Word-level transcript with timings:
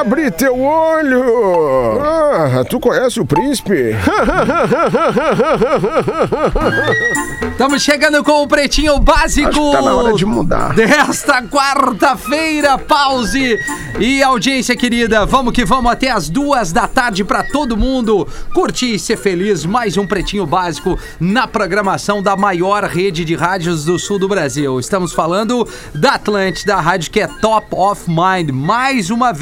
Abre 0.00 0.30
teu 0.30 0.60
olho! 0.60 2.00
Ah, 2.00 2.64
tu 2.68 2.78
conhece 2.78 3.20
o 3.20 3.26
príncipe? 3.26 3.94
Estamos 7.50 7.82
chegando 7.82 8.22
com 8.24 8.42
o 8.42 8.48
Pretinho 8.48 8.98
Básico. 8.98 9.48
Acho 9.48 9.60
que 9.60 9.72
tá 9.72 9.82
na 9.82 9.94
hora 9.94 10.14
de 10.14 10.24
mudar. 10.24 10.74
Desta 10.74 11.42
quarta-feira, 11.42 12.78
pause. 12.78 13.58
E 13.98 14.22
audiência 14.22 14.76
querida, 14.76 15.26
vamos 15.26 15.52
que 15.52 15.64
vamos 15.64 15.92
até 15.92 16.10
as 16.10 16.30
duas 16.30 16.72
da 16.72 16.86
tarde 16.88 17.22
para 17.24 17.42
todo 17.42 17.76
mundo 17.76 18.26
curtir 18.54 18.94
e 18.94 18.98
ser 18.98 19.16
feliz. 19.18 19.66
Mais 19.66 19.96
um 19.98 20.06
Pretinho 20.06 20.46
Básico 20.46 20.98
na 21.18 21.46
programação 21.46 22.22
da 22.22 22.36
maior 22.36 22.84
rede 22.84 23.24
de 23.24 23.34
rádios 23.34 23.84
do 23.84 23.98
sul 23.98 24.18
do 24.18 24.28
Brasil. 24.28 24.80
Estamos 24.80 25.12
falando 25.12 25.68
da 25.94 26.12
Atlântida, 26.12 26.76
a 26.76 26.80
rádio 26.80 27.10
que 27.10 27.20
é 27.20 27.26
top 27.26 27.66
of 27.72 28.08
mind. 28.08 28.50
Mais 28.50 29.10
uma 29.10 29.32
vez. 29.32 29.39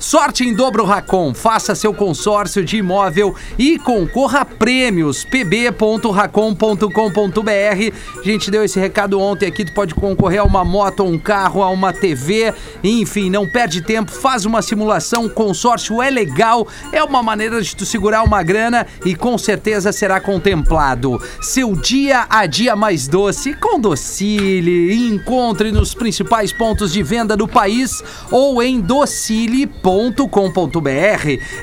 Sorte 0.00 0.44
em 0.44 0.52
dobro 0.52 0.84
Racon. 0.84 1.32
Faça 1.32 1.74
seu 1.74 1.94
consórcio 1.94 2.64
de 2.64 2.78
imóvel 2.78 3.34
e 3.56 3.78
concorra 3.78 4.40
a 4.40 4.44
prêmios. 4.44 5.24
pb.racon.com.br. 5.24 8.18
A 8.18 8.24
gente 8.24 8.50
deu 8.50 8.64
esse 8.64 8.80
recado 8.80 9.20
ontem 9.20 9.46
aqui. 9.46 9.64
Tu 9.64 9.72
pode 9.72 9.94
concorrer 9.94 10.40
a 10.40 10.44
uma 10.44 10.64
moto, 10.64 11.04
um 11.04 11.18
carro, 11.18 11.62
a 11.62 11.70
uma 11.70 11.92
TV. 11.92 12.52
Enfim, 12.82 13.30
não 13.30 13.48
perde 13.48 13.80
tempo. 13.80 14.10
Faz 14.10 14.44
uma 14.44 14.60
simulação. 14.60 15.28
Consórcio 15.28 16.02
é 16.02 16.10
legal. 16.10 16.66
É 16.92 17.02
uma 17.04 17.22
maneira 17.22 17.62
de 17.62 17.76
tu 17.76 17.86
segurar 17.86 18.24
uma 18.24 18.42
grana 18.42 18.86
e 19.04 19.14
com 19.14 19.38
certeza 19.38 19.92
será 19.92 20.20
contemplado. 20.20 21.22
Seu 21.40 21.76
dia 21.76 22.26
a 22.28 22.44
dia 22.46 22.74
mais 22.74 23.06
doce 23.06 23.54
com 23.54 23.78
Docile. 23.78 25.08
Encontre 25.08 25.70
nos 25.70 25.94
principais 25.94 26.52
pontos 26.52 26.92
de 26.92 27.02
venda 27.02 27.36
do 27.36 27.46
país 27.46 28.02
ou 28.30 28.62
em 28.62 28.80
docile.com.br. 29.28 30.88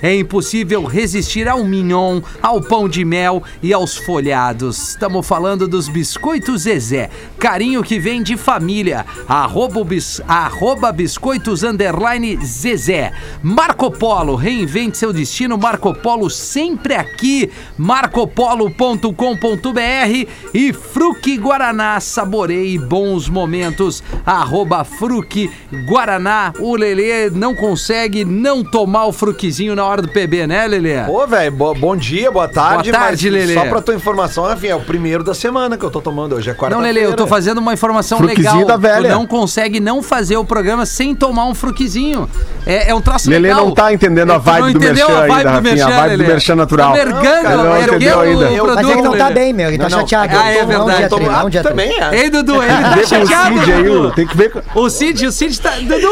É 0.02 0.16
impossível 0.16 0.86
resistir 0.86 1.48
ao 1.48 1.64
mignon, 1.64 2.22
ao 2.42 2.62
pão 2.62 2.88
de 2.88 3.04
mel 3.04 3.42
e 3.62 3.74
aos 3.74 3.98
folhados. 3.98 4.90
Estamos 4.90 5.28
falando 5.28 5.68
dos 5.68 5.90
biscoitos 5.90 6.62
Zezé. 6.62 7.10
Carinho 7.40 7.84
que 7.84 8.00
vem 8.00 8.22
de 8.22 8.38
família. 8.38 9.06
Arroba, 9.28 9.84
bis, 9.84 10.22
arroba 10.28 10.92
biscoitos 10.92 11.64
underline 11.64 12.38
Zezé. 12.46 13.12
Marco 13.42 13.90
Polo, 13.90 14.36
reinvente 14.36 14.98
seu 14.98 15.12
destino. 15.12 15.58
Marco 15.58 15.94
Polo 15.94 16.30
sempre 16.30 16.94
aqui. 16.94 17.50
marcopolo.com.br 17.78 20.30
e 20.54 20.72
Fruque 20.72 21.38
Guaraná, 21.38 22.00
saboreie 22.00 22.78
bons 22.78 23.28
momentos. 23.28 24.04
Arroba 24.26 24.84
Fruque 24.84 25.50
Guaraná. 25.88 26.54
O 26.60 26.76
Lelê 26.76 27.30
não 27.32 27.55
consegue 27.56 28.24
não 28.26 28.64
tomar 28.64 29.06
o 29.06 29.12
fruquizinho 29.12 29.76
na 29.76 29.84
hora 29.86 30.02
do 30.02 30.08
PB, 30.10 30.48
né, 30.48 30.68
Lelê? 30.68 31.02
Ô, 31.08 31.26
velho, 31.28 31.52
bo- 31.52 31.74
bom 31.76 31.96
dia, 31.96 32.30
boa 32.32 32.48
tarde. 32.48 32.92
Boa 32.92 33.02
tarde, 33.04 33.30
mas 33.30 33.34
Lelê. 33.40 33.54
Só 33.54 33.66
pra 33.66 33.82
tua 33.82 33.96
informação, 33.96 34.44
Rafinha, 34.46 34.74
é 34.74 34.76
o 34.76 34.82
primeiro 34.82 35.24
da 35.24 35.34
semana 35.34 35.78
que 35.78 35.84
eu 35.84 35.90
tô 35.90 36.02
tomando 36.02 36.36
hoje, 36.36 36.50
é 36.50 36.54
Não, 36.54 36.60
quarta-feira. 36.60 36.94
Lele, 36.94 37.06
eu 37.06 37.16
tô 37.16 37.26
fazendo 37.28 37.58
uma 37.60 37.74
informação 37.74 38.18
Fruquizinho 38.18 38.54
legal. 38.60 38.68
da 38.68 38.78
velha. 38.78 39.10
Tu 39.10 39.14
não 39.16 39.26
consegue 39.26 39.80
não 39.80 40.04
fazer 40.04 40.38
o 40.38 40.46
programa 40.46 40.86
sem 40.86 41.16
tomar 41.16 41.46
um 41.46 41.56
fruquizinho. 41.56 42.30
É, 42.66 42.90
é 42.90 42.96
um 42.96 43.02
troço 43.02 43.30
Lelê 43.30 43.50
legal. 43.50 43.66
não 43.66 43.74
tá 43.74 43.94
entendendo 43.94 44.32
a 44.32 44.40
Tu 44.40 44.44
vibe 44.44 44.62
não 44.62 44.72
do 44.72 44.78
entendeu 44.78 45.08
merchan 45.08 45.14
a 45.14 45.20
vibe 45.28 45.32
ainda, 45.38 45.44
do 45.50 45.54
Rafinha, 45.56 45.74
merchan, 45.76 45.86
a 45.88 46.00
vibe 46.02 46.12
do 46.12 46.18
Lelê. 46.18 46.28
merchan 46.34 46.56
natural. 46.56 46.92
Tá 46.92 46.98
mergando, 47.06 47.50
Não, 47.50 47.64
não 47.64 47.78
ergueu 47.78 47.96
entendeu 47.96 48.18
o 48.18 48.22
ainda. 48.22 48.48
produto, 48.48 48.76
Mas 48.76 48.90
é 48.90 48.96
que 48.96 49.02
não 49.02 49.12
tá 49.18 49.28
Lelê. 49.28 49.34
bem, 49.40 49.54
meu. 49.54 49.68
Ele 49.70 49.78
tá 49.78 49.84
Não, 49.84 49.90
não. 49.90 50.08
chateado. 50.08 50.36
Ah, 50.38 50.50
é 50.52 50.62
Não, 50.62 50.68
verdade. 50.68 50.98
dia 50.98 51.30
ah, 51.32 51.44
não, 51.44 51.50
também 51.64 51.92
é. 52.02 52.16
Ei, 52.24 52.30
Dudu, 52.30 52.62
ele 52.64 52.72
tá 52.72 52.90
Vê 52.90 52.96
com 52.96 53.00
o 53.02 53.08
chateado, 53.08 53.60
Cid 53.60 53.72
aí, 53.74 53.84
Dudu. 53.84 54.12
tem 54.16 54.28
que 54.28 54.38
ver 54.38 54.52
com... 54.52 54.80
O 54.80 54.90
Cid, 54.90 55.28
o 55.28 55.32
Cid 55.32 55.62
tá... 55.62 55.72
Dudu! 55.80 56.08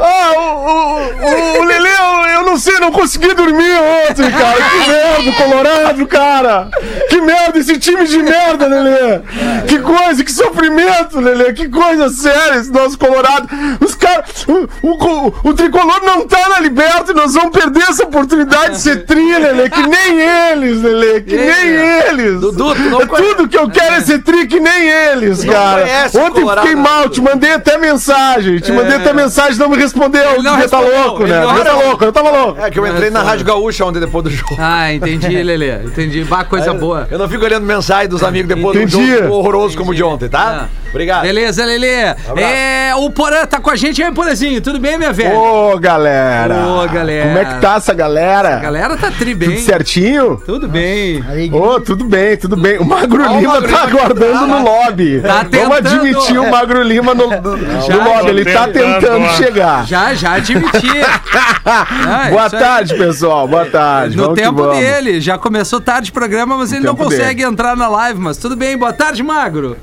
Ah, 0.00 0.32
o, 0.36 0.77
o, 0.78 1.60
o 1.60 1.64
Lelê, 1.64 1.88
eu, 1.88 2.28
eu 2.34 2.42
não 2.44 2.58
sei, 2.58 2.78
não 2.78 2.92
consegui 2.92 3.34
dormir 3.34 3.76
ontem, 4.08 4.30
cara. 4.30 4.56
Que 4.56 4.88
merda, 4.88 5.42
Colorado, 5.42 6.06
cara. 6.06 6.70
Que 7.08 7.20
merda, 7.20 7.58
esse 7.58 7.78
time 7.78 8.06
de 8.06 8.18
merda, 8.18 8.66
Lelê. 8.66 9.20
Que 9.66 9.78
coisa, 9.78 10.24
que 10.24 10.32
sofrimento, 10.32 11.20
Lelê. 11.20 11.52
Que 11.52 11.68
coisa 11.68 12.08
séria 12.08 12.58
esse 12.58 12.72
nosso 12.72 12.98
Colorado. 12.98 13.48
Os 13.80 13.94
caras, 13.94 14.46
o, 14.46 14.68
o, 14.86 15.34
o 15.44 15.54
tricolor 15.54 16.02
não 16.04 16.26
tá 16.26 16.48
na 16.48 16.60
liberta 16.60 17.12
e 17.12 17.14
nós 17.14 17.34
vamos 17.34 17.50
perder 17.50 17.84
essa 17.88 18.04
oportunidade 18.04 18.76
de 18.76 18.80
ser 18.80 19.04
tri, 19.04 19.38
Lelê. 19.38 19.68
Que 19.68 19.86
nem 19.86 20.20
eles, 20.20 20.82
Lelê. 20.82 21.20
Que 21.20 21.36
nem 21.36 21.68
eles. 22.08 22.40
Dudu, 22.40 22.74
não 22.74 23.00
É 23.00 23.06
Tudo 23.06 23.48
que 23.48 23.58
eu 23.58 23.68
quero 23.70 23.96
é 23.96 24.00
ser 24.00 24.22
tri 24.22 24.46
que 24.46 24.60
nem 24.60 24.88
eles, 24.88 25.44
cara. 25.44 25.84
Ontem 26.14 26.46
fiquei 26.48 26.76
mal, 26.76 27.08
te 27.08 27.20
mandei 27.20 27.52
até 27.52 27.78
mensagem. 27.78 28.58
Te 28.58 28.72
mandei 28.72 28.96
até 28.96 29.12
mensagem, 29.12 29.58
não 29.58 29.68
me 29.68 29.76
respondeu. 29.76 30.32
Ele 30.32 30.42
não 30.42 30.56
Devia 30.76 30.90
tá 30.94 31.04
louco, 31.04 31.22
ele 31.22 31.32
né? 31.32 31.46
Devia 31.46 31.64
tá 31.64 31.72
louco, 31.74 32.04
eu 32.04 32.12
tava 32.12 32.30
louco. 32.30 32.60
É 32.60 32.70
que 32.70 32.78
eu 32.78 32.86
entrei 32.86 33.10
na 33.10 33.22
Rádio 33.22 33.44
Gaúcha 33.46 33.84
ontem 33.84 34.00
depois 34.00 34.24
do 34.24 34.30
jogo. 34.30 34.56
Ah, 34.58 34.92
entendi, 34.92 35.28
Lelê. 35.42 35.82
Entendi. 35.84 36.24
Bah, 36.24 36.44
coisa 36.44 36.72
boa. 36.74 37.06
Eu 37.10 37.18
não 37.18 37.28
fico 37.28 37.44
olhando 37.44 37.64
mensagem 37.64 38.08
dos 38.08 38.22
amigos 38.22 38.48
depois 38.48 38.76
Entendi. 38.76 38.96
do 38.96 39.18
jogo 39.22 39.34
horroroso 39.34 39.76
como 39.76 39.90
o 39.90 39.94
de 39.94 40.02
ontem, 40.02 40.28
tá? 40.28 40.68
Ah. 40.68 40.78
Obrigado. 40.90 41.22
Beleza, 41.22 41.64
Lelê. 41.64 42.14
É, 42.36 42.87
o 43.04 43.10
Porã 43.10 43.46
tá 43.46 43.60
com 43.60 43.70
a 43.70 43.76
gente 43.76 44.02
aí, 44.02 44.12
Porãzinho. 44.12 44.60
Tudo 44.60 44.78
bem, 44.78 44.96
minha 44.98 45.12
velha? 45.12 45.34
Ô, 45.36 45.78
galera. 45.78 46.54
Ô, 46.66 46.88
galera. 46.88 47.26
Como 47.26 47.38
é 47.38 47.44
que 47.44 47.60
tá 47.60 47.74
essa 47.76 47.94
galera? 47.94 48.56
A 48.56 48.60
galera 48.60 48.96
tá 48.96 49.10
tri 49.10 49.34
bem. 49.34 49.50
Tudo 49.50 49.60
certinho? 49.60 50.42
Tudo 50.44 50.68
bem. 50.68 51.22
Ô, 51.52 51.80
tudo 51.80 52.04
bem, 52.04 52.36
tudo 52.36 52.56
bem. 52.56 52.78
O 52.78 52.84
Magro 52.84 53.22
Lima 53.22 53.54
Magro 53.54 53.68
tá 53.68 53.86
Lima. 53.86 53.98
aguardando 54.00 54.46
no 54.46 54.62
lobby. 54.64 55.20
Tá 55.20 55.28
Vamos 55.34 55.50
tentando. 55.50 55.74
admitir 55.74 56.38
o 56.38 56.50
Magro 56.50 56.82
Lima 56.82 57.14
no, 57.14 57.26
no 57.30 58.04
lobby. 58.04 58.30
Ele 58.30 58.44
tá 58.44 58.68
tentando 58.68 59.26
chegar. 59.36 59.86
Já, 59.86 60.14
já 60.14 60.34
admiti. 60.34 60.88
Ah, 61.70 62.28
Boa 62.30 62.46
isso 62.46 62.56
aí. 62.56 62.62
tarde, 62.62 62.94
pessoal. 62.96 63.46
Boa 63.46 63.66
tarde. 63.66 64.16
No 64.16 64.22
Vamos 64.24 64.38
tempo 64.40 64.56
vamos. 64.62 64.78
dele, 64.78 65.20
já 65.20 65.36
começou 65.36 65.80
tarde 65.80 66.10
o 66.10 66.12
programa, 66.14 66.56
mas 66.56 66.72
ele 66.72 66.86
não 66.86 66.96
consegue 66.96 67.42
entrar 67.42 67.76
na 67.76 67.88
live, 67.88 68.18
mas 68.20 68.38
tudo 68.38 68.56
bem. 68.56 68.76
Boa 68.76 68.92
tarde, 68.92 69.22
Magro. 69.22 69.76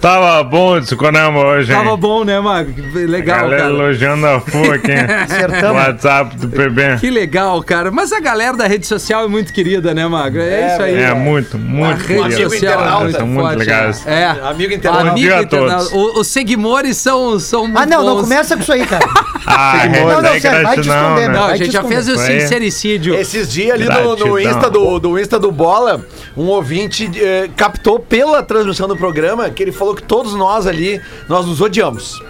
Tava 0.00 0.42
bom 0.44 0.76
esse 0.76 0.94
programa 0.94 1.40
hoje, 1.40 1.72
hein? 1.72 1.78
Tava 1.78 1.96
bom, 1.96 2.24
né? 2.24 2.34
Que 2.74 2.82
Legal, 3.06 3.40
Galera 3.42 3.62
cara. 3.62 3.72
elogiando 3.74 4.26
a 4.26 4.40
FU 4.40 4.72
aqui. 4.72 4.92
Acertamos. 5.24 5.82
WhatsApp 5.82 6.36
do 6.36 6.48
PB. 6.48 6.98
Que 7.00 7.10
legal, 7.10 7.62
cara. 7.62 7.90
Mas 7.90 8.12
a 8.12 8.20
galera 8.20 8.56
da 8.56 8.66
rede 8.66 8.86
social 8.86 9.24
é 9.24 9.28
muito 9.28 9.52
querida, 9.52 9.94
né, 9.94 10.06
Magro? 10.06 10.40
É, 10.40 10.72
isso 10.72 10.82
aí. 10.82 10.94
É 11.02 11.14
muito, 11.14 11.56
A 11.56 11.60
muito 11.60 11.98
rede 12.04 12.28
querido. 12.28 12.50
social 12.50 12.72
é 12.72 12.74
internauta, 12.84 13.24
muito 13.24 13.40
forte, 13.42 13.58
legais. 13.58 14.06
É. 14.06 14.24
Amigo 14.42 14.72
internauta. 14.74 15.08
Bom 15.10 15.14
dia 15.14 15.38
a 15.38 15.42
internauta. 15.42 15.96
Os 15.96 16.26
seguimores 16.28 16.96
são, 16.98 17.38
são 17.40 17.62
muito 17.66 17.78
Ah, 17.78 17.86
não, 17.86 18.04
não 18.04 18.14
bons. 18.16 18.22
começa 18.22 18.56
com 18.56 18.62
isso 18.62 18.72
aí, 18.72 18.84
cara. 18.86 19.04
Ah, 19.44 19.88
Não, 19.88 20.22
não, 20.22 20.40
sério, 20.40 20.62
vai 20.62 20.74
te 20.76 20.88
esconder, 20.88 21.22
né? 21.22 21.28
meu. 21.28 21.40
Não, 21.40 21.44
a 21.48 21.56
gente 21.56 21.72
já 21.72 21.82
fez 21.82 22.06
o 22.08 22.16
sincericídio. 22.16 23.12
Esses 23.14 23.50
dias 23.52 23.74
ali 23.74 23.86
no, 23.86 24.14
no. 24.14 24.38
Insta 24.38 24.70
do, 24.70 25.00
do 25.00 25.18
Insta 25.18 25.36
do 25.36 25.50
Bola, 25.50 26.00
um 26.36 26.44
ouvinte 26.44 27.10
eh, 27.20 27.50
captou 27.56 27.98
pela 27.98 28.40
transmissão 28.44 28.86
do 28.86 28.96
programa 28.96 29.50
que 29.50 29.61
ele 29.62 29.72
falou 29.72 29.94
que 29.94 30.02
todos 30.02 30.34
nós 30.34 30.66
ali, 30.66 31.00
nós 31.28 31.46
nos 31.46 31.60
odiamos. 31.60 32.22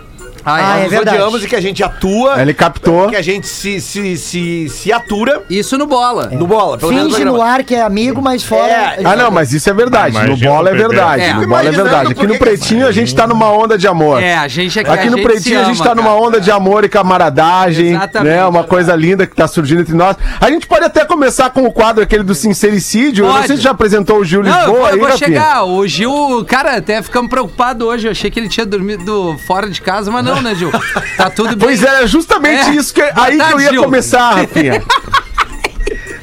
Ah, 0.45 0.55
Ah, 0.55 0.77
é. 0.77 0.81
é 0.81 0.83
nos 0.85 0.91
verdade. 0.91 1.17
odiamos 1.17 1.45
e 1.45 1.49
que 1.49 1.57
a 1.57 1.61
gente 1.61 1.83
atua, 1.83 2.41
Ele 2.41 2.55
captou. 2.55 3.09
que 3.09 3.17
a 3.17 3.23
gente 3.23 3.47
se, 3.47 3.81
se, 3.81 4.17
se, 4.17 4.69
se 4.69 4.93
atura 4.93 5.43
Isso 5.49 5.77
no 5.79 5.87
bola. 5.87 6.27
no 6.33 6.47
Bola. 6.47 6.79
Pelo 6.79 6.93
menos 6.93 7.13
Finge 7.13 7.25
no 7.25 7.33
no 7.37 7.43
ar 7.43 7.63
que 7.63 7.75
é 7.75 7.83
amigo, 7.83 8.21
mas 8.21 8.43
fora. 8.43 8.71
É, 8.73 9.01
Ah, 9.05 9.17
não, 9.17 9.31
mas 9.31 9.53
isso 9.53 9.69
é 9.71 9.73
verdade. 9.73 10.17
No 10.19 10.25
Imagina 10.25 10.51
bola 10.51 10.71
é 10.71 10.75
verdade. 10.75 11.23
É. 11.23 11.35
No 11.35 11.47
bola 11.47 11.69
é 11.69 11.71
verdade. 11.73 12.13
Aqui 12.13 12.27
no 12.27 12.33
que- 12.35 12.39
Pretinho 12.39 12.87
a 12.87 12.93
gente 12.93 13.15
tá 13.15 13.27
numa 13.27 13.51
onda 13.51 13.79
de 13.79 13.87
amor. 13.87 14.23
É, 14.23 14.37
a 14.37 14.49
gente 14.49 14.79
aqui, 14.79 14.91
Aqui 14.91 15.09
a 15.09 15.11
no 15.11 15.23
Pretinho 15.23 15.61
a 15.61 15.65
gente 15.65 15.83
tá 15.83 15.95
numa 15.95 16.15
onda 16.15 16.41
de 16.41 16.51
amor 16.51 16.85
e 16.85 16.89
camaradagem, 16.89 17.91
Exatamente. 17.95 18.35
né? 18.35 18.45
Uma 18.47 18.65
coisa 18.65 18.95
linda 18.95 19.27
que 19.27 19.35
tá 19.35 19.47
surgindo 19.47 19.81
entre 19.83 19.95
nós. 19.95 20.17
A 20.41 20.51
gente 20.51 20.67
pode 20.67 20.85
até 20.85 21.05
começar 21.05 21.51
com 21.51 21.63
o 21.65 21.73
quadro 21.73 22.03
aquele 22.03 22.23
do 22.23 22.35
sincericídio. 22.35 23.23
Eu 23.25 23.29
não 23.29 23.35
Pode. 23.37 23.47
sei 23.47 23.57
se 23.57 23.63
já 23.63 23.71
apresentou 23.71 24.19
o 24.19 24.25
Gil 24.25 24.43
Não, 24.43 24.51
eu 24.51 24.57
Lisboa 24.57 24.77
vou, 24.79 24.87
eu 24.89 24.93
aí, 24.95 24.99
vou 24.99 25.09
Rafinha. 25.09 25.29
chegar. 25.29 25.65
O 25.65 25.87
Gil, 25.87 26.45
cara, 26.47 26.77
até 26.77 27.01
ficamos 27.03 27.31
preocupados 27.31 27.87
hoje. 27.87 28.07
Eu 28.07 28.11
achei 28.13 28.31
que 28.31 28.39
ele 28.41 28.49
tinha 28.49 28.67
dormido 28.67 29.37
fora 29.47 29.69
de 29.71 29.81
casa, 29.81 30.11
mas 30.11 30.25
não, 30.25 30.32
né, 30.41 30.55
Gil? 30.55 30.71
Tá 31.17 31.29
tudo 31.29 31.49
bem. 31.57 31.59
Pois 31.59 31.83
é, 31.83 32.07
justamente 32.07 32.71
É. 32.71 32.75
isso 32.75 32.95
que 32.95 33.03
Boa 33.03 33.27
aí 33.27 33.37
que 33.37 33.43
eu 33.43 33.47
tarde, 33.47 33.63
ia 33.65 33.71
Gil. 33.71 33.83
começar, 33.85 34.31
Rafinha. 34.37 34.83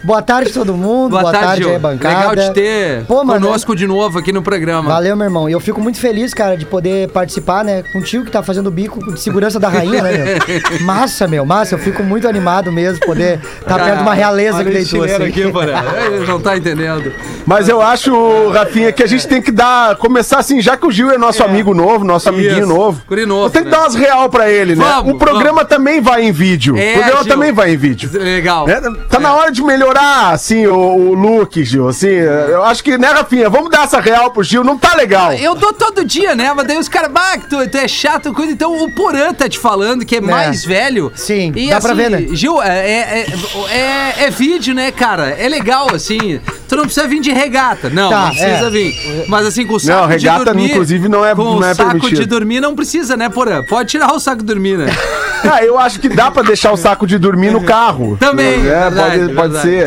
Boa 0.04 0.22
tarde, 0.22 0.51
todo 0.51 0.74
mundo. 0.75 1.12
Boa, 1.12 1.31
tarde, 1.31 1.63
aí, 1.63 1.69
Gil. 1.69 1.80
bancada. 1.80 2.30
Legal 2.30 2.36
de 2.36 2.54
ter 2.54 3.04
Pô, 3.06 3.24
mano, 3.24 3.46
conosco 3.46 3.75
de 3.75 3.86
novo 3.88 4.19
aqui 4.19 4.31
no 4.31 4.42
programa. 4.42 4.90
Valeu, 4.90 5.16
meu 5.16 5.25
irmão. 5.25 5.50
E 5.50 5.51
eu 5.51 5.60
fico 5.60 5.81
muito 5.81 6.00
feliz, 6.00 6.34
cara, 6.34 6.56
de 6.56 6.66
poder 6.66 7.10
participar, 7.10 7.63
né? 7.63 7.84
Contigo 7.94 8.25
que 8.25 8.31
tá 8.31 8.42
fazendo 8.42 8.68
o 8.68 8.72
bico 8.72 9.13
de 9.13 9.19
segurança 9.19 9.60
da 9.60 9.69
rainha, 9.69 10.01
né, 10.01 10.12
meu? 10.12 10.80
Massa, 10.81 11.28
meu, 11.28 11.46
massa. 11.46 11.75
Eu 11.75 11.80
fico 11.80 12.04
muito 12.04 12.28
animado 12.28 12.72
mesmo, 12.72 13.06
poder 13.06 13.40
estar 13.60 13.78
perto 13.78 13.98
de 13.98 14.04
uma 14.04 14.13
realeza 14.13 14.63
que 14.63 14.69
deitou 14.69 15.04
assim. 15.04 15.24
aqui. 15.24 15.42
Ele 16.13 16.25
não 16.28 16.40
tá 16.40 16.57
entendendo. 16.57 17.12
Mas 17.45 17.68
eu 17.68 17.81
acho, 17.81 18.50
Rafinha, 18.50 18.92
que 18.92 19.04
a 19.04 19.07
gente 19.07 19.28
tem 19.28 19.42
que 19.42 19.52
dar. 19.52 19.95
Começar 19.98 20.40
assim, 20.40 20.62
já 20.62 20.78
que 20.78 20.86
o 20.86 20.92
Gil 20.92 21.12
é 21.12 21.18
nosso 21.18 21.44
amigo 21.44 21.74
novo, 21.74 22.06
nosso 22.06 22.30
amiguinho 22.30 22.60
Isso. 22.60 22.68
novo. 22.68 23.02
Guri 23.07 23.25
novo, 23.25 23.50
Tem 23.50 23.63
que 23.63 23.69
né? 23.69 23.75
dar 23.75 23.81
umas 23.84 23.95
real 23.95 24.30
pra 24.30 24.50
ele, 24.50 24.75
né? 24.75 24.84
Vamos, 24.84 25.13
o 25.13 25.18
programa 25.18 25.66
também 25.66 26.00
vai 26.02 26.24
em 26.24 26.31
vídeo. 26.31 26.78
É, 26.78 26.92
o 26.92 26.94
programa 26.94 27.24
Gil. 27.24 27.31
também 27.31 27.52
vai 27.52 27.74
em 27.74 27.78
vídeo. 27.78 28.10
Legal. 28.13 28.68
né? 28.68 28.81
Tá 29.10 29.19
na 29.19 29.34
hora 29.34 29.52
de 29.52 29.62
melhorar 29.63 29.88
melhorar, 29.89 30.33
assim, 30.33 30.68
o, 30.68 30.75
o 30.77 31.13
look, 31.13 31.63
Gil. 31.63 31.88
Assim, 31.88 32.07
eu 32.07 32.63
acho 32.63 32.83
que, 32.83 32.97
né, 32.97 33.07
Rafinha? 33.07 33.50
Vamos 33.50 33.69
dar 33.69 33.83
essa 33.83 34.00
real 34.00 34.31
pro 34.31 34.44
Gil. 34.44 34.63
Não 34.63 34.77
tá 34.77 34.95
legal. 34.95 35.33
Eu 35.33 35.56
dou 35.56 35.74
todo 35.74 36.06
dia, 36.06 36.36
né? 36.36 36.51
Mas 36.56 36.68
daí 36.68 36.77
os 36.77 36.88
caras, 36.88 37.09
que 37.41 37.50
tu, 37.50 37.68
tu 37.69 37.77
é 37.77 37.88
chato, 37.88 38.33
coisa. 38.33 38.51
Então 38.51 38.81
o 38.83 38.91
Porã 38.91 39.33
tá 39.33 39.50
te 39.50 39.57
falando 39.57 40.06
que 40.06 40.18
é, 40.18 40.21
mais 40.21 40.63
velho. 40.63 41.12
Sim, 41.15 41.51
e, 41.56 41.69
dá 41.69 41.81
pra 41.81 41.94
ver, 41.94 42.09
né? 42.09 42.25
Gil, 42.33 42.62
é, 42.62 42.80
é, 42.80 43.25
é, 43.71 43.75
é- 43.77 44.24
é 44.25 44.30
vídeo, 44.30 44.74
né, 44.74 44.91
cara? 44.91 45.30
É 45.30 45.47
legal, 45.50 45.89
assim. 45.94 46.39
Tu 46.68 46.75
não 46.75 46.83
precisa 46.83 47.07
vir 47.07 47.19
de 47.19 47.31
regata. 47.31 47.89
Não, 47.89 48.09
Tá, 48.09 48.19
não 48.25 48.30
precisa 48.30 48.68
é. 48.68 48.69
vir. 48.69 49.25
Mas 49.27 49.45
assim, 49.47 49.65
com 49.65 49.74
o 49.74 49.80
saco 49.80 50.06
regata, 50.07 50.39
de 50.39 50.45
dormir... 50.45 50.71
inclusive, 50.71 51.09
não 51.09 51.25
é- 51.25 51.33
Com 51.35 51.44
não 51.44 51.57
o 51.57 51.63
é 51.63 51.74
saco 51.74 51.92
permitido. 51.92 52.19
de 52.21 52.25
dormir 52.27 52.59
não 52.62 52.75
precisa, 52.75 53.18
né, 53.18 53.27
Porã? 53.30 53.63
Pode 53.63 53.89
tirar 53.89 54.13
o 54.13 54.19
saco 54.19 54.39
de 54.39 54.45
dormir, 54.45 54.77
né? 54.77 54.85
Ah, 55.42 55.63
eu 55.63 55.80
acho 55.80 56.01
que 56.01 56.09
dá 56.09 56.30
pra 56.30 56.44
deixar 56.44 56.69
o 56.74 56.75
saco 56.75 57.07
de 57.07 57.18
dormir 57.18 57.50
no 57.50 57.63
carro. 57.63 58.18
Também, 58.19 58.56
É, 58.56 58.89
verdade, 58.89 59.19
pode, 59.19 59.33
pode 59.33 59.53
verdade. 59.53 59.62
ser. 59.62 59.79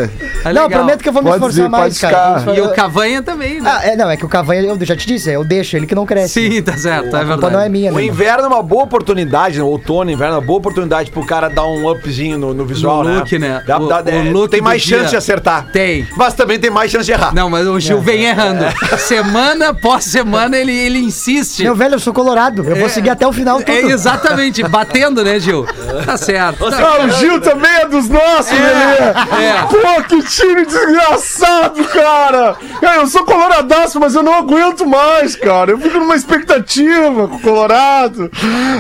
É 0.45 0.53
Não, 0.53 0.69
prometo 0.69 1.03
que 1.03 1.09
eu 1.09 1.13
vou 1.13 1.23
me 1.23 1.29
Pode 1.31 1.37
esforçar 1.45 1.65
dizer, 1.65 1.69
mais, 1.69 1.99
cara. 1.99 2.41
ficar. 2.41 2.57
E 2.57 2.61
o 2.61 2.71
Cavanha 2.71 3.23
também, 3.23 3.61
né? 3.61 3.71
Ah, 3.73 3.87
é, 3.87 3.97
não, 3.97 4.11
é 4.11 4.17
que 4.17 4.25
o 4.25 4.29
Cavanha, 4.29 4.63
eu 4.63 4.85
já 4.85 4.97
te 4.97 5.07
disse, 5.07 5.31
eu 5.31 5.45
deixo 5.45 5.77
ele 5.77 5.87
que 5.87 5.95
não 5.95 6.05
cresce. 6.07 6.51
Sim, 6.51 6.63
tá 6.63 6.77
certo, 6.77 7.05
é 7.17 7.21
A 7.21 7.21
culpa 7.21 7.27
verdade. 7.27 7.53
não 7.55 7.61
é 7.61 7.69
minha, 7.69 7.93
O 7.93 7.97
né? 7.97 8.05
inverno 8.05 8.45
é 8.45 8.47
uma 8.49 8.63
boa 8.63 8.85
oportunidade, 8.85 9.59
né? 9.59 9.65
outono, 9.65 10.11
inverno 10.11 10.35
é 10.35 10.39
uma 10.39 10.45
boa 10.47 10.59
oportunidade 10.59 11.11
pro 11.11 11.25
cara 11.25 11.49
dar 11.49 11.67
um 11.67 11.89
upzinho 11.91 12.39
no, 12.39 12.53
no 12.55 12.65
visual, 12.65 13.05
No 13.05 13.15
look, 13.19 13.39
né? 13.39 13.63
Dá- 13.67 13.79
O- 13.79 13.87
dá- 13.89 14.03
o 14.05 14.09
é, 14.09 14.23
look 14.31 14.51
tem 14.51 14.61
mais 14.61 14.83
dia. 14.83 14.99
chance 14.99 15.11
de 15.11 15.17
acertar. 15.17 15.67
Tem. 15.73 16.07
Mas 16.17 16.35
também 16.35 16.59
tem 16.59 16.71
mais 16.71 16.91
chance 16.91 17.05
de 17.05 17.13
errar. 17.13 17.35
Não, 17.35 17.49
mas 17.49 17.67
o 17.67 17.79
Gil 17.79 18.01
vem 18.01 18.25
errando. 18.25 18.65
Semana 18.99 19.69
após 19.71 20.05
semana 20.05 20.57
ele, 20.57 20.73
ele 20.73 20.99
insiste. 20.99 21.63
Meu 21.63 21.75
velho, 21.75 21.95
eu 21.95 22.01
sou 22.01 22.13
colorado. 22.13 22.65
Eu 22.69 22.77
vou 22.77 22.89
seguir 22.89 23.11
até 23.11 23.27
o 23.27 23.33
final 23.33 23.59
tudo. 23.59 23.71
É 23.71 23.81
exatamente, 23.83 24.63
batendo, 24.63 25.23
né, 25.25 25.39
Gil? 25.39 25.67
Tá 26.05 26.17
certo. 26.17 26.71
Tá- 26.71 26.79
Ah, 27.01 27.05
o 27.07 27.11
Gil 27.11 27.41
também 27.41 27.71
é 27.71 27.87
dos 27.87 28.09
nossos, 28.09 28.51
Lelê. 28.53 29.45
é. 29.45 29.82
Pô, 29.83 30.03
que 30.05 30.23
time 30.23 30.65
desgraçado, 30.65 31.85
cara. 31.89 32.57
Cara, 32.81 32.97
eu 32.99 33.07
sou 33.09 33.25
coloradaço, 33.25 33.99
mas 33.99 34.15
eu 34.15 34.23
não 34.23 34.35
aguento 34.35 34.87
mais, 34.87 35.35
cara. 35.35 35.73
Eu 35.73 35.79
fico 35.79 35.99
numa 35.99 36.15
expectativa 36.15 37.27
com 37.27 37.35
o 37.35 37.41
Colorado. 37.41 38.31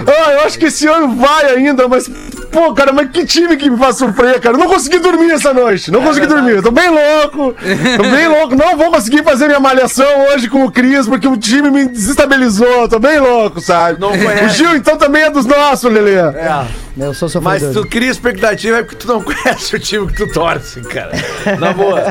Ah, 0.06 0.32
eu 0.32 0.40
acho 0.42 0.58
que 0.58 0.66
esse 0.66 0.86
ano 0.86 1.16
vai 1.16 1.46
ainda, 1.56 1.88
mas... 1.88 2.08
Pô, 2.52 2.72
cara, 2.74 2.92
mas 2.92 3.08
que 3.10 3.24
time 3.24 3.56
que 3.56 3.68
me 3.70 3.76
faz 3.78 3.96
sofrer, 3.96 4.38
cara. 4.40 4.54
Eu 4.54 4.60
não 4.60 4.68
consegui 4.68 4.98
dormir 4.98 5.30
essa 5.32 5.52
noite. 5.54 5.90
Não 5.90 6.02
consegui 6.02 6.26
dormir. 6.26 6.56
Eu 6.56 6.62
tô 6.62 6.70
bem 6.70 6.88
louco. 6.90 7.54
Tô 7.96 8.02
bem 8.02 8.28
louco. 8.28 8.54
Não 8.54 8.76
vou 8.76 8.90
conseguir 8.92 9.24
fazer 9.24 9.46
minha 9.46 9.58
malhação 9.60 10.06
hoje 10.28 10.48
com 10.48 10.64
o 10.64 10.70
Cris, 10.70 11.06
porque 11.08 11.26
o 11.26 11.36
time 11.36 11.70
me 11.70 11.86
desestabilizou. 11.88 12.88
Tô 12.88 12.98
bem 12.98 13.18
louco, 13.18 13.60
sabe? 13.60 13.98
Não 14.00 14.10
conhece. 14.10 14.44
o 14.44 14.48
Gil, 14.50 14.76
então, 14.76 14.96
também 14.96 15.22
é 15.22 15.30
dos 15.30 15.46
nossos, 15.46 15.90
Lelê. 15.90 16.16
É. 16.16 16.66
Eu 16.94 17.14
sou 17.14 17.26
Mas 17.40 17.62
sofredor. 17.62 17.84
tu 17.84 17.88
cria 17.88 18.10
expectativa 18.10 18.76
é 18.76 18.82
porque 18.82 18.96
tu 18.96 19.08
não 19.08 19.22
conhece 19.24 19.74
o 19.74 19.78
time 19.80 20.06
que 20.08 20.14
tu 20.14 20.30
torce, 20.30 20.82
cara. 20.82 21.10
Na 21.58 21.72
boa. 21.72 22.02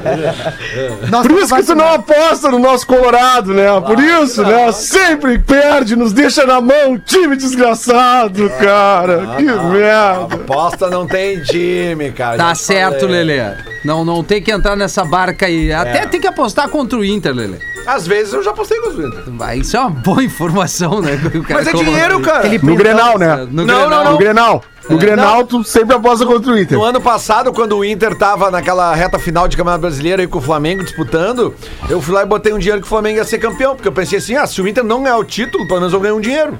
Nossa, 1.07 1.29
Por 1.29 1.37
isso 1.39 1.55
que 1.55 1.63
tu 1.63 1.75
não 1.75 1.93
aposta 1.93 2.49
no 2.49 2.57
nosso 2.57 2.87
Colorado, 2.87 3.53
né? 3.53 3.67
Por 3.85 3.99
isso, 3.99 4.41
né? 4.41 4.71
Sempre 4.71 5.37
perde, 5.37 5.95
nos 5.95 6.11
deixa 6.11 6.47
na 6.47 6.59
mão, 6.59 6.97
time 6.97 7.35
desgraçado, 7.35 8.49
cara. 8.59 9.35
que 9.37 9.43
merda. 9.43 10.30
Aposta 10.31 10.89
não 10.89 11.05
tem 11.05 11.41
time, 11.43 12.11
cara. 12.11 12.37
Tá 12.37 12.55
certo, 12.55 13.01
falei. 13.01 13.23
Lelê. 13.23 13.53
Não, 13.83 14.05
não 14.05 14.23
tem 14.23 14.41
que 14.41 14.51
entrar 14.51 14.75
nessa 14.75 15.03
barca 15.03 15.45
aí. 15.45 15.71
Até 15.71 16.05
tem 16.07 16.21
que 16.21 16.27
apostar 16.27 16.69
contra 16.69 16.97
o 16.97 17.03
Inter, 17.05 17.33
Lelê. 17.33 17.57
Às 17.85 18.05
vezes 18.05 18.33
eu 18.33 18.43
já 18.43 18.53
postei 18.53 18.79
com 18.79 18.89
os 18.89 18.95
Inter. 18.95 19.23
Vai, 19.27 19.57
Isso 19.57 19.75
é 19.75 19.79
uma 19.79 19.89
boa 19.89 20.23
informação, 20.23 21.01
né? 21.01 21.19
o 21.33 21.53
Mas 21.53 21.67
é 21.67 21.73
dinheiro, 21.73 22.21
cara. 22.21 22.47
No 22.61 22.75
Grenal, 22.75 23.17
né? 23.17 23.47
No 23.49 23.65
Não, 23.65 23.87
Grenal. 23.87 24.11
No 24.11 24.17
Grenal. 24.17 24.63
No 24.89 24.97
Grenal, 24.97 25.45
tu 25.45 25.63
sempre 25.63 25.95
aposta 25.95 26.25
contra 26.25 26.51
o 26.51 26.57
Inter. 26.57 26.77
No 26.77 26.83
ano 26.83 26.99
passado, 26.99 27.53
quando 27.53 27.77
o 27.77 27.85
Inter 27.85 28.15
tava 28.17 28.49
naquela 28.51 28.93
reta 28.93 29.19
final 29.19 29.47
de 29.47 29.55
Campeonato 29.55 29.81
Brasileiro 29.81 30.21
aí 30.21 30.27
com 30.27 30.39
o 30.39 30.41
Flamengo 30.41 30.83
disputando, 30.83 31.53
eu 31.89 32.01
fui 32.01 32.13
lá 32.13 32.23
e 32.23 32.25
botei 32.25 32.51
um 32.53 32.57
dinheiro 32.59 32.81
que 32.81 32.87
o 32.87 32.89
Flamengo 32.89 33.17
ia 33.17 33.23
ser 33.23 33.37
campeão. 33.37 33.75
Porque 33.75 33.87
eu 33.87 33.91
pensei 33.91 34.17
assim, 34.17 34.35
ah, 34.35 34.45
se 34.47 34.61
o 34.61 34.67
Inter 34.67 34.83
não 34.83 35.03
ganhar 35.03 35.17
o 35.17 35.23
título, 35.23 35.67
pelo 35.67 35.79
menos 35.79 35.93
eu 35.93 35.99
ganhei 35.99 36.17
um 36.17 36.21
dinheiro. 36.21 36.57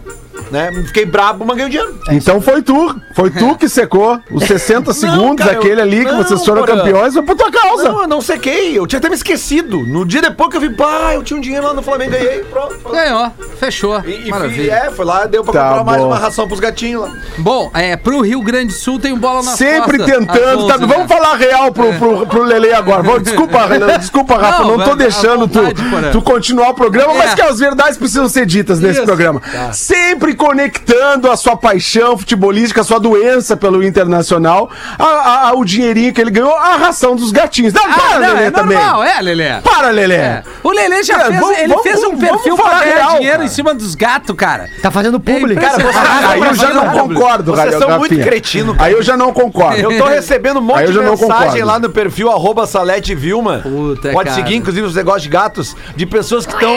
Né? 0.50 0.70
Fiquei 0.88 1.06
brabo, 1.06 1.46
mas 1.46 1.56
ganhei 1.56 1.68
o 1.68 1.70
dinheiro. 1.72 2.00
Então 2.10 2.42
foi 2.42 2.62
tu. 2.62 2.94
Foi 3.16 3.30
tu 3.30 3.56
que 3.56 3.70
secou 3.70 4.20
os 4.32 4.44
60 4.44 4.94
segundos, 4.94 5.38
cara, 5.38 5.54
eu- 5.54 5.60
aquele 5.60 5.80
ali 5.82 6.06
que 6.06 6.12
não, 6.12 6.18
vocês 6.24 6.44
foram 6.46 6.64
campeões, 6.66 7.14
foi 7.14 7.24
por 7.24 7.36
tua 7.38 7.52
causa. 7.52 7.84
Não, 7.90 8.02
eu 8.02 8.08
não 8.08 8.22
sequei. 8.22 8.78
Eu 8.78 8.86
tinha 8.88 9.00
até 9.00 9.08
me 9.08 9.16
esquecido. 9.16 9.80
No 9.86 10.06
dia 10.06 10.22
depois 10.22 10.50
que 10.50 10.58
eu 10.58 10.62
vi, 10.62 10.70
pá, 10.70 11.12
eu 11.14 11.24
tinha 11.24 11.38
um 11.38 11.42
dinheiro 11.42 11.66
lá 11.68 11.74
no 11.74 11.82
Flamengo, 11.82 12.12
ganhei, 12.12 12.44
pronto. 12.44 12.78
Ganhou, 12.90 13.32
fechou. 13.60 14.02
E, 14.06 14.28
e 14.28 14.30
Maravilha. 14.30 14.56
fui- 14.80 14.88
é, 14.88 14.92
foi 14.92 15.06
lá, 15.06 15.26
deu 15.26 15.44
pra 15.44 15.54
Tá 15.54 15.68
comprar 15.70 15.84
mais 15.86 16.02
bom. 16.02 16.08
uma 16.08 16.18
ração 16.18 16.48
pros 16.48 16.60
gatinhos 16.60 17.02
lá. 17.04 17.14
Bom, 17.38 17.72
é, 17.74 17.96
pro 17.96 18.11
Rio 18.20 18.42
Grande 18.42 18.68
do 18.68 18.74
Sul 18.74 19.00
tem 19.00 19.14
um 19.14 19.18
bola 19.18 19.42
na 19.42 19.52
Sempre 19.52 19.98
tentando, 20.04 20.68
tá? 20.68 20.76
Vamos 20.78 21.08
falar 21.08 21.36
real 21.36 21.72
pro, 21.72 21.94
pro, 21.94 22.26
pro 22.28 22.44
Lele 22.44 22.74
agora. 22.74 23.02
Vamos, 23.04 23.24
desculpa, 23.24 23.60
desculpa, 23.98 24.38
Rafa, 24.38 24.64
Não, 24.64 24.78
não, 24.78 24.86
tô 24.86 24.96
deixando 24.96 25.48
tu, 25.48 25.62
vontade, 25.62 25.90
Porã. 25.90 26.12
tu 26.12 26.22
continuar 26.22 26.70
o 26.72 26.74
programa, 26.74 27.14
É. 27.14 27.18
mas 27.20 27.34
que 27.36 27.42
as 27.42 27.60
verdades 27.60 27.98
precisam 27.98 28.28
ser 28.28 28.46
ditas 28.46 28.80
nesse 28.82 28.98
Isso. 28.98 29.06
programa. 29.06 29.42
Sempre 29.72 30.36
conectando 30.36 31.32
a 31.32 31.38
sua 31.38 31.56
paixão 31.56 32.18
futebolística, 32.18 32.82
a 32.82 32.84
sua 32.84 33.00
doença 33.00 33.56
pelo 33.56 33.82
Internacional, 33.84 34.70
a- 35.00 35.04
a- 35.06 35.50
a- 35.50 35.54
o 35.54 35.64
dinheirinho 35.64 36.14
que 36.14 36.20
ele 36.20 36.32
ganhou, 36.32 36.56
a 36.58 36.76
ração 36.76 37.16
dos 37.16 37.32
gatinhos. 37.32 37.74
Não, 37.74 37.84
Ah, 37.86 37.94
para, 37.94 38.20
não, 38.20 38.34
Lelê, 38.34 38.44
é 38.46 38.52
também. 38.52 38.78
normal, 38.78 39.04
é, 39.04 39.22
Lelê. 39.22 39.62
Para, 39.62 39.90
Lelê. 39.90 40.16
É. 40.16 40.44
O 40.64 40.72
Lelê 40.72 41.04
já 41.04 41.16
É, 41.20 41.26
fez, 41.26 41.40
vamos- 41.40 41.58
ele 41.58 41.68
vamos- 41.68 41.84
fez 41.84 42.04
um 42.04 42.18
perfil 42.18 42.56
pra 42.56 42.80
ganhar 42.80 42.96
real, 42.96 43.10
dinheiro 43.16 43.32
cara. 43.38 43.46
em 43.46 43.48
cima 43.48 43.74
dos 43.74 43.96
gatos, 43.96 44.36
cara. 44.36 44.70
Tá 44.82 44.90
fazendo 44.92 45.20
público. 45.20 45.62
É 45.62 45.66
impressionante. 45.68 45.98
Aí 46.28 46.40
eu 46.42 46.54
já 46.54 46.70
não 46.74 46.90
concordo, 46.90 47.56
são 47.80 47.98
muito 48.02 48.24
cretino, 48.24 48.74
cara. 48.74 48.86
Aí 48.86 48.94
eu 48.94 49.04
já 49.04 49.16
não 49.16 49.32
concordo. 49.34 49.80
Eu 49.80 49.98
tô 49.98 50.06
recebendo 50.06 50.58
um 50.58 50.64
monte 50.64 50.92
de 50.92 51.00
mensagem 51.00 51.64
lá 51.64 51.80
no 51.80 51.90
perfil 51.90 52.30
arroba 52.30 52.66
Salete 52.66 53.14
Vilma. 53.16 53.60
Puta, 53.64 54.12
Pode 54.12 54.30
cara. 54.30 54.42
seguir, 54.42 54.56
inclusive, 54.56 54.86
os 54.86 54.96
negócios 54.96 55.24
de 55.24 55.30
gatos, 55.30 55.76
de 55.96 56.06
pessoas 56.06 56.46
que 56.46 56.54
estão 56.54 56.76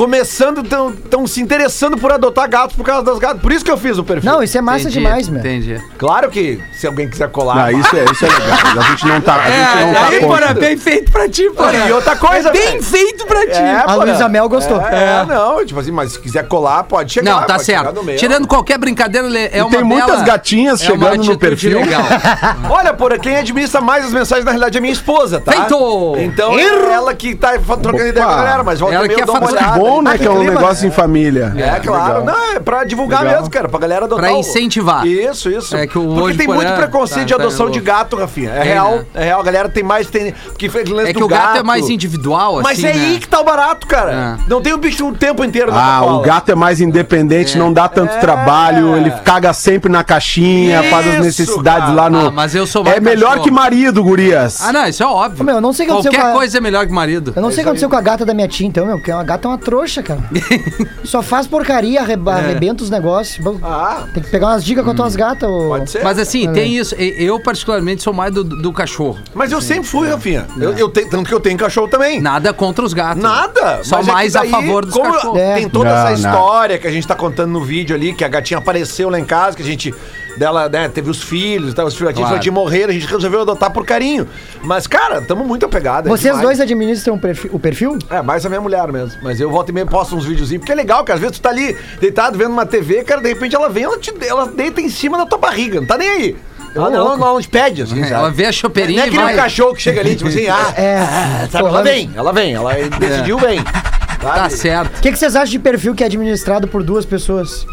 começando, 0.00 0.62
estão 0.64 1.26
se 1.26 1.42
interessando 1.42 1.98
por 1.98 2.10
adotar 2.10 2.48
gatos 2.48 2.74
por 2.74 2.84
causa 2.86 3.04
das 3.04 3.18
gatos. 3.18 3.42
Por 3.42 3.52
isso 3.52 3.62
que 3.62 3.70
eu 3.70 3.76
fiz 3.76 3.98
o 3.98 4.02
perfil. 4.02 4.32
Não, 4.32 4.42
isso 4.42 4.56
é 4.56 4.60
massa 4.62 4.80
Entendi, 4.88 4.94
demais, 4.98 5.28
meu. 5.28 5.40
Entendi. 5.40 5.78
Claro 5.98 6.30
que 6.30 6.58
se 6.72 6.86
alguém 6.86 7.06
quiser 7.06 7.28
colar. 7.28 7.66
Ah, 7.66 7.70
isso 7.72 7.94
é, 7.94 8.04
isso 8.10 8.24
é 8.24 8.28
legal. 8.28 8.78
A 8.78 8.82
gente 8.90 9.06
não 9.06 9.20
tá, 9.20 9.34
a 9.34 9.44
gente 9.50 9.58
É, 9.58 9.84
não 9.86 9.92
tá 9.94 10.08
aí. 10.08 10.20
Porã, 10.20 10.54
bem 10.54 10.76
feito 10.78 11.12
pra 11.12 11.28
ti, 11.28 11.50
Porã. 11.50 11.86
E 11.86 11.92
outra 11.92 12.16
coisa, 12.16 12.48
É 12.48 12.52
bem 12.52 12.80
feito 12.80 13.26
pra 13.26 13.42
ti. 13.42 13.58
É, 13.58 13.84
A. 13.86 13.94
Luísa 13.96 14.26
Mel 14.26 14.48
gostou. 14.48 14.80
É, 14.80 15.22
não, 15.26 15.66
tipo 15.66 15.78
assim, 15.78 15.90
mas 15.92 16.12
se 16.12 16.18
quiser 16.18 16.48
colar, 16.48 16.84
pode 16.84 17.12
chegar. 17.12 17.32
Não, 17.40 17.46
tá 17.46 17.58
certo. 17.58 18.02
meio. 18.02 18.18
Tirando 18.18 18.46
qualquer 18.48 18.78
brincadeira, 18.78 19.28
é 19.38 19.58
E 19.58 19.60
uma 19.60 19.70
tem 19.70 19.84
muitas 19.84 20.10
bela- 20.10 20.24
gatinhas 20.24 20.80
é 20.80 20.86
chegando 20.86 21.22
no 21.24 21.38
perfil. 21.38 21.78
legal. 21.78 22.02
Olha, 22.70 22.94
por 22.94 23.18
quem 23.18 23.36
administra 23.36 23.82
mais 23.82 24.06
as 24.06 24.12
mensagens, 24.14 24.46
na 24.46 24.52
realidade, 24.52 24.78
é 24.78 24.80
minha 24.80 24.94
esposa, 24.94 25.40
tá? 25.40 25.52
Feito! 25.52 26.14
Então 26.18 26.58
é 26.58 26.62
ela 26.94 27.12
que 27.14 27.34
tá 27.34 27.52
trocando 27.58 28.06
ideia 28.06 28.24
com 28.24 28.32
a 28.32 28.36
galera, 28.36 28.64
mas 28.64 28.80
volta 28.80 28.94
Ela 28.94 29.06
que 29.06 29.14
eu 29.14 29.18
é 29.20 29.26
dou 29.26 29.36
uma 29.36 29.46
olhada. 29.50 29.89
Bom, 29.90 30.02
né? 30.02 30.12
Ah, 30.14 30.18
Que 30.18 30.26
é 30.26 30.30
um 30.30 30.36
clima, 30.36 30.54
negócio 30.54 30.86
em 30.86 30.90
família. 30.90 31.52
É, 31.56 31.80
claro. 31.80 32.20
legal. 32.20 32.24
Não, 32.24 32.54
é 32.56 32.60
pra 32.60 32.84
divulgar 32.84 33.22
Legal. 33.22 33.38
mesmo, 33.38 33.50
cara. 33.52 33.68
Pra 33.68 33.78
galera 33.78 34.04
adotar. 34.04 34.24
Pra 34.26 34.34
o- 34.36 34.40
incentivar. 34.40 35.06
Isso, 35.06 35.50
isso. 35.50 35.76
É 35.76 35.86
que 35.86 35.98
o 35.98 36.14
Porque 36.14 36.36
tem 36.38 36.46
muito 36.46 36.72
preconceito 36.72 37.20
tá, 37.20 37.24
de 37.24 37.34
tá 37.34 37.42
adoção 37.42 37.66
louco. 37.66 37.78
de 37.78 37.84
gato, 37.84 38.16
Rafinha. 38.16 38.50
É 38.50 38.62
real. 38.62 38.96
né? 38.96 39.04
É 39.14 39.24
real. 39.24 39.40
A 39.40 39.44
galera 39.44 39.68
tem 39.68 39.82
mais. 39.82 40.08
Tem, 40.08 40.32
porque 40.44 40.66
É 41.06 41.12
que 41.12 41.22
o 41.22 41.28
gato, 41.28 41.58
é 41.58 41.62
mais 41.62 41.88
individual, 41.88 42.54
assim, 42.58 42.62
Mas 42.62 42.84
é 42.84 42.92
né? 42.92 43.04
aí 43.04 43.18
que 43.18 43.28
tá 43.28 43.40
o 43.40 43.44
barato, 43.44 43.86
cara. 43.86 44.38
É. 44.38 44.48
Não 44.50 44.60
tem 44.60 44.72
o 44.72 44.78
bicho 44.78 45.06
o 45.08 45.14
tempo 45.14 45.44
inteiro 45.44 45.70
Ah, 45.72 46.02
o 46.04 46.20
gato 46.20 46.50
é 46.50 46.54
mais 46.54 46.80
independente, 46.80 47.56
não 47.58 47.72
dá 47.72 47.88
tanto 47.88 48.12
É. 48.14 48.18
trabalho, 48.18 48.96
ele 48.96 49.10
caga 49.24 49.52
sempre 49.52 49.90
na 49.90 50.02
caixinha, 50.04 50.82
faz 50.84 51.06
as 51.06 51.18
necessidades 51.24 51.94
lá 51.94 52.08
no. 52.10 52.28
Ah, 52.28 52.30
mas 52.30 52.54
eu 52.54 52.66
sou 52.66 52.84
mais 52.84 52.96
É 52.96 53.00
melhor 53.00 53.40
que 53.40 53.50
marido, 53.50 54.02
gurias. 54.02 54.60
Ah, 54.62 54.72
não, 54.72 54.86
isso 54.86 55.02
é 55.02 55.06
óbvio. 55.06 55.44
Meu, 55.44 55.56
eu 55.56 55.60
não 55.60 55.72
sei 55.72 55.84
o 55.84 55.88
que 55.88 55.92
aconteceu 55.92 56.12
Qualquer 56.12 56.30
com 56.30 56.36
a- 56.36 56.38
coisa 56.38 56.58
é 56.58 56.60
melhor 56.60 56.86
que 56.86 56.92
marido. 56.92 57.32
Eu 57.34 57.42
não 57.42 57.50
sei 57.50 57.58
o 57.60 57.62
que 57.62 57.68
aconteceu 57.68 57.88
com 57.88 57.96
a 57.96 58.00
gata 58.00 58.24
da 58.24 58.34
minha 58.34 58.48
tia, 58.48 58.66
então, 58.66 58.86
meu, 58.86 58.96
porque 58.96 59.10
a 59.10 59.22
gata 59.22 59.46
é 59.46 59.50
uma 59.50 59.58
trouxa, 59.70 60.02
cara. 60.02 60.20
Só 61.04 61.22
faz 61.22 61.46
porcaria, 61.46 62.00
arreba- 62.00 62.34
arrebenta 62.34 62.82
os 62.82 62.90
negócios. 62.90 63.44
Ah, 63.62 64.04
Tem 64.12 64.22
que 64.22 64.28
pegar 64.28 64.48
umas 64.48 64.64
dicas 64.64 64.84
com 64.84 64.90
as 64.90 64.96
tuas 64.96 65.14
gatas. 65.16 65.48
ô. 65.48 65.68
pode 65.68 65.90
ser. 65.90 66.02
Mas 66.02 66.18
assim, 66.18 66.48
É. 66.48 66.52
tem 66.52 66.76
isso. 66.76 66.94
Eu, 66.96 67.38
particularmente, 67.40 68.02
sou 68.02 68.12
mais 68.12 68.34
do, 68.34 68.42
do 68.42 68.72
cachorro. 68.72 69.18
Mas 69.32 69.52
eu 69.52 69.60
sempre 69.60 69.84
fui, 69.84 70.08
Rafinha. 70.08 70.46
Eu, 70.58 70.72
eu 70.72 70.88
tenho, 70.88 71.08
tanto 71.08 71.28
que 71.28 71.34
eu 71.34 71.40
tenho 71.40 71.56
cachorro 71.56 71.86
também. 71.88 72.20
Nada 72.20 72.52
contra 72.52 72.84
os 72.84 72.92
gatos. 72.92 73.22
Nada. 73.22 73.80
Só 73.84 73.98
Mas 73.98 74.08
é 74.08 74.12
mais 74.12 74.36
a 74.36 74.40
daí, 74.40 74.50
favor 74.50 74.84
dos 74.84 74.96
cachorros. 74.96 75.38
É. 75.38 75.54
Tem 75.54 75.68
toda 75.68 75.88
Não, 75.90 75.96
essa 75.96 76.10
não. 76.28 76.30
história 76.34 76.78
que 76.78 76.86
a 76.86 76.90
gente 76.90 77.06
tá 77.06 77.14
contando 77.14 77.50
no 77.52 77.62
vídeo 77.62 77.94
ali, 77.94 78.12
que 78.12 78.24
a 78.24 78.28
gatinha 78.28 78.58
apareceu 78.58 79.08
lá 79.08 79.18
em 79.20 79.24
casa, 79.24 79.56
que 79.56 79.62
a 79.62 79.66
gente 79.66 79.94
dela, 80.36 80.68
né, 80.68 80.88
teve 80.88 81.10
os 81.10 81.22
filhos, 81.22 81.74
tá, 81.74 81.84
os 81.84 81.94
filhotinhos 81.94 82.28
Claro. 82.28 82.42
claro. 82.42 82.52
morreram, 82.54 82.90
a 82.90 82.92
gente 82.92 83.06
resolveu 83.06 83.42
adotar 83.42 83.70
por 83.72 83.84
carinho. 83.84 84.26
Mas, 84.62 84.86
cara, 84.86 85.20
tamo 85.20 85.44
muito 85.44 85.66
apegado. 85.66 86.06
é 86.06 86.10
Vocês 86.10 86.22
demais. 86.34 86.42
dois 86.42 86.60
administram 86.60 87.14
o 87.14 87.18
perfil? 87.18 87.50
O 87.52 87.58
perfil? 87.58 87.98
É, 88.08 88.22
mais 88.22 88.44
a 88.46 88.48
minha 88.48 88.60
mulher 88.60 88.90
mesmo. 88.92 89.20
Mas 89.22 89.40
eu 89.40 89.50
volto 89.50 89.68
e 89.68 89.72
meio 89.72 89.86
posto 89.86 90.14
uns 90.16 90.24
videozinhos, 90.24 90.60
porque 90.60 90.72
é 90.72 90.74
legal, 90.74 91.04
cara. 91.04 91.16
Às 91.16 91.20
vezes 91.20 91.38
tu 91.38 91.42
tá 91.42 91.50
ali 91.50 91.76
deitado 92.00 92.38
vendo 92.38 92.52
uma 92.52 92.64
TV, 92.66 93.02
cara, 93.04 93.20
de 93.20 93.28
repente 93.28 93.54
ela 93.54 93.68
vem, 93.68 93.84
ela, 93.84 93.98
te, 93.98 94.12
ela 94.26 94.46
deita 94.46 94.80
em 94.80 94.88
cima 94.88 95.18
da 95.18 95.26
tua 95.26 95.38
barriga, 95.38 95.80
não 95.80 95.86
tá 95.86 95.98
nem 95.98 96.08
aí. 96.08 96.36
Ela, 96.74 96.86
ela, 96.94 97.14
ela 97.14 97.16
não 97.16 97.40
te 97.40 97.48
pede, 97.48 97.82
assim, 97.82 98.00
sabe? 98.02 98.12
Ela 98.14 98.30
vê 98.30 98.44
a 98.44 98.46
Não 98.46 98.52
chopeirinha 98.52 99.02
é 99.02 99.06
aquele 99.06 99.22
vai. 99.22 99.34
cachorro 99.34 99.74
que 99.74 99.82
chega 99.82 100.00
ali, 100.00 100.14
tipo 100.14 100.28
assim, 100.28 100.46
ah, 100.48 100.72
É. 100.76 101.48
sabe? 101.50 101.66
Ela 101.68 101.82
vem, 101.82 102.10
ela 102.14 102.32
vem, 102.32 102.54
ela 102.54 102.72
decidiu 102.98 103.38
bem. 103.40 103.60
Tá 104.20 104.48
certo. 104.50 104.98
O 104.98 105.00
que, 105.00 105.10
que 105.10 105.18
vocês 105.18 105.34
acham 105.34 105.50
de 105.50 105.58
perfil 105.58 105.94
que 105.94 106.02
é 106.04 106.06
administrado 106.06 106.68
por 106.68 106.82
duas 106.84 107.04
pessoas? 107.04 107.66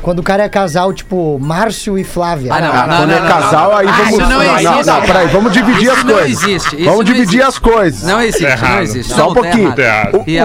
Quando 0.00 0.20
o 0.20 0.22
cara 0.22 0.44
é 0.44 0.48
casal, 0.48 0.92
tipo, 0.92 1.38
Márcio 1.40 1.98
e 1.98 2.04
Flávia. 2.04 2.54
Ah, 2.54 2.60
não, 2.60 2.68
Ah, 2.72 2.86
não, 2.86 2.96
quando 2.98 3.08
não, 3.10 3.16
é 3.16 3.20
não, 3.20 3.28
casal, 3.28 3.76
aí 3.76 3.86
Ah, 3.88 3.92
vamos. 3.92 4.10
isso 4.10 4.20
não 4.28 4.42
existe. 4.42 4.86
não, 4.86 5.02
peraí, 5.02 5.26
vamos 5.28 5.52
dividir 5.52 5.82
Isso 5.82 5.90
as 5.92 6.04
não 6.04 6.14
coisas. 6.14 6.30
existe, 6.42 6.76
isso 6.76 6.84
Vamos 6.84 6.96
não 6.98 7.04
dividir 7.04 7.40
existe. 7.40 7.42
as 7.48 7.58
coisas. 7.58 8.02
Não 8.04 8.22
existe, 8.22 8.62
não 8.62 8.80
existe. 8.80 9.12
Só 9.12 9.30
um 9.30 9.34
tá 9.34 9.40
pouquinho. 9.40 9.74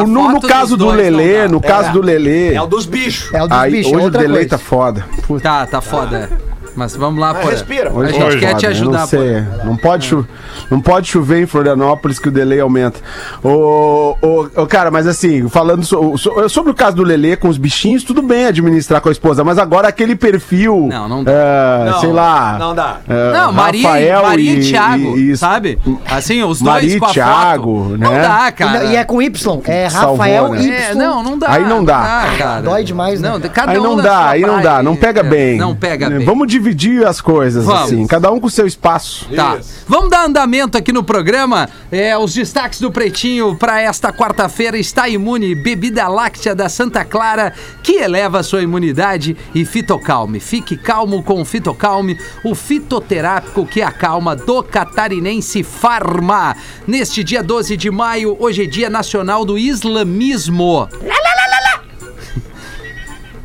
O- 0.03 0.07
no, 0.07 0.29
no 0.31 0.41
caso 0.41 0.75
do 0.75 0.89
Lelê, 0.89 1.47
no 1.47 1.61
caso 1.61 1.91
do 1.91 2.01
Lelê. 2.01 2.53
É 2.53 2.61
o 2.61 2.65
dos 2.65 2.85
bichos. 2.85 3.33
É 3.33 3.43
o 3.43 3.47
dos 3.47 3.57
Aí, 3.57 3.71
bichos, 3.71 3.91
é 3.93 3.95
hoje 3.95 4.07
o 4.07 4.11
coisa. 4.11 4.49
tá 4.49 4.57
foda. 4.57 5.05
Tá, 5.41 5.65
tá 5.67 5.81
foda. 5.81 6.29
Mas 6.75 6.95
vamos 6.95 7.19
lá, 7.19 7.33
Mas 7.33 7.41
Porã. 7.43 7.51
respira. 7.53 7.89
A 7.89 7.93
hoje 7.93 8.13
gente 8.13 8.37
quer 8.39 8.55
te 8.55 8.65
ajudar, 8.67 8.99
Não 9.01 9.07
sei. 9.07 9.19
Porã. 9.19 9.63
Não 9.65 9.75
pode, 9.77 10.05
cho- 10.07 10.25
não 10.71 10.81
pode 10.81 11.07
chover 11.07 11.41
em 11.43 11.45
Florianópolis 11.45 12.17
que 12.19 12.27
o 12.29 12.31
delay 12.31 12.59
aumenta. 12.59 12.99
Ô, 13.43 14.15
ô, 14.21 14.47
ô, 14.55 14.65
cara, 14.67 14.89
mas 14.89 15.05
assim, 15.07 15.47
falando 15.49 15.85
so- 15.85 16.17
so- 16.17 16.49
sobre 16.49 16.71
o 16.71 16.75
caso 16.75 16.95
do 16.95 17.03
Lelê 17.03 17.35
com 17.35 17.47
os 17.49 17.57
bichinhos, 17.57 18.03
tudo 18.03 18.21
bem 18.21 18.45
administrar 18.45 19.01
com 19.01 19.09
a 19.09 19.11
esposa, 19.11 19.43
mas 19.43 19.57
agora 19.57 19.87
aquele 19.87 20.15
perfil. 20.15 20.87
Não, 20.89 21.07
não 21.07 21.23
dá. 21.23 21.31
é, 21.31 21.89
Não, 21.91 21.99
sei 21.99 22.11
lá. 22.11 22.57
não 22.59 22.75
dá. 22.75 22.97
é, 23.07 23.31
Não, 23.33 23.51
Maria, 23.51 23.87
Rafael 23.87 24.23
Maria 24.23 24.51
e, 24.53 24.59
e 24.59 24.69
Thiago, 24.71 25.17
e- 25.17 25.37
sabe? 25.37 25.79
Assim, 26.09 26.43
os 26.43 26.59
dois 26.61 26.73
Maria 26.75 26.95
e 26.95 26.99
com 26.99 27.05
a 27.05 27.09
Thiago, 27.09 27.83
foto. 27.83 27.97
né? 27.97 28.07
Não 28.07 28.13
dá, 28.13 28.47
E, 28.47 28.51
cara. 28.51 28.83
e 28.85 28.95
é 28.95 29.03
com 29.03 29.21
Y. 29.21 29.61
É 29.65 29.89
Salvou, 29.89 30.17
Rafael 30.17 30.49
né? 30.49 30.61
Y. 30.63 30.71
É, 30.73 30.95
não, 30.95 31.23
não 31.23 31.37
dá. 31.37 31.51
Aí 31.51 31.63
não 31.65 31.83
dá. 31.83 32.25
cara. 32.37 32.61
Dói 32.61 32.83
demais, 32.83 33.19
né? 33.21 33.29
Não, 33.29 33.39
cada 33.41 33.71
Aí 33.73 33.79
um 33.79 33.83
não 33.83 33.95
na 33.97 34.03
dá, 34.03 34.09
sua 34.21 34.29
aí 34.31 34.41
não 34.41 34.47
praia. 34.49 34.63
dá, 34.63 34.83
não 34.83 34.95
pega 34.95 35.19
É, 35.21 35.23
bem. 35.23 35.57
Não 35.57 35.75
pega 35.75 36.09
bem. 36.09 36.25
Vamos 36.25 36.47
dividir 36.63 37.05
as 37.05 37.19
coisas, 37.19 37.65
Vamos. 37.65 37.83
assim, 37.83 38.07
cada 38.07 38.31
um 38.31 38.39
com 38.39 38.47
o 38.47 38.49
seu 38.49 38.65
espaço. 38.65 39.27
Tá. 39.35 39.59
Vamos 39.87 40.09
dar 40.09 40.25
andamento 40.25 40.77
aqui 40.77 40.93
no 40.93 41.03
programa. 41.03 41.69
É, 41.91 42.17
os 42.17 42.33
destaques 42.33 42.79
do 42.79 42.89
Pretinho 42.89 43.55
para 43.57 43.81
esta 43.81 44.13
quarta-feira 44.13 44.77
está 44.77 45.09
imune 45.09 45.53
bebida 45.53 46.07
láctea 46.07 46.55
da 46.55 46.69
Santa 46.69 47.03
Clara 47.03 47.53
que 47.83 47.93
eleva 47.93 48.39
a 48.39 48.43
sua 48.43 48.61
imunidade 48.61 49.35
e 49.53 49.65
Fitocalme. 49.65 50.39
Fique 50.39 50.77
calmo 50.77 51.21
com 51.21 51.41
o 51.41 51.45
Fitocalme, 51.45 52.17
o 52.43 52.55
fitoterápico 52.55 53.65
que 53.65 53.81
acalma 53.81 54.35
do 54.35 54.63
catarinense 54.63 55.63
Farma. 55.63 56.55
Neste 56.87 57.23
dia 57.23 57.43
12 57.43 57.75
de 57.75 57.91
maio, 57.91 58.37
hoje 58.39 58.63
é 58.63 58.65
Dia 58.65 58.89
Nacional 58.89 59.43
do 59.43 59.57
Islamismo. 59.57 60.87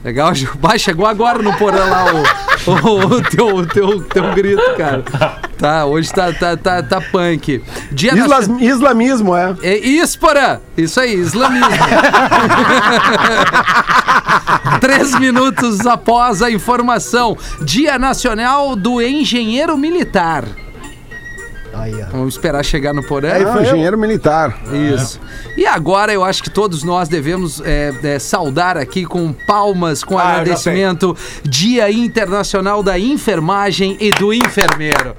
Legal, 0.05 0.35
Gil. 0.35 0.51
Vai, 0.61 0.79
chegou 0.79 1.07
agora 1.07 1.43
no 1.43 1.55
porão 1.57 1.91
lá 1.91 2.07
o, 2.15 2.23
o, 2.85 3.23
teu, 3.23 3.67
teu, 3.67 4.01
teu 4.03 4.35
grito, 4.35 4.63
cara. 4.77 5.03
Tá, 5.59 5.85
hoje 5.87 6.13
tá, 6.13 6.33
tá, 6.33 6.57
tá, 6.57 6.83
tá 6.83 7.01
punk. 7.01 7.63
Dia 7.91 8.13
Islas- 8.15 8.49
nacional- 8.49 8.63
islamismo, 8.63 9.37
é. 9.37 9.57
É 9.63 9.79
isso, 9.79 10.19
Porã. 10.19 10.59
Isso 10.77 11.01
aí, 11.01 11.15
islamismo. 11.15 11.69
Três 14.81 15.19
minutos 15.19 15.87
após 15.87 16.43
a 16.43 16.51
informação. 16.51 17.37
Dia 17.63 17.99
Nacional 17.99 18.77
do 18.77 19.03
Engenheiro 19.03 19.77
Militar. 19.77 20.45
Aí, 21.81 21.95
ó. 22.03 22.07
Vamos 22.11 22.35
esperar 22.35 22.65
chegar 22.65 22.93
no 22.93 23.03
Porã. 23.03 23.33
Ah, 23.33 23.63
engenheiro 23.63 23.99
militar. 23.99 24.59
Isso. 24.73 25.21
E 25.57 25.67
agora 25.67 26.13
eu 26.13 26.25
acho 26.25 26.43
que 26.43 26.51
todos 26.51 26.83
nós 26.83 27.09
devemos 27.09 27.61
é, 27.65 27.93
é, 28.03 28.19
saudar 28.19 28.77
aqui 28.77 29.05
com 29.05 29.33
palmas, 29.33 30.03
com 30.03 30.19
Ah, 30.19 30.23
eu 30.23 30.27
já 30.27 30.33
agradecimento, 30.33 31.17
Dia 31.43 31.91
Internacional 31.91 32.83
da 32.83 32.99
Enfermagem 32.99 33.97
e 34.01 34.11
do 34.11 34.33
Enfermeiro. 34.33 35.15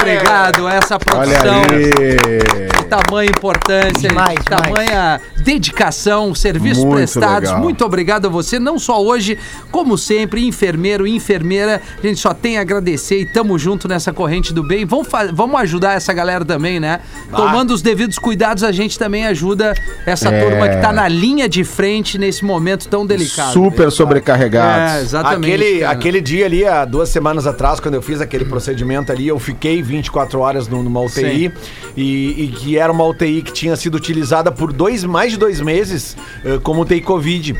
Obrigado 0.00 0.66
a 0.66 0.74
essa 0.74 0.94
Olha 0.94 1.00
produção. 1.00 1.62
aí. 1.70 2.70
Tamanha 2.88 3.30
importância, 3.30 4.08
Demais, 4.08 4.38
tamanha 4.44 5.20
dedicação, 5.44 6.34
serviços 6.34 6.82
Muito 6.82 6.96
prestados. 6.96 7.48
legal. 7.50 7.62
Muito 7.62 7.84
obrigado 7.84 8.26
a 8.26 8.28
você, 8.28 8.58
não 8.58 8.78
só 8.78 9.00
hoje, 9.02 9.38
como 9.70 9.96
sempre, 9.96 10.44
enfermeiro 10.46 11.06
e 11.06 11.14
enfermeira. 11.14 11.80
A 12.02 12.06
gente 12.06 12.18
só 12.18 12.34
tem 12.34 12.58
a 12.58 12.62
agradecer 12.62 13.20
e 13.20 13.26
tamo 13.26 13.56
junto 13.58 13.86
nessa 13.86 14.12
corrente 14.12 14.52
do 14.52 14.62
bem. 14.64 14.84
Vamos, 14.84 15.06
vamos 15.32 15.60
ajudar 15.60 15.92
essa 15.94 16.12
galera 16.12 16.44
também, 16.44 16.80
né? 16.80 17.00
Tomando 17.30 17.72
os 17.72 17.80
devidos 17.80 18.18
cuidados, 18.18 18.64
a 18.64 18.72
gente 18.72 18.98
também 18.98 19.24
ajuda 19.26 19.74
essa 20.04 20.28
É. 20.30 20.42
turma 20.44 20.68
que 20.68 20.76
tá 20.78 20.92
na 20.92 21.06
linha 21.06 21.48
de 21.48 21.62
frente 21.62 22.18
nesse 22.18 22.44
momento 22.44 22.88
tão 22.88 23.06
delicado. 23.06 23.52
Super 23.52 23.86
É, 23.88 23.90
sobrecarregados. 23.90 25.02
exatamente. 25.02 25.52
Aquele, 25.54 25.80
cara. 25.80 25.92
aquele 25.92 26.20
dia 26.20 26.46
ali, 26.46 26.66
há 26.66 26.84
duas 26.84 27.08
semanas 27.08 27.46
atrás, 27.46 27.78
quando 27.78 27.94
eu 27.94 28.02
fiz 28.02 28.20
aquele 28.20 28.44
procedimento 28.44 29.12
ali, 29.12 29.28
eu 29.28 29.38
fiquei 29.50 29.82
24 29.82 30.38
horas 30.40 30.68
no- 30.68 30.82
numa 30.82 31.00
UTI 31.00 31.52
e, 31.96 32.44
e 32.44 32.48
que 32.48 32.78
era 32.78 32.92
uma 32.92 33.04
UTI 33.04 33.42
que 33.42 33.52
tinha 33.52 33.74
sido 33.76 33.96
utilizada 33.96 34.50
por 34.52 34.72
dois, 34.72 35.04
mais 35.04 35.32
de 35.32 35.38
dois 35.38 35.60
meses 35.60 36.16
eh, 36.44 36.58
como 36.62 36.82
UTI 36.82 37.00
Covid. 37.00 37.54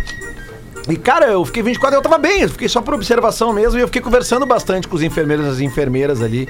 E, 0.88 0.96
cara, 0.96 1.26
eu 1.26 1.44
fiquei 1.44 1.62
24 1.62 1.98
eu 1.98 2.02
tava 2.02 2.18
bem, 2.18 2.40
eu 2.42 2.48
fiquei 2.48 2.68
só 2.68 2.80
por 2.80 2.94
observação 2.94 3.52
mesmo 3.52 3.78
e 3.78 3.82
eu 3.82 3.86
fiquei 3.88 4.00
conversando 4.02 4.46
bastante 4.46 4.88
com 4.88 4.96
os 4.96 5.02
enfermeiros 5.02 5.46
e 5.46 5.48
as 5.50 5.60
enfermeiras 5.60 6.22
ali. 6.22 6.48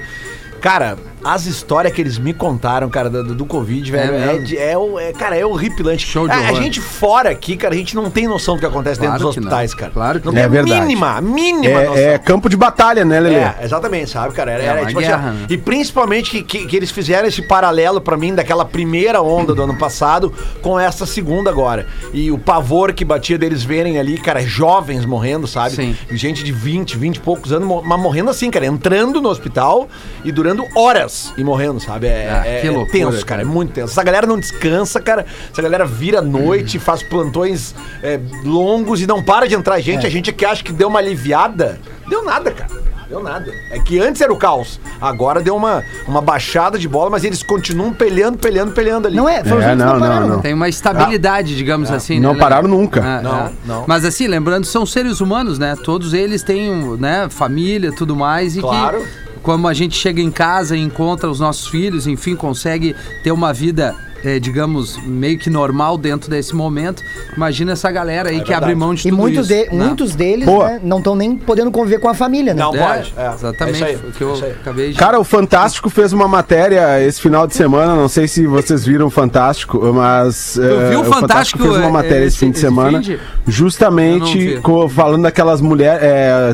Cara, 0.61 0.97
as 1.23 1.45
histórias 1.45 1.93
que 1.93 2.01
eles 2.01 2.17
me 2.17 2.33
contaram, 2.33 2.89
cara, 2.89 3.09
do, 3.09 3.35
do 3.35 3.45
Covid, 3.45 3.91
velho, 3.91 4.13
é, 4.15 4.25
mesmo? 4.27 4.45
de- 4.45 4.57
é, 4.57 4.77
o- 4.77 4.99
é, 4.99 5.11
cara, 5.13 5.35
é 5.37 5.45
horripilante. 5.45 6.05
Show 6.05 6.27
de 6.27 6.33
a, 6.33 6.37
a 6.37 6.41
horror. 6.51 6.55
gente 6.63 6.79
fora 6.81 7.29
aqui, 7.29 7.55
cara, 7.57 7.73
a 7.73 7.77
gente 7.77 7.95
não 7.95 8.09
tem 8.09 8.27
noção 8.27 8.55
do 8.55 8.59
que 8.59 8.65
acontece 8.65 8.99
Claro 8.99 9.13
dentro 9.13 9.27
dos 9.27 9.35
que 9.35 9.41
não. 9.41 9.47
hospitais, 9.47 9.73
cara. 9.73 9.91
Claro 9.91 10.19
que 10.19 10.25
não 10.27 10.37
É 10.37 10.43
a 10.43 10.47
verdade. 10.47 10.81
mínima, 10.81 11.17
a 11.17 11.21
mínima 11.21 11.79
noção. 11.83 11.95
É, 11.97 12.13
é 12.13 12.17
campo 12.17 12.49
de 12.49 12.57
batalha, 12.57 13.03
né, 13.05 13.19
Lelê? 13.19 13.35
É, 13.35 13.55
exatamente, 13.63 14.09
sabe, 14.09 14.33
cara? 14.33 14.51
Era, 14.51 14.63
É 14.63 14.65
era, 14.67 14.85
tipo 14.85 14.99
guerra, 14.99 15.29
assim, 15.29 15.39
né? 15.39 15.45
E 15.49 15.57
principalmente 15.57 16.31
que, 16.31 16.43
que, 16.43 16.65
que 16.67 16.75
eles 16.75 16.91
fizeram 16.91 17.27
esse 17.27 17.41
paralelo 17.41 18.01
pra 18.01 18.17
mim 18.17 18.33
daquela 18.33 18.65
primeira 18.65 19.21
onda 19.21 19.53
do 19.53 19.61
ano 19.63 19.77
passado 19.77 20.33
com 20.61 20.79
essa 20.79 21.05
segunda 21.05 21.49
agora. 21.49 21.87
E 22.13 22.31
o 22.31 22.37
pavor 22.39 22.93
que 22.93 23.05
batia 23.05 23.37
deles 23.37 23.63
verem 23.63 23.99
ali, 23.99 24.17
cara, 24.17 24.41
jovens 24.41 25.05
morrendo, 25.05 25.47
sabe? 25.47 25.75
Sim. 25.75 25.95
Gente 26.11 26.43
de 26.43 26.51
20, 26.51 26.97
20 26.97 27.15
e 27.17 27.19
poucos 27.19 27.51
anos, 27.51 27.67
mas 27.85 27.99
morrendo 27.99 28.29
assim, 28.31 28.49
cara, 28.49 28.65
entrando 28.65 29.21
no 29.21 29.29
hospital 29.29 29.87
e 30.23 30.31
durando 30.31 30.65
horas 30.75 31.10
e 31.37 31.43
morrendo, 31.43 31.79
sabe? 31.79 32.07
É, 32.07 32.29
Ah, 32.29 32.47
é- 32.47 32.61
que 32.61 32.67
é 32.67 32.85
tenso, 32.85 33.25
cara. 33.25 33.41
é 33.41 33.45
muito 33.45 33.73
tenso. 33.73 33.91
Essa 33.91 34.03
galera 34.03 34.25
não 34.27 34.39
descansa, 34.39 34.99
cara. 34.99 35.25
Essa 35.51 35.61
galera 35.61 35.85
vira 35.85 36.19
à 36.19 36.21
noite, 36.21 36.79
faz 36.79 37.03
plantões 37.03 37.73
é, 38.03 38.19
longos 38.43 39.01
e 39.01 39.07
não 39.07 39.21
para 39.23 39.47
de 39.47 39.55
entrar 39.55 39.79
gente. 39.79 40.05
A 40.05 40.09
gente 40.09 40.31
que 40.31 40.45
acha 40.45 40.63
que 40.63 40.71
deu 40.71 40.87
uma 40.87 40.99
aliviada, 40.99 41.79
deu 42.09 42.23
nada, 42.23 42.51
cara. 42.51 42.81
Deu 43.09 43.21
nada. 43.21 43.51
É 43.69 43.77
que 43.77 43.99
antes 43.99 44.21
era 44.21 44.31
o 44.31 44.37
caos. 44.37 44.79
Agora 45.01 45.41
deu 45.41 45.53
uma, 45.53 45.83
uma 46.07 46.21
baixada 46.21 46.79
de 46.79 46.87
bola, 46.87 47.09
mas 47.09 47.25
eles 47.25 47.43
continuam 47.43 47.91
pelhando, 47.93 48.37
pelhando, 48.37 48.71
pelhando 48.71 49.05
ali. 49.05 49.17
Não 49.17 49.27
é, 49.27 49.39
É, 49.41 49.75
não, 49.75 49.85
não, 49.93 49.99
pararam, 49.99 50.27
não. 50.29 50.39
Tem 50.39 50.53
uma 50.53 50.69
estabilidade, 50.69 51.53
digamos 51.57 51.91
assim. 51.91 52.21
Não 52.21 52.33
né, 52.33 52.39
pararam 52.39 52.69
nunca. 52.69 53.01
É, 53.01 53.21
Não, 53.21 53.37
é. 53.47 53.51
não. 53.65 53.83
Mas 53.85 54.05
assim, 54.05 54.27
lembrando, 54.27 54.65
são 54.65 54.85
seres 54.85 55.19
humanos, 55.19 55.59
né? 55.59 55.75
Todos 55.83 56.13
eles 56.13 56.41
têm, 56.41 56.71
né, 56.97 57.27
família, 57.29 57.91
tudo 57.91 58.15
mais. 58.15 58.55
E 58.55 58.61
Claro. 58.61 58.99
que, 59.01 59.30
como 59.41 59.67
a 59.67 59.73
gente 59.73 59.95
chega 59.95 60.21
em 60.21 60.31
casa 60.31 60.75
e 60.75 60.79
encontra 60.79 61.29
os 61.29 61.39
nossos 61.39 61.67
filhos, 61.67 62.07
enfim, 62.07 62.35
consegue 62.35 62.95
ter 63.23 63.31
uma 63.31 63.53
vida, 63.53 63.95
eh, 64.23 64.39
digamos, 64.39 64.97
meio 65.05 65.37
que 65.37 65.49
normal 65.49 65.97
dentro 65.97 66.29
desse 66.29 66.55
momento. 66.55 67.03
Imagina 67.35 67.71
essa 67.73 67.91
galera 67.91 68.29
aí 68.29 68.35
que 68.41 68.47
verdade. 68.49 68.63
abre 68.65 68.75
mão 68.75 68.93
de 68.93 69.07
E 69.07 69.11
tudo 69.11 69.19
muitos, 69.21 69.49
isso. 69.49 69.69
de- 69.69 69.75
né? 69.75 69.85
muitos 69.85 70.15
deles 70.15 70.45
né, 70.47 70.79
não 70.83 70.97
estão 70.99 71.15
nem 71.15 71.35
podendo 71.35 71.71
conviver 71.71 71.99
com 71.99 72.09
a 72.09 72.13
família, 72.13 72.53
né? 72.53 72.61
Não 72.61 72.75
É, 72.75 72.77
pode. 72.77 73.13
É, 73.17 73.31
exatamente. 73.33 73.83
é 73.83 73.91
isso 73.93 74.03
aí, 74.03 74.09
o 74.09 74.11
que 74.13 74.21
eu 74.23 74.35
é 74.45 74.51
acabei 74.51 74.91
de... 74.91 74.97
Cara, 74.97 75.19
o 75.19 75.23
Fantástico 75.23 75.89
fez 75.89 76.13
uma 76.13 76.27
matéria 76.27 77.01
esse 77.05 77.19
final 77.21 77.47
de 77.47 77.55
semana, 77.55 77.95
não 77.95 78.07
sei 78.09 78.27
se 78.27 78.45
vocês 78.47 78.85
viram 78.85 79.07
o 79.07 79.09
Fantástico, 79.09 79.79
mas 79.93 80.57
eh, 80.57 80.89
viu 80.89 81.01
o 81.01 81.03
Fantástico, 81.05 81.63
fez 81.63 81.75
uma 81.77 81.89
matéria 81.89 82.17
esse, 82.25 82.27
esse- 82.27 82.37
fim 82.37 82.51
de 82.51 82.59
semana, 82.59 83.01
fim 83.01 83.11
de- 83.11 83.19
justamente 83.47 84.59
falando 84.93 85.23
daquelas 85.23 85.61
mulheres, 85.61 86.01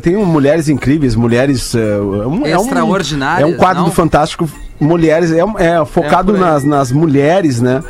tem 0.01 0.15
um 0.15 0.25
mulheres 0.25 0.69
incríveis, 0.69 1.15
mulheres 1.15 1.73
é 1.75 1.99
um- 1.99 2.45
Extraordinárias, 2.45 3.49
É 3.49 3.53
um 3.53 3.57
quadro 3.57 3.81
não? 3.83 3.89
do 3.89 3.95
Fantástico 3.95 4.49
mulheres 4.79 5.31
é, 5.31 5.39
é 5.39 5.85
focado 5.85 6.33
aí. 6.33 6.39
nas, 6.39 6.63
nas 6.63 6.91
mulheres, 6.91 7.61
né? 7.61 7.83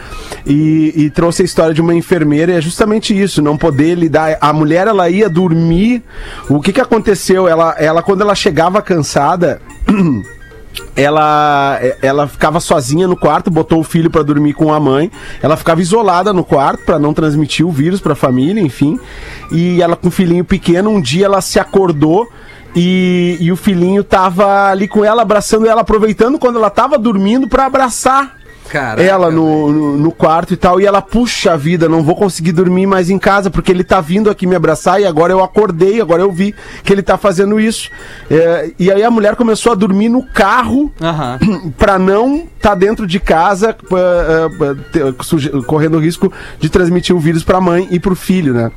E, 0.46 0.94
e 0.96 1.10
trouxe 1.10 1.41
a 1.41 1.46
história 1.46 1.74
de 1.74 1.82
uma 1.82 1.94
enfermeira 1.94 2.53
e 2.53 2.56
é 2.56 2.62
justamente 2.62 3.17
isso, 3.17 3.41
não 3.41 3.58
poder 3.58 3.96
lidar. 3.96 4.38
A 4.39 4.53
mulher 4.53 4.88
ela 4.88 5.10
ia 5.10 5.29
dormir. 5.29 6.03
O 6.50 6.62
que 6.62 6.72
que 6.72 6.82
aconteceu? 6.82 7.48
Ela, 7.48 7.75
ela 7.77 8.01
quando 8.01 8.22
ela 8.22 8.36
chegava 8.36 8.82
cansada 8.82 9.62
ela 10.96 11.79
ela 12.01 12.27
ficava 12.27 12.60
sozinha 12.60 13.08
no 13.08 13.15
quarto, 13.15 13.51
botou 13.51 13.79
o 13.79 13.84
filho 13.84 14.10
pra 14.10 14.24
dormir 14.24 14.53
com 14.53 14.74
a 14.74 14.79
mãe. 14.79 15.12
Ela 15.41 15.58
ficava 15.58 15.82
isolada 15.82 16.32
no 16.32 16.44
quarto 16.44 16.86
pra 16.86 16.98
não 16.98 17.13
transmitir 17.13 17.65
o 17.65 17.72
vírus 17.72 18.00
pra 18.00 18.15
família, 18.15 18.62
enfim. 18.62 19.00
E 19.51 19.82
ela 19.82 19.96
com 19.96 20.08
o 20.08 20.12
filhinho 20.12 20.46
pequeno, 20.46 20.89
um 20.89 21.01
dia 21.01 21.25
ela 21.25 21.41
se 21.41 21.60
acordou 21.60 22.27
e, 22.79 23.38
e 23.39 23.51
o 23.51 23.55
filhinho 23.55 24.03
tava 24.03 24.69
ali 24.69 24.88
com 24.88 25.03
ela 25.03 25.24
abraçando 25.24 25.65
ela, 25.67 25.81
aproveitando 25.81 26.38
quando 26.38 26.57
ela 26.57 26.69
tava 26.69 26.96
dormindo 26.98 27.48
pra 27.48 27.65
abraçar 27.65 28.37
Caraca, 28.69 29.01
ela 29.01 29.31
no, 29.31 29.71
no, 29.71 29.97
no 29.97 30.12
quarto 30.12 30.53
e 30.53 30.57
tal, 30.57 30.79
e 30.79 30.86
ela, 30.86 31.01
puxa 31.01 31.57
vida, 31.57 31.88
não 31.89 32.03
vou 32.03 32.15
conseguir 32.15 32.51
dormir 32.51 32.86
mais 32.86 33.09
em 33.09 33.17
casa, 33.19 33.50
porque 33.50 33.71
ele 33.71 33.83
tá 33.83 34.00
vindo 34.01 34.29
aqui 34.29 34.45
me 34.47 34.55
abraçar, 34.55 35.01
e 35.01 35.05
agora 35.05 35.31
eu 35.33 35.43
acordei, 35.43 36.01
agora 36.01 36.21
eu 36.21 36.31
vi 36.31 36.53
que 36.83 36.91
ele 36.93 37.01
tá 37.01 37.17
fazendo 37.17 37.59
isso. 37.59 37.89
É, 38.29 38.71
e 38.77 38.91
aí 38.91 39.03
a 39.03 39.12
mulher 39.12 39.36
começou 39.36 39.71
a 39.71 39.75
dormir 39.75 40.09
no 40.09 40.24
carro 40.24 40.91
Aham. 41.01 41.39
pra 41.77 41.97
não 42.00 42.47
tá 42.62 42.74
dentro 42.75 43.05
de 43.07 43.19
casa 43.19 43.75
ah, 43.93 44.75
te- 44.91 45.24
suje- 45.24 45.50
correndo 45.65 45.95
o 45.97 46.00
risco 46.00 46.31
de 46.59 46.69
transmitir 46.69 47.15
o 47.15 47.19
vírus 47.19 47.43
pra 47.43 47.62
mãe 47.62 47.88
e 47.91 48.00
pro 48.00 48.15
filho, 48.15 48.53
né? 48.53 48.71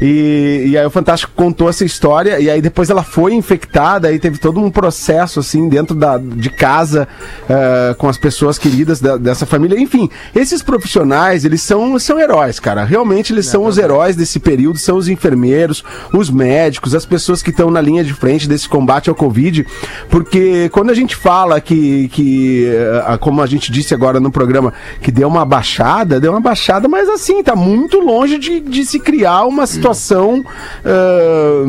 E, 0.00 0.64
e 0.68 0.78
aí 0.78 0.84
o 0.84 0.90
Fantástico 0.90 1.32
contou 1.34 1.68
essa 1.68 1.84
história 1.84 2.38
e 2.40 2.50
aí 2.50 2.60
depois 2.60 2.90
ela 2.90 3.02
foi 3.02 3.34
infectada 3.34 4.08
aí 4.08 4.18
teve 4.18 4.38
todo 4.38 4.60
um 4.60 4.70
processo 4.70 5.40
assim 5.40 5.68
dentro 5.68 5.94
da, 5.94 6.18
de 6.18 6.50
casa 6.50 7.06
ah, 7.48 7.94
com 7.96 8.08
as 8.08 8.18
pessoas 8.18 8.58
queridas 8.58 9.00
da- 9.00 9.16
dessa 9.30 9.46
família. 9.46 9.78
Enfim, 9.80 10.08
esses 10.34 10.62
profissionais, 10.62 11.44
eles 11.44 11.62
são, 11.62 11.98
são 11.98 12.18
heróis, 12.18 12.60
cara. 12.60 12.84
Realmente 12.84 13.32
eles 13.32 13.46
são 13.46 13.64
os 13.64 13.78
heróis 13.78 14.16
desse 14.16 14.38
período, 14.38 14.78
são 14.78 14.96
os 14.96 15.08
enfermeiros, 15.08 15.82
os 16.12 16.30
médicos, 16.30 16.94
as 16.94 17.06
pessoas 17.06 17.42
que 17.42 17.50
estão 17.50 17.70
na 17.70 17.80
linha 17.80 18.04
de 18.04 18.12
frente 18.12 18.48
desse 18.48 18.68
combate 18.68 19.08
ao 19.08 19.14
Covid, 19.14 19.66
porque 20.08 20.68
quando 20.70 20.90
a 20.90 20.94
gente 20.94 21.16
fala 21.16 21.60
que, 21.60 22.08
que 22.08 22.66
eh, 22.66 23.18
como 23.18 23.40
a 23.40 23.46
gente 23.46 23.70
disse 23.70 23.94
agora 23.94 24.20
no 24.20 24.30
programa, 24.30 24.72
que 25.00 25.10
deu 25.10 25.28
uma 25.28 25.44
baixada, 25.44 26.20
deu 26.20 26.32
uma 26.32 26.40
baixada, 26.40 26.88
mas 26.88 27.08
assim, 27.08 27.42
tá 27.42 27.54
muito 27.54 27.98
longe 27.98 28.38
de, 28.38 28.60
de 28.60 28.84
se 28.84 28.98
criar 28.98 29.44
uma 29.44 29.66
situação, 29.66 30.44
ah, 30.84 31.64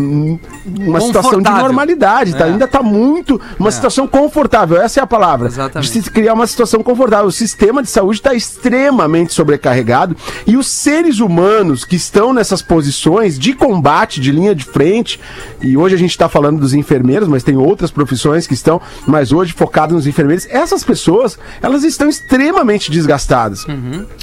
uma 0.65 0.99
situação 1.01 1.41
de 1.41 1.49
normalidade, 1.49 2.33
tá? 2.33 2.47
É. 2.47 2.51
Ainda 2.51 2.67
tá 2.67 2.81
muito, 2.81 3.39
uma 3.59 3.71
situação 3.71 4.07
confortável, 4.07 4.81
essa 4.81 4.99
é 4.99 5.03
a 5.03 5.07
palavra. 5.07 5.47
Exatamente. 5.47 5.91
De 5.91 6.01
se 6.01 6.11
criar 6.11 6.33
uma 6.33 6.47
situação 6.47 6.81
confortável. 6.81 7.27
O 7.27 7.31
sistema 7.51 7.83
de 7.83 7.89
saúde 7.89 8.19
está 8.19 8.33
extremamente 8.33 9.33
sobrecarregado 9.33 10.15
e 10.47 10.55
os 10.55 10.67
seres 10.67 11.19
humanos 11.19 11.83
que 11.83 11.97
estão 11.97 12.33
nessas 12.33 12.61
posições 12.61 13.37
de 13.37 13.53
combate, 13.53 14.21
de 14.21 14.31
linha 14.31 14.55
de 14.55 14.63
frente, 14.63 15.19
e 15.61 15.75
hoje 15.75 15.95
a 15.95 15.97
gente 15.97 16.11
está 16.11 16.29
falando 16.29 16.59
dos 16.59 16.73
enfermeiros, 16.73 17.27
mas 17.27 17.43
tem 17.43 17.57
outras 17.57 17.91
profissões 17.91 18.47
que 18.47 18.53
estão, 18.53 18.81
mas 19.05 19.31
hoje 19.31 19.53
focadas 19.53 19.93
nos 19.93 20.07
enfermeiros, 20.07 20.47
essas 20.49 20.83
pessoas, 20.83 21.37
elas 21.61 21.83
estão 21.83 22.07
extremamente 22.07 22.89
desgastadas. 22.89 23.65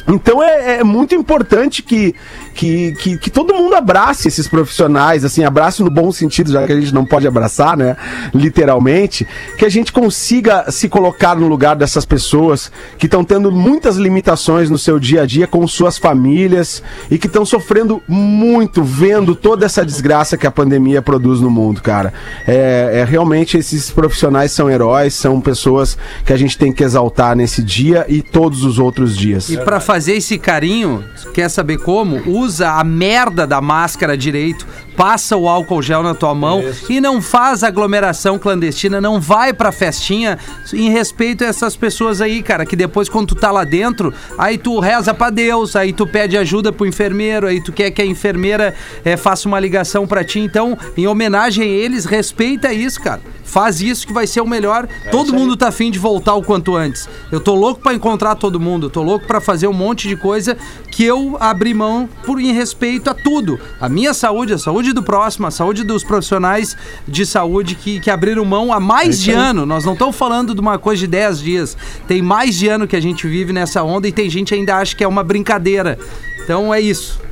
Então 0.07 0.43
é, 0.43 0.79
é 0.79 0.85
muito 0.85 1.15
importante 1.15 1.83
que, 1.83 2.15
que, 2.55 2.93
que, 2.93 3.19
que 3.19 3.31
todo 3.31 3.55
mundo 3.55 3.75
abrace 3.75 4.29
esses 4.29 4.49
profissionais, 4.49 5.25
assim, 5.25 5.45
abrace 5.45 5.83
no 5.83 5.91
bom 5.91 6.11
sentido, 6.11 6.51
já 6.51 6.67
que 6.67 6.73
a 6.73 6.81
gente 6.81 6.95
não 6.95 7.05
pode 7.05 7.27
abraçar, 7.27 7.77
né? 7.77 7.97
Literalmente, 8.35 9.27
que 9.59 9.67
a 9.67 9.69
gente 9.69 9.93
consiga 9.93 10.71
se 10.71 10.89
colocar 10.89 11.37
no 11.37 11.47
lugar 11.47 11.77
dessas 11.77 12.07
pessoas 12.07 12.73
que 12.97 13.07
estão 13.07 13.18
tendo 13.25 13.51
muitas 13.51 13.97
limitações 13.97 14.71
no 14.71 14.79
seu 14.79 14.99
dia 14.99 15.23
a 15.23 15.27
dia 15.27 15.47
com 15.47 15.67
suas 15.67 15.99
famílias 15.99 16.83
e 17.11 17.19
que 17.19 17.27
estão 17.27 17.45
sofrendo 17.45 18.03
muito 18.07 18.83
vendo 18.83 19.35
toda 19.35 19.67
essa 19.67 19.85
desgraça 19.85 20.37
que 20.37 20.47
a 20.47 20.51
pandemia 20.51 21.03
produz 21.03 21.41
no 21.41 21.51
mundo, 21.51 21.83
cara. 21.83 22.13
É, 22.47 23.01
é 23.01 23.05
realmente 23.05 23.57
esses 23.57 23.91
profissionais 23.91 24.53
são 24.53 24.71
heróis, 24.71 25.15
são 25.15 25.41
pessoas 25.41 25.97
que 26.25 26.33
a 26.33 26.37
gente 26.37 26.57
tem 26.57 26.73
que 26.73 26.85
exaltar 26.85 27.37
nesse 27.37 27.63
dia 27.63 28.05
e 28.09 28.23
todos 28.23 28.65
os 28.65 28.79
outros 28.79 29.17
dias. 29.17 29.49
E 29.51 29.57
pra 29.59 29.81
fazer 29.81 30.15
esse 30.15 30.39
carinho, 30.39 31.05
quer 31.35 31.49
saber 31.49 31.79
como? 31.79 32.23
Usa 32.27 32.71
a 32.73 32.85
merda 32.85 33.47
da 33.47 33.61
máscara 33.61 34.17
direito, 34.17 34.67
passa 34.99 35.37
o 35.37 35.49
álcool 35.49 35.81
gel 35.81 36.03
na 36.03 36.13
tua 36.13 36.35
mão 36.35 36.61
e 36.91 37.01
não 37.01 37.23
faz 37.23 37.63
aglomeração 37.63 38.37
clandestina, 38.37 39.01
não 39.01 39.21
vai 39.21 39.53
pra 39.53 39.71
festinha 39.71 40.37
em 40.73 40.91
respeito 40.91 41.45
a 41.45 41.47
essas 41.47 41.77
pessoas 41.77 42.21
aí, 42.21 42.43
cara, 42.43 42.67
que 42.67 42.75
depois 42.75 43.09
quando 43.09 43.29
tu 43.29 43.35
tá 43.37 43.53
lá 43.53 43.63
dentro, 43.63 44.13
aí 44.37 44.59
tu 44.59 44.81
reza 44.81 45.15
pra 45.15 45.31
Deus, 45.31 45.77
aí 45.77 45.93
tu 45.93 46.05
pede 46.05 46.37
ajuda 46.37 46.73
pro 46.73 46.85
enfermeiro, 46.85 47.47
aí 47.47 47.63
tu 47.63 47.73
quer 47.73 47.93
que 47.93 48.03
a 48.03 48.07
enfermeira 48.07 48.75
eh, 49.05 49.17
faça 49.17 49.47
uma 49.47 49.61
ligação 49.61 50.05
pra 50.05 50.25
ti. 50.25 50.41
Então, 50.41 50.77
em 50.97 51.07
homenagem 51.07 51.63
a 51.63 51.67
eles, 51.67 52.05
respeita 52.05 52.73
isso, 52.73 53.01
cara. 53.01 53.21
Faz 53.49 53.81
isso 53.81 54.07
que 54.07 54.13
vai 54.13 54.27
ser 54.27 54.43
o 54.43 54.47
melhor. 54.47 54.87
todo 55.11 55.33
mundo 55.33 55.57
tá 55.57 55.69
afim 55.69 55.91
de 55.91 55.99
voltar 55.99 56.35
o 56.35 56.43
quanto 56.43 56.77
antes. 56.77 57.09
Eu 57.33 57.41
tô 57.41 57.55
louco 57.55 57.81
pra 57.81 57.95
encontrar 57.95 58.35
todo 58.35 58.61
mundo. 58.61 58.91
Tô 58.91 59.03
louco 59.03 59.27
pra 59.27 59.41
fazer 59.41 59.67
um 59.67 59.73
monte 59.73 60.07
de 60.07 60.17
coisa 60.17 60.57
que 60.91 61.03
eu 61.03 61.37
abri 61.41 61.73
mão 61.73 62.07
por 62.27 62.39
em 62.39 62.53
respeito 62.53 63.09
a 63.09 63.15
tudo. 63.15 63.59
A 63.81 63.89
minha 63.89 64.13
saúde, 64.13 64.53
a 64.53 64.59
saúde 64.59 64.88
do 64.93 65.03
próximo, 65.03 65.47
a 65.47 65.51
saúde 65.51 65.85
dos 65.85 66.03
profissionais 66.05 66.77
de 67.07 67.25
saúde 67.25 67.75
que, 67.75 68.01
que 68.01 68.11
abriram 68.11 68.45
mão 68.45 68.73
há 68.73 68.81
mais 68.81 69.21
de 69.21 69.31
ano. 69.31 69.67
Nós 69.67 69.85
não 69.85 69.93
estamos 69.93 70.17
falando 70.17 70.55
de 70.55 70.61
uma 70.61 70.79
coisa 70.79 71.01
de 71.01 71.07
10 71.07 71.41
dias. 71.41 71.77
Tem 72.07 72.23
mais 72.23 72.57
de 72.57 72.69
ano 72.69 72.87
que 72.87 72.97
a 72.97 73.01
gente 73.01 73.27
vive 73.27 73.53
nessa 73.53 73.83
onda 73.83 74.09
e 74.09 74.13
tem 74.13 74.29
gente 74.29 74.49
que 74.49 74.55
ainda 74.55 74.77
acha 74.77 74.95
que 74.95 75.05
é 75.05 75.09
uma 75.09 75.23
brincadeira. 75.23 75.99
Então 76.43 76.73
é 76.73 76.81
isso. 76.81 77.28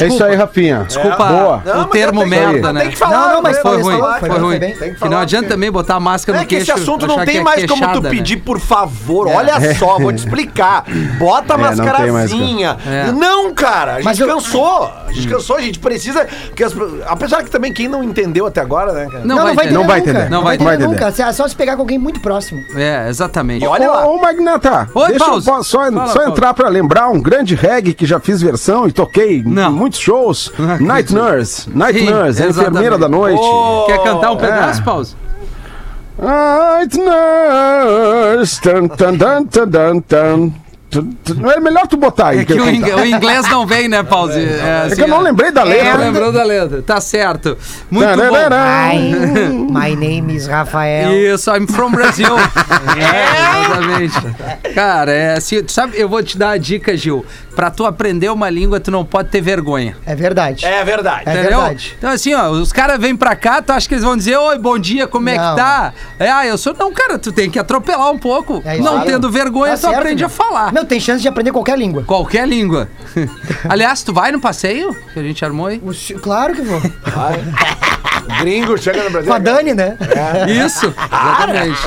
É 0.00 0.06
isso 0.06 0.24
aí, 0.24 0.34
Rafinha. 0.34 0.84
Desculpa 0.86 1.24
Boa. 1.24 1.62
Não, 1.64 1.82
o 1.82 1.84
termo 1.86 2.22
que- 2.22 2.28
merda, 2.30 2.72
né? 2.72 2.80
Tem 2.82 2.90
que 2.90 2.96
falar. 2.96 3.18
Não, 3.28 3.32
não, 3.34 3.42
mas? 3.42 3.58
Foi 3.58 3.72
Foi 3.72 3.82
ruim, 3.82 4.00
bem, 4.00 4.18
foi 4.20 4.28
foi 4.30 4.38
ruim. 4.38 4.58
Tem 4.58 4.72
que 4.74 4.90
Que 4.90 4.94
falar, 4.96 5.10
não 5.10 5.18
adianta 5.18 5.42
porque- 5.44 5.54
também 5.54 5.70
botar 5.70 5.94
a 5.96 6.00
máscara 6.00 6.38
É 6.38 6.40
no 6.42 6.46
que 6.46 6.56
queixo. 6.56 6.72
esse 6.72 6.80
assunto 6.80 7.06
não 7.06 7.16
tem 7.18 7.26
que 7.26 7.36
é 7.38 7.42
mais 7.42 7.64
como 7.66 7.92
tu 7.92 8.00
né? 8.02 8.10
pedir 8.10 8.36
por 8.38 8.58
favor. 8.58 9.28
Olha 9.28 9.74
só, 9.74 9.98
vou 9.98 10.12
te 10.12 10.18
explicar. 10.18 10.84
Bota 11.18 11.54
a 11.54 11.56
É, 11.56 11.60
não 11.60 11.68
tem 11.68 11.76
mais, 11.76 11.78
mascarazinha. 11.78 12.76
É. 12.86 13.12
Não, 13.12 13.52
cara, 13.54 13.92
a 13.92 13.94
gente 13.96 14.04
Mas 14.04 14.20
eu- 14.20 14.26
cansou. 14.28 14.84
A 15.06 15.12
gente 15.12 15.28
cansou, 15.28 15.56
a 15.56 15.60
gente 15.60 15.78
precisa. 15.78 16.26
Que 16.56 16.64
as- 16.64 16.74
apesar 17.06 17.42
que 17.42 17.50
também 17.50 17.72
quem 17.72 17.86
não 17.88 18.02
entendeu 18.02 18.46
até 18.46 18.60
agora, 18.60 18.92
né, 18.92 19.06
cara? 19.10 19.24
Não, 19.24 19.36
Não, 19.36 19.54
vai, 19.54 19.54
não 19.54 19.54
vai 19.54 19.64
entender. 19.66 19.72
Não 19.74 19.84
vai 19.86 19.98
entender. 20.00 20.30
Não 20.30 20.42
vai 20.42 20.54
entender 20.56 20.86
nunca. 20.86 21.12
É 21.22 21.32
só 21.32 21.46
se 21.46 21.54
pegar 21.54 21.76
com 21.76 21.82
alguém 21.82 21.98
muito 21.98 22.20
próximo. 22.20 22.60
É, 22.74 23.08
exatamente. 23.08 23.64
E 23.64 23.68
olha 23.68 23.90
lá. 23.90 24.06
Ô, 24.06 24.18
Magnata, 24.18 24.88
Oi, 24.94 25.08
deixa 25.10 25.24
eu 25.26 25.40
só, 25.40 25.62
só 25.62 25.86
entrar 26.26 26.54
pra 26.54 26.68
lembrar 26.68 27.08
um 27.10 27.20
grande 27.20 27.54
reggae 27.54 27.92
que 27.94 28.06
já 28.06 28.18
fiz 28.18 28.40
versão 28.40 28.86
e 28.88 28.92
toquei 28.92 29.42
Não. 29.44 29.70
Muitos 29.82 29.98
shows. 30.00 30.52
Não. 30.58 30.78
Night 30.80 31.12
Nurse. 31.12 31.68
Night 31.74 31.98
Sim, 31.98 32.04
Nurse, 32.10 32.42
a 32.42 32.46
enfermeira 32.48 32.96
exatamente. 32.96 33.00
da 33.00 33.08
noite. 33.08 33.40
Ô, 33.40 33.84
Quer 33.86 33.98
cantar 34.02 34.32
um 34.32 34.36
é. 34.36 34.38
pedaço, 34.38 34.82
Pause? 34.84 35.16
Night 36.18 36.98
Nurse. 36.98 38.60
Tan, 38.60 38.88
tan, 38.88 39.16
tan, 39.18 39.44
tan, 39.46 39.68
tan, 39.68 40.00
tan. 40.00 40.52
É 41.54 41.58
melhor 41.58 41.86
tu 41.86 41.96
botar 41.96 42.28
aí. 42.28 42.40
É 42.40 42.44
que 42.44 42.52
eu 42.52 42.64
o, 42.64 42.68
ing- 42.68 42.84
o 42.84 43.06
inglês 43.06 43.48
não 43.48 43.66
vem, 43.66 43.88
né, 43.88 44.02
Pause? 44.02 44.38
É, 44.38 44.88
É 44.90 44.94
que 44.94 45.00
eu 45.00 45.08
não 45.08 45.20
lembrei 45.22 45.50
da 45.50 45.62
É, 45.62 45.64
letra. 45.64 45.96
lembrou 45.96 46.30
da 46.30 46.44
letra. 46.44 46.82
Tá 46.82 47.00
certo. 47.00 47.56
Muito 47.90 48.06
bom. 48.06 48.16
Tararara. 48.16 48.92
My 49.70 49.96
name 49.96 50.34
is 50.36 50.46
Rafael. 50.46 51.10
Isso, 51.14 51.50
I'm 51.50 51.66
from 51.66 51.92
Brazil. 51.92 52.36
é, 52.98 53.64
exatamente. 53.64 54.74
Cara, 54.74 55.10
é 55.10 55.32
assim, 55.38 55.62
tu 55.64 55.72
sabe, 55.72 55.98
eu 55.98 56.10
vou 56.10 56.22
te 56.22 56.36
dar 56.36 56.50
a 56.50 56.56
dica, 56.58 56.94
Gil. 56.94 57.24
Pra 57.54 57.70
tu 57.70 57.84
aprender 57.84 58.30
uma 58.30 58.48
língua, 58.48 58.80
tu 58.80 58.90
não 58.90 59.04
pode 59.04 59.28
ter 59.28 59.40
vergonha. 59.42 59.94
É 60.06 60.14
verdade. 60.14 60.64
É 60.64 60.82
verdade. 60.84 61.22
É 61.26 61.32
Entendeu? 61.32 61.58
verdade. 61.60 61.94
Então, 61.98 62.10
assim, 62.10 62.32
ó, 62.34 62.48
os 62.50 62.72
caras 62.72 62.98
vêm 62.98 63.14
pra 63.14 63.36
cá, 63.36 63.60
tu 63.60 63.72
acha 63.72 63.86
que 63.86 63.94
eles 63.94 64.04
vão 64.04 64.16
dizer, 64.16 64.36
oi, 64.38 64.58
bom 64.58 64.78
dia, 64.78 65.06
como 65.06 65.28
é 65.28 65.36
Não. 65.36 65.50
que 65.54 65.60
tá? 65.60 65.92
É, 66.18 66.30
ah, 66.30 66.46
eu 66.46 66.56
sou. 66.56 66.74
Não, 66.78 66.90
cara, 66.92 67.18
tu 67.18 67.30
tem 67.30 67.50
que 67.50 67.58
atropelar 67.58 68.10
um 68.10 68.18
pouco. 68.18 68.62
É 68.64 68.76
isso 68.76 68.84
não 68.84 69.00
aí. 69.00 69.06
tendo 69.06 69.30
vergonha, 69.30 69.72
Tá 69.72 69.76
tu 69.78 69.80
certo, 69.82 69.96
aprende 69.98 70.20
meu. 70.20 70.26
a 70.26 70.30
falar. 70.30 70.72
Não, 70.72 70.84
tem 70.84 70.98
chance 70.98 71.20
de 71.20 71.28
aprender 71.28 71.52
qualquer 71.52 71.78
língua. 71.78 72.02
Qualquer 72.04 72.48
língua. 72.48 72.88
Aliás, 73.68 74.02
tu 74.02 74.14
vai 74.14 74.32
no 74.32 74.40
passeio 74.40 74.96
que 75.12 75.18
a 75.20 75.22
gente 75.22 75.44
armou 75.44 75.66
aí? 75.66 75.80
O 75.84 75.92
se- 75.92 76.14
Claro 76.14 76.54
que 76.54 76.62
vou. 76.62 76.80
Gringo 78.40 78.78
chega 78.78 79.02
no 79.04 79.10
Brasil. 79.10 79.28
Com 79.30 79.34
a 79.36 79.38
Dani, 79.38 79.74
né? 79.74 79.96
Isso, 80.64 80.86
exatamente. 80.86 81.80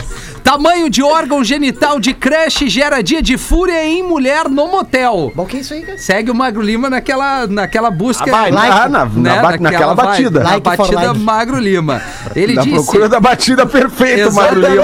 Tamanho 0.45 0.91
de 0.91 1.01
órgão 1.01 1.43
genital 1.43 1.99
de 1.99 2.13
creche 2.13 2.69
gera 2.69 3.01
dia 3.01 3.19
de 3.19 3.35
fúria 3.35 3.83
em 3.83 4.03
mulher 4.03 4.47
no 4.47 4.67
motel. 4.67 5.31
Bom, 5.35 5.43
que 5.43 5.57
é 5.57 5.59
isso 5.61 5.73
aí, 5.73 5.81
cara? 5.81 5.97
Segue 5.97 6.29
o 6.29 6.35
Magro 6.35 6.61
Lima 6.61 6.87
naquela, 6.87 7.47
naquela 7.47 7.89
busca. 7.89 8.25
Ah, 8.27 8.31
vai, 8.31 8.51
Ah, 8.51 8.53
Like. 8.53 8.69
na, 8.69 8.87
na 8.89 9.05
né, 9.05 9.41
ba- 9.41 9.57
naquela 9.57 9.95
vibe, 9.95 10.05
batida. 10.07 10.43
Na 10.43 10.49
Like 10.51 10.63
for 10.69 10.77
batida 10.77 11.07
like. 11.07 11.19
Magro 11.19 11.57
Lima. 11.57 11.99
Ele 12.35 12.53
Na 12.53 12.61
disse. 12.61 12.75
procura 12.75 13.09
da 13.09 13.19
batida 13.19 13.65
perfeita, 13.65 14.29
Magro 14.31 14.59
Lima. 14.61 14.83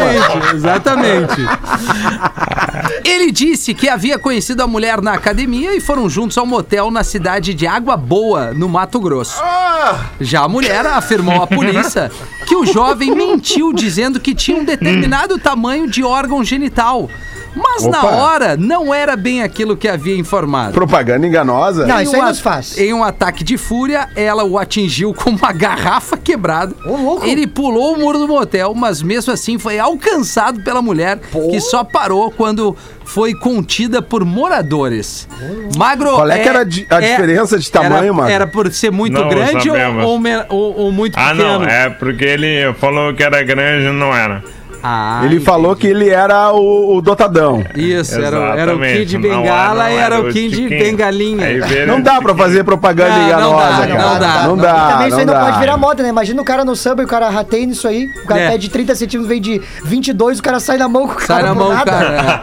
Exatamente, 0.55 0.55
exatamente. 0.55 1.41
Ele 3.05 3.31
disse 3.31 3.75
que 3.75 3.87
havia 3.87 4.17
conhecido 4.17 4.63
a 4.63 4.67
mulher 4.67 4.99
na 4.99 5.13
academia 5.13 5.75
e 5.75 5.79
foram 5.79 6.09
juntos 6.09 6.39
ao 6.39 6.45
motel 6.45 6.89
na 6.89 7.03
cidade 7.03 7.53
de 7.53 7.67
Água 7.67 7.95
Boa, 7.95 8.51
no 8.51 8.67
Mato 8.67 8.99
Grosso. 8.99 9.39
Já 10.19 10.41
a 10.41 10.47
mulher 10.49 10.87
afirmou 10.87 11.39
à 11.43 11.45
polícia 11.45 12.11
que 12.47 12.55
o 12.55 12.65
jovem 12.65 13.13
mentiu 13.15 13.71
dizendo 13.71 14.19
que 14.19 14.33
tinha 14.33 14.57
um 14.57 14.65
determinado 14.65 15.37
tamanho 15.37 15.50
de 15.89 16.03
órgão 16.03 16.43
genital. 16.43 17.09
Mas 17.53 17.83
na 17.85 17.99
Opa. 17.99 18.15
hora 18.15 18.55
não 18.55 18.93
era 18.93 19.17
bem 19.17 19.43
aquilo 19.43 19.75
que 19.75 19.85
havia 19.85 20.15
informado. 20.15 20.71
Propaganda 20.71 21.27
enganosa. 21.27 21.85
Não, 21.85 21.99
Em 21.99 22.03
isso 22.03 22.15
aí 22.15 22.21
um 22.21 22.23
não 22.23 22.31
a- 22.31 22.33
se 22.33 22.41
faz. 22.41 22.77
Em 22.77 22.93
um 22.93 23.03
ataque 23.03 23.43
de 23.43 23.57
fúria, 23.57 24.07
ela 24.15 24.45
o 24.45 24.57
atingiu 24.57 25.13
com 25.13 25.31
uma 25.31 25.51
garrafa 25.51 26.15
quebrada. 26.15 26.73
Ô, 26.85 26.95
louco. 26.95 27.25
Ele 27.25 27.45
pulou 27.45 27.95
o 27.95 27.99
muro 27.99 28.19
do 28.19 28.27
motel, 28.29 28.73
mas 28.73 29.01
mesmo 29.03 29.33
assim 29.33 29.57
foi 29.59 29.77
alcançado 29.77 30.61
pela 30.61 30.81
mulher, 30.81 31.19
que 31.49 31.59
só 31.59 31.83
parou 31.83 32.31
quando 32.31 32.73
foi 33.03 33.33
contida 33.35 34.01
por 34.01 34.23
moradores. 34.23 35.27
Magro. 35.77 36.11
Qual 36.11 36.29
é 36.31 36.39
que 36.39 36.47
era 36.47 36.59
a 36.61 36.63
di- 36.63 36.87
a 36.89 37.01
diferença 37.01 37.59
de 37.59 37.69
tamanho, 37.69 37.95
era, 38.05 38.13
Magro? 38.13 38.31
Era 38.31 38.47
por 38.47 38.71
ser 38.71 38.91
muito 38.93 39.19
Não 39.19 39.27
grande 39.27 39.69
ou, 39.69 39.75
ou, 40.05 40.21
ou- 40.47 40.77
ou 40.85 40.91
muito 40.93 41.17
Ah, 41.19 41.31
pequeno? 41.31 41.59
não, 41.59 41.63
é 41.65 41.89
porque 41.89 42.23
ele 42.23 42.73
falou 42.79 43.13
que 43.13 43.21
era 43.23 43.43
grande 43.43 43.87
e 43.87 43.91
não 43.91 44.15
era. 44.15 44.41
Ah, 44.83 45.21
ele 45.25 45.39
falou 45.39 45.75
que 45.75 45.85
ele 45.87 46.09
era 46.09 46.51
o, 46.51 46.95
o 46.97 47.01
dotadão. 47.01 47.63
Isso, 47.75 48.19
era, 48.19 48.39
o- 48.39 48.57
era 48.57 48.75
o 48.75 48.79
Kid 48.79 49.13
não 49.13 49.21
Bengala 49.21 49.89
é- 49.89 49.91
e 49.91 49.95
não 49.95 50.01
era 50.03 50.15
é 50.15 50.19
o 50.19 50.27
Kid 50.31 50.55
Chiquinho. 50.55 50.69
Bengalinha. 50.69 51.47
Não 51.87 52.01
dá 52.01 52.19
pra 52.21 52.33
fazer 52.35 52.63
propaganda 52.63 53.09
Não, 53.11 53.19
não 53.19 53.27
enganosa, 53.27 53.67
dá, 53.81 53.87
cara. 53.87 53.87
não 54.03 54.19
dá. 54.19 54.47
Não 54.47 54.57
E 54.57 54.61
dá, 54.61 54.87
também 54.91 55.07
isso 55.09 55.19
aí 55.19 55.25
não 55.25 55.33
pode 55.39 55.59
virar 55.59 55.77
moda, 55.77 56.01
né? 56.03 56.09
Imagina 56.09 56.41
o 56.41 56.45
cara 56.45 56.65
no 56.65 56.75
samba 56.75 57.01
e 57.01 57.05
o 57.05 57.07
cara 57.07 57.29
rateia 57.29 57.65
nisso 57.65 57.87
aí. 57.87 58.09
O 58.23 58.27
cara 58.27 58.41
É. 58.41 58.49
pede 58.51 58.69
30 58.69 58.95
centímetros, 58.95 59.29
vem 59.29 59.39
de 59.41 59.61
22, 59.83 60.39
o 60.39 60.43
cara 60.43 60.59
sai 60.59 60.77
na 60.77 60.87
mão 60.89 61.07
com 61.07 61.13
o 61.13 61.15
cara. 61.17 61.25
Sai 61.27 61.43
na 61.43 61.53
mão, 61.55 61.69
nada. 61.73 61.91
cara. 61.91 62.41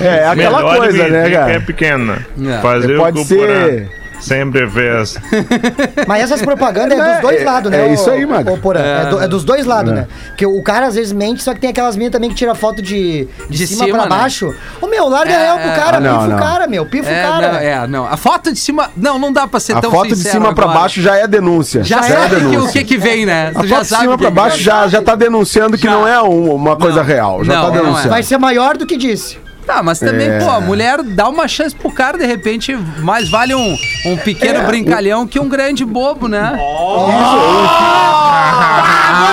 É, 0.00 0.26
aquela 0.28 0.58
Melhor 0.58 0.76
coisa, 0.76 1.08
né, 1.08 1.22
que 1.28 1.34
É 1.34 1.38
cara? 1.38 1.60
pequena. 1.62 2.26
É. 2.46 2.58
Fazer 2.60 2.96
Pode 2.98 3.18
o 3.20 3.24
ser- 3.24 3.88
sempre 4.26 4.68
fez. 4.68 5.16
Mas 6.06 6.22
essas 6.24 6.42
propagandas 6.42 6.98
é 6.98 7.12
dos 7.12 7.20
dois 7.22 7.40
É, 7.40 7.44
lados, 7.44 7.70
né? 7.70 7.88
é 7.88 7.92
isso 7.92 8.10
aí, 8.10 8.26
Porã? 8.62 8.80
É. 8.80 9.06
do- 9.06 9.20
é 9.22 9.28
dos 9.28 9.44
dois 9.44 9.64
lados, 9.66 9.92
É. 9.92 9.96
né? 9.96 10.08
Porque 10.28 10.46
o 10.46 10.62
cara 10.62 10.86
às 10.86 10.94
vezes 10.94 11.12
mente, 11.12 11.42
só 11.42 11.54
que 11.54 11.60
tem 11.60 11.70
aquelas 11.70 11.96
minas 11.96 12.12
também 12.12 12.30
que 12.30 12.36
tira 12.36 12.54
foto 12.54 12.82
de, 12.82 13.26
de, 13.48 13.58
De 13.58 13.66
cima, 13.66 13.84
cima, 13.86 13.98
pra 13.98 14.08
né? 14.08 14.16
baixo. 14.22 14.54
Ô 14.80 14.86
meu, 14.86 15.08
larga 15.08 15.32
É, 15.32 15.42
real 15.42 15.58
pro 15.58 15.68
é. 15.70 15.74
cara, 15.76 15.96
Ah, 15.96 16.00
não, 16.00 16.14
pifa 16.18 16.28
não. 16.28 16.36
o 16.36 16.40
cara, 16.40 16.66
meu, 16.66 16.86
pifa 16.86 17.10
É, 17.10 17.26
o 17.26 17.30
cara. 17.30 17.52
não, 17.52 17.58
é, 17.58 17.86
não. 17.86 18.06
A 18.06 18.16
foto 18.16 18.52
de 18.52 18.58
cima. 18.58 18.90
Não, 18.96 19.18
não 19.18 19.32
dá 19.32 19.46
pra 19.46 19.60
ser 19.60 19.76
A 19.76 19.80
tão 19.80 19.90
foto 19.90 20.08
de 20.08 20.16
cima 20.16 20.54
pra 20.54 20.64
agora. 20.64 20.80
baixo 20.80 21.00
já 21.00 21.16
é 21.16 21.26
denúncia. 21.26 21.82
Já 21.84 21.98
é 22.00 22.02
sabe 22.02 22.28
que, 22.28 22.34
o 22.46 22.50
denúncia. 22.50 22.72
que 22.72 22.84
que 22.84 22.98
vem, 22.98 23.24
né? 23.26 23.52
A 23.54 23.60
Tu 23.60 23.66
já 23.66 23.76
foto 23.76 23.88
de 23.88 23.96
cima 23.96 24.18
pra 24.18 24.30
baixo 24.30 24.58
já, 24.60 24.86
já 24.88 25.02
tá 25.02 25.14
denunciando 25.14 25.76
que 25.76 25.84
Já. 25.84 25.90
não 25.92 26.06
é 26.08 26.20
um- 26.22 26.54
uma 26.54 26.76
coisa 26.76 27.02
real. 27.02 27.44
Já 27.44 27.62
tá 27.62 27.68
é. 27.68 27.70
denunciando. 27.70 28.08
Vai 28.10 28.22
ser 28.22 28.38
maior 28.38 28.76
do 28.76 28.86
que 28.86 28.96
disse. 28.96 29.38
Tá, 29.66 29.82
mas 29.82 29.98
também, 29.98 30.28
É. 30.30 30.38
pô, 30.38 30.48
a 30.48 30.60
mulher 30.60 31.02
dá 31.02 31.28
uma 31.28 31.48
chance 31.48 31.74
pro 31.74 31.90
cara, 31.90 32.16
de 32.16 32.24
repente, 32.24 32.76
mais 33.00 33.28
vale 33.28 33.52
um, 33.54 33.76
um 34.06 34.16
pequeno 34.16 34.60
É. 34.60 34.62
brincalhão 34.66 35.26
que 35.26 35.40
um 35.40 35.48
grande 35.48 35.84
bobo, 35.84 36.28
né? 36.28 36.52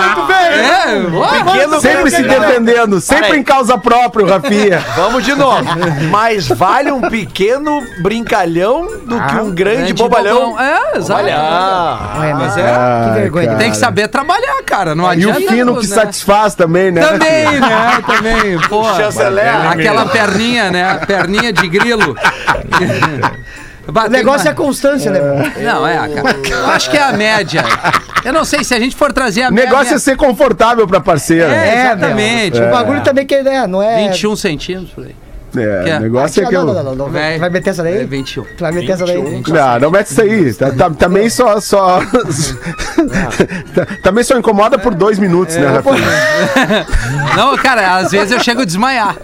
Muito 0.04 0.26
bem! 0.26 0.34
É, 0.44 1.06
ó, 1.16 1.44
Pequeno 1.44 1.80
Sempre 1.80 2.10
se 2.10 2.22
grande- 2.22 2.40
defendendo, 2.46 3.00
sempre 3.00 3.24
Peraí. 3.26 3.40
em 3.40 3.42
causa 3.42 3.76
própria, 3.78 4.24
o 4.24 4.28
Rafinha. 4.28 4.82
Vamos 4.96 5.24
de 5.24 5.34
novo. 5.34 5.64
Mais 6.10 6.46
vale 6.48 6.90
um 6.92 7.00
pequeno 7.02 7.80
brincalhão 8.00 8.86
do 9.04 9.20
que 9.20 9.36
um 9.36 9.50
grande, 9.50 9.92
bobalhão. 9.92 10.50
bobão. 10.52 10.60
É, 10.60 10.96
exato. 10.98 11.22
Olha. 11.22 11.36
Ué, 12.20 12.34
mas 12.34 12.56
é. 12.56 12.62
Ai, 12.70 13.08
que 13.14 13.20
vergonha. 13.20 13.46
cara. 13.46 13.58
Tem 13.58 13.70
que 13.70 13.76
saber 13.76 14.08
trabalhar, 14.08 14.62
cara. 14.64 14.94
Não 14.94 15.04
E 15.06 15.12
adianta. 15.12 15.40
o 15.40 15.48
fino 15.48 15.76
que 15.78 15.86
né? 15.88 15.94
satisfaz 15.94 16.54
também, 16.54 16.90
né? 16.90 17.02
Também, 17.06 17.60
né? 17.60 18.02
Também, 18.06 18.58
pô. 18.68 18.84
Chanceler. 18.94 19.66
Aquela 19.70 20.06
perninha, 20.26 20.70
né? 20.70 21.00
Perninha 21.06 21.52
de 21.52 21.68
grilo. 21.68 22.16
O 23.86 24.08
negócio 24.08 24.48
é 24.48 24.50
a 24.50 24.54
constância, 24.54 25.10
né? 25.10 25.20
meu? 25.20 25.62
Não, 25.62 25.86
é, 25.86 25.96
cara. 26.08 26.36
Eu 26.48 26.66
acho 26.68 26.90
que 26.90 26.96
é 26.96 27.02
a 27.02 27.12
média. 27.12 27.62
Eu 28.24 28.32
não 28.32 28.42
sei 28.42 28.64
se 28.64 28.72
a 28.74 28.80
gente 28.80 28.96
for 28.96 29.12
trazer 29.12 29.42
a 29.42 29.50
O 29.50 29.52
média. 29.52 29.68
negócio 29.70 29.94
é 29.94 29.98
ser 29.98 30.16
confortável 30.16 30.88
pra 30.88 31.00
parceira. 31.00 31.54
É, 31.54 31.68
É, 31.68 31.80
exatamente. 31.84 32.58
O 32.62 32.70
bagulho 32.70 33.02
também 33.02 33.26
que 33.26 33.34
é, 33.34 33.66
não 33.66 33.82
é. 33.82 34.08
21 34.08 34.36
centímetros 34.36 34.90
por 34.90 35.04
aí. 35.04 35.14
É, 35.56 35.90
é? 35.90 35.96
o 35.96 36.00
negócio 36.00 36.42
é 36.42 36.44
Ah, 36.44 36.48
que 36.48 36.54
não, 36.54 36.60
eu... 36.68 36.74
não, 36.74 36.82
não, 36.84 36.94
não. 36.96 37.08
Vai, 37.10 37.38
vai 37.38 37.50
meter 37.50 37.70
essa 37.70 37.82
daí? 37.82 37.98
É 38.02 38.04
21. 38.04 38.44
Tu 38.44 38.60
vai 38.60 38.72
meter 38.72 38.92
essa 38.92 39.06
daí? 39.06 39.42
Não, 39.48 39.80
não 39.80 39.90
mete 39.90 40.06
isso 40.10 40.20
aí. 40.20 40.52
Tá- 40.54 40.70
tá- 40.72 40.90
também 40.90 41.28
só. 41.30 41.60
só... 41.60 42.00
Tá- 43.74 43.86
também 44.02 44.24
só 44.24 44.36
incomoda 44.38 44.78
por 44.78 44.94
dois 44.94 45.18
minutos, 45.18 45.56
né, 45.56 45.66
Rafinha? 45.66 46.86
Não, 47.36 47.56
cara, 47.56 47.96
às 47.96 48.10
vezes 48.12 48.30
eu 48.30 48.40
chego 48.40 48.62
a 48.62 48.64
desmaiar. 48.64 49.16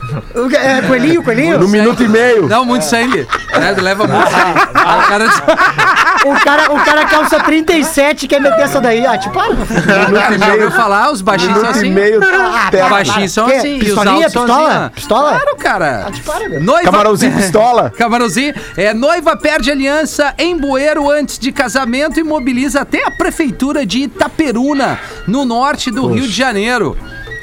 É, 0.62 0.82
coelhinho, 0.82 1.22
coelhinho? 1.22 1.58
No 1.58 1.68
minuto 1.68 2.02
e 2.02 2.08
meio. 2.08 2.48
Não, 2.48 2.64
muito 2.64 2.84
sangue. 2.84 3.26
né? 3.58 3.74
Leva 3.80 4.06
muito 4.06 4.28
sangue. 4.30 4.60
Aí 4.74 4.98
o 4.98 5.02
cara 5.08 5.24
O 6.26 6.44
cara, 6.44 6.72
o 6.72 6.84
cara 6.84 7.04
calça 7.06 7.40
37 7.40 8.24
e 8.24 8.28
quer 8.28 8.40
meter 8.40 8.60
essa 8.60 8.80
daí. 8.80 9.06
Ah, 9.06 9.16
tipo, 9.16 9.32
para. 9.34 9.48
Minuto 9.54 10.34
e 10.34 10.38
Já 10.38 10.52
ouviu 10.52 10.70
falar? 10.70 11.10
Os 11.10 11.22
baixinhos 11.22 11.54
são 11.54 11.62
Minuto 11.62 11.76
e 11.76 11.80
assim. 11.80 11.90
meio. 11.92 12.20
Os 12.20 12.90
baixinhos 12.90 13.32
são 13.32 13.46
assim. 13.46 13.68
e 13.74 13.78
os 13.78 13.84
Pistolinha? 13.84 14.14
altos 14.16 14.32
são 14.32 14.44
Pistola? 14.44 14.68
assim, 14.68 14.84
ó. 14.84 14.88
Pistola? 14.90 15.30
Claro, 15.30 15.56
cara. 15.56 16.06
Te 16.20 16.26
para, 16.26 16.48
meu. 16.48 16.60
Noiva... 16.60 16.90
Camarãozinho 16.90 17.36
pistola. 17.36 17.90
Camarãozinho. 17.96 18.54
É, 18.76 18.92
noiva 18.94 19.36
perde 19.36 19.70
aliança 19.70 20.34
em 20.38 20.56
bueiro 20.56 21.10
antes 21.10 21.38
de 21.38 21.50
casamento 21.50 22.18
e 22.20 22.22
mobiliza 22.22 22.80
até 22.82 23.04
a 23.06 23.10
prefeitura 23.10 23.84
de 23.86 24.00
Itaperuna, 24.00 24.98
no 25.26 25.44
norte 25.44 25.90
do 25.90 26.06
Rio 26.06 26.26
de 26.26 26.32
Janeiro. 26.32 26.96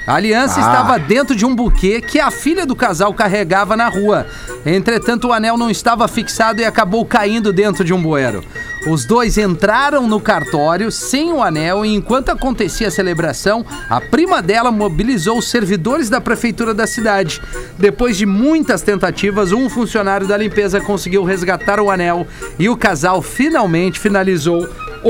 A 0.08 0.16
aliança 0.16 0.60
Ah. 0.60 0.62
estava 0.62 0.98
dentro 1.00 1.36
de 1.36 1.46
um 1.46 1.54
buquê 1.54 2.00
que 2.00 2.18
a 2.18 2.32
filha 2.32 2.66
do 2.66 2.76
casal 2.78 3.14
carregava 3.14 3.76
na 3.76 3.90
rua. 3.90 4.26
Entretanto, 4.66 5.28
o 5.28 5.34
anel 5.34 5.58
não 5.58 5.70
estava 5.70 6.08
fixado 6.08 6.62
e 6.62 6.66
acabou 6.66 7.06
caindo 7.06 7.52
dentro 7.52 7.84
de 7.84 7.94
um 7.94 8.02
bueiro. 8.02 8.42
Os 8.90 9.04
dois 9.04 9.38
entraram 9.38 10.08
no 10.08 10.18
cartório 10.18 10.90
sem 10.90 11.34
o 11.34 11.44
anel 11.44 11.86
e 11.86 11.94
enquanto 11.94 12.30
acontecia 12.30 12.88
a 12.88 12.92
celebração, 12.92 13.66
a 13.90 14.00
prima 14.00 14.42
dela 14.42 14.72
mobilizou 14.72 15.40
os 15.40 15.50
servidores 15.50 16.10
da 16.10 16.22
prefeitura 16.22 16.74
da 16.74 16.88
cidade. 16.88 17.42
Depois 17.78 18.18
de 18.18 18.26
muitas 18.26 18.82
tentativas, 18.82 19.52
um 19.52 19.70
funcionário 19.70 20.26
da 20.26 20.38
limpeza 20.38 20.80
conseguiu 20.80 21.26
resgatar 21.26 21.82
o 21.82 21.92
anel 21.92 22.26
e 22.58 22.70
o 22.70 22.78
casal 22.78 23.22
finalmente 23.22 24.00
finalizou 24.00 24.66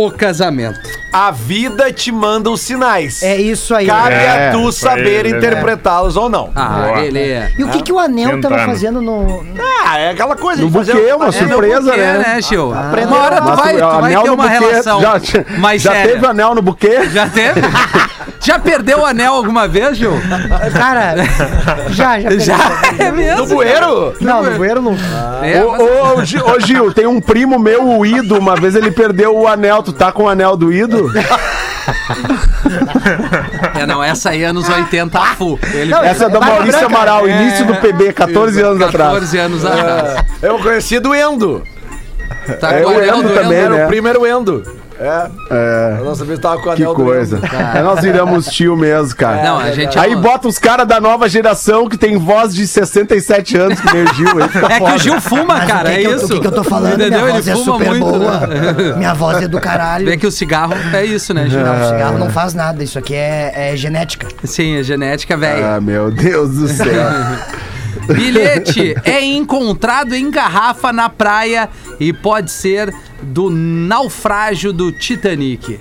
o 0.05 0.11
casamento. 0.11 0.79
A 1.11 1.31
vida 1.31 1.91
te 1.91 2.11
manda 2.11 2.49
os 2.51 2.61
sinais. 2.61 3.23
É 3.23 3.37
isso 3.37 3.73
aí. 3.73 3.87
Cabe 3.87 4.13
É, 4.13 4.49
a 4.49 4.51
tu 4.51 4.71
saber 4.71 5.23
né? 5.23 5.37
interpretá-los 5.37 6.15
ou 6.15 6.29
não. 6.29 6.51
Ah, 6.55 6.83
Boa. 6.87 6.99
ele 7.03 7.19
é. 7.19 7.51
E 7.57 7.63
o 7.63 7.69
que, 7.69 7.81
que 7.81 7.91
o 7.91 7.97
anel 7.97 8.39
tava 8.41 8.55
Tentando. 8.55 8.65
fazendo 8.69 9.01
no. 9.01 9.43
Ah, 9.85 9.97
é 9.97 10.09
aquela 10.11 10.35
coisa 10.35 10.61
No 10.61 10.69
fazer 10.71 10.93
buquê, 10.93 11.13
uma 11.13 11.27
é, 11.27 11.31
surpresa, 11.31 11.81
buquê, 11.81 11.97
né? 11.97 12.17
né, 12.35 12.41
Gil? 12.41 12.73
Aprendeu. 12.73 13.07
Uma 13.09 13.17
hora 13.23 13.37
tu 13.41 13.47
Mas 13.47 13.57
vai, 13.59 13.75
o 13.75 13.79
tu 13.79 13.85
vai 14.01 14.11
anel 14.11 14.23
ter 14.23 14.29
uma 14.29 14.43
buquê, 14.47 14.59
relação 14.59 15.01
Já, 15.01 15.21
mais 15.57 15.81
já 15.81 15.91
séria. 15.91 16.13
teve 16.13 16.25
anel 16.27 16.55
no 16.55 16.61
buquê? 16.61 17.05
Já 17.09 17.27
teve? 17.29 17.61
já 18.39 18.59
perdeu 18.59 18.99
o 18.99 19.05
anel 19.05 19.33
alguma 19.33 19.67
vez, 19.67 19.97
Gil? 19.97 20.13
Cara, 20.73 21.15
já, 21.89 22.19
já. 22.19 22.37
Já? 22.37 22.57
É 22.99 23.11
mesmo? 23.11 23.37
No 23.39 23.45
bueiro? 23.47 24.13
Não, 24.21 24.43
no 24.43 24.51
bueiro 24.51 24.81
não. 24.81 24.95
É, 25.41 25.63
ô, 25.63 26.15
mas- 26.17 26.33
ô, 26.33 26.59
Gil, 26.59 26.93
tem 26.93 27.07
um 27.07 27.19
primo 27.19 27.57
meu, 27.59 27.85
o 27.87 28.05
Ido, 28.05 28.37
uma 28.37 28.55
vez 28.55 28.75
ele 28.75 28.91
perdeu 28.91 29.35
o 29.35 29.47
anel. 29.47 29.83
Tu 29.87 29.93
tá 29.93 30.11
com 30.11 30.23
o 30.23 30.27
anel 30.27 30.57
do 30.57 30.69
Ido? 30.73 31.09
É, 33.79 33.85
não, 33.85 34.03
essa 34.03 34.31
aí 34.31 34.43
é 34.43 34.47
anos 34.47 34.67
80 34.67 35.17
full. 35.37 35.57
Ele 35.73 35.93
Essa 35.93 36.25
é 36.25 36.29
da 36.29 36.41
Maurício. 36.41 36.85
Amaral, 36.85 37.25
É. 37.25 37.41
início 37.41 37.65
do 37.65 37.75
PB, 37.75 38.11
14 38.11 38.61
anos 38.61 38.81
atrás. 38.81 39.09
14 39.13 39.37
anos 39.37 39.63
atrás. 39.65 40.25
Eu 40.41 40.59
conheci 40.59 40.99
do 40.99 41.15
Endo. 41.15 41.63
Tá 42.59 42.73
É, 42.73 42.81
com 42.81 42.89
o 42.91 42.97
anel 42.97 43.15
Endo 43.19 43.29
do 43.29 43.33
também, 43.33 43.59
Endo. 43.61 43.69
né? 43.75 43.85
O 43.85 43.87
primo 43.87 44.07
era 44.09 44.19
o 44.19 44.27
Endo. 44.27 44.76
É. 44.99 45.29
É, 45.51 45.97
não 46.03 46.15
sabia 46.15 46.35
se 46.35 46.41
tava 46.41 46.55
com 46.59 46.69
o 46.69 46.75
que 46.75 46.81
anel 46.81 46.95
do 46.95 47.03
coisa. 47.03 47.39
Aí 47.73 47.83
nós 47.83 48.01
viramos 48.01 48.47
tio 48.47 48.75
mesmo, 48.75 49.15
cara. 49.15 49.43
Não, 49.43 49.59
a 49.59 49.71
gente 49.71 49.97
Aí 49.97 50.13
é 50.13 50.15
bota 50.15 50.47
os 50.47 50.57
caras 50.57 50.87
da 50.87 50.99
nova 50.99 51.29
geração 51.29 51.87
que 51.87 51.97
tem 51.97 52.17
voz 52.17 52.53
de 52.53 52.65
67 52.67 53.57
anos, 53.57 53.79
que 53.79 53.93
nem 53.93 54.03
o 54.05 54.13
Gil. 54.15 54.41
Aí 54.41 54.49
fica 54.49 54.73
É 54.73 54.79
que 54.79 54.91
o 54.91 54.97
Gil 54.97 55.21
fuma, 55.21 55.45
Mas 55.45 55.67
cara, 55.71 55.89
o 55.89 55.91
que 55.91 55.97
é 55.97 56.01
que 56.01 56.07
eu- 56.07 56.15
isso. 56.17 56.25
O 56.25 56.29
que, 56.29 56.39
que 56.39 56.47
eu 56.47 56.51
tô 56.51 56.63
falando? 56.63 56.93
Entendeu? 56.95 57.19
Minha 57.21 57.31
voz 57.33 57.47
Ele 57.47 57.59
é 57.59 57.63
fuma 57.63 57.73
super 57.77 57.89
muito. 57.89 58.05
boa. 58.19 58.47
né? 58.47 58.93
Minha 58.97 59.13
voz 59.13 59.43
é 59.43 59.47
do 59.47 59.59
caralho. 59.61 60.05
Vê 60.05 60.17
que 60.17 60.25
o 60.25 60.31
cigarro 60.31 60.73
é 60.93 61.05
isso, 61.05 61.33
né, 61.33 61.47
Gil? 61.47 61.59
Não, 61.61 61.89
cigarro 61.89 62.17
não 62.17 62.29
faz 62.31 62.53
nada. 62.55 62.83
Isso 62.83 62.97
aqui 62.97 63.13
é, 63.13 63.71
é 63.73 63.77
genética. 63.77 64.27
Sim, 64.43 64.79
é 64.79 64.83
genética, 64.83 65.37
velho. 65.37 65.63
Ah, 65.63 65.79
meu 65.79 66.09
Deus 66.09 66.55
do 66.55 66.67
céu. 66.67 66.87
Bilhete 68.13 68.95
é 69.03 69.23
encontrado 69.23 70.13
em 70.15 70.29
garrafa 70.31 70.93
na 70.93 71.09
praia 71.09 71.69
e 71.99 72.13
pode 72.13 72.51
ser 72.51 72.93
do 73.21 73.49
naufrágio 73.49 74.71
do 74.73 74.91
Titanic. 74.91 75.79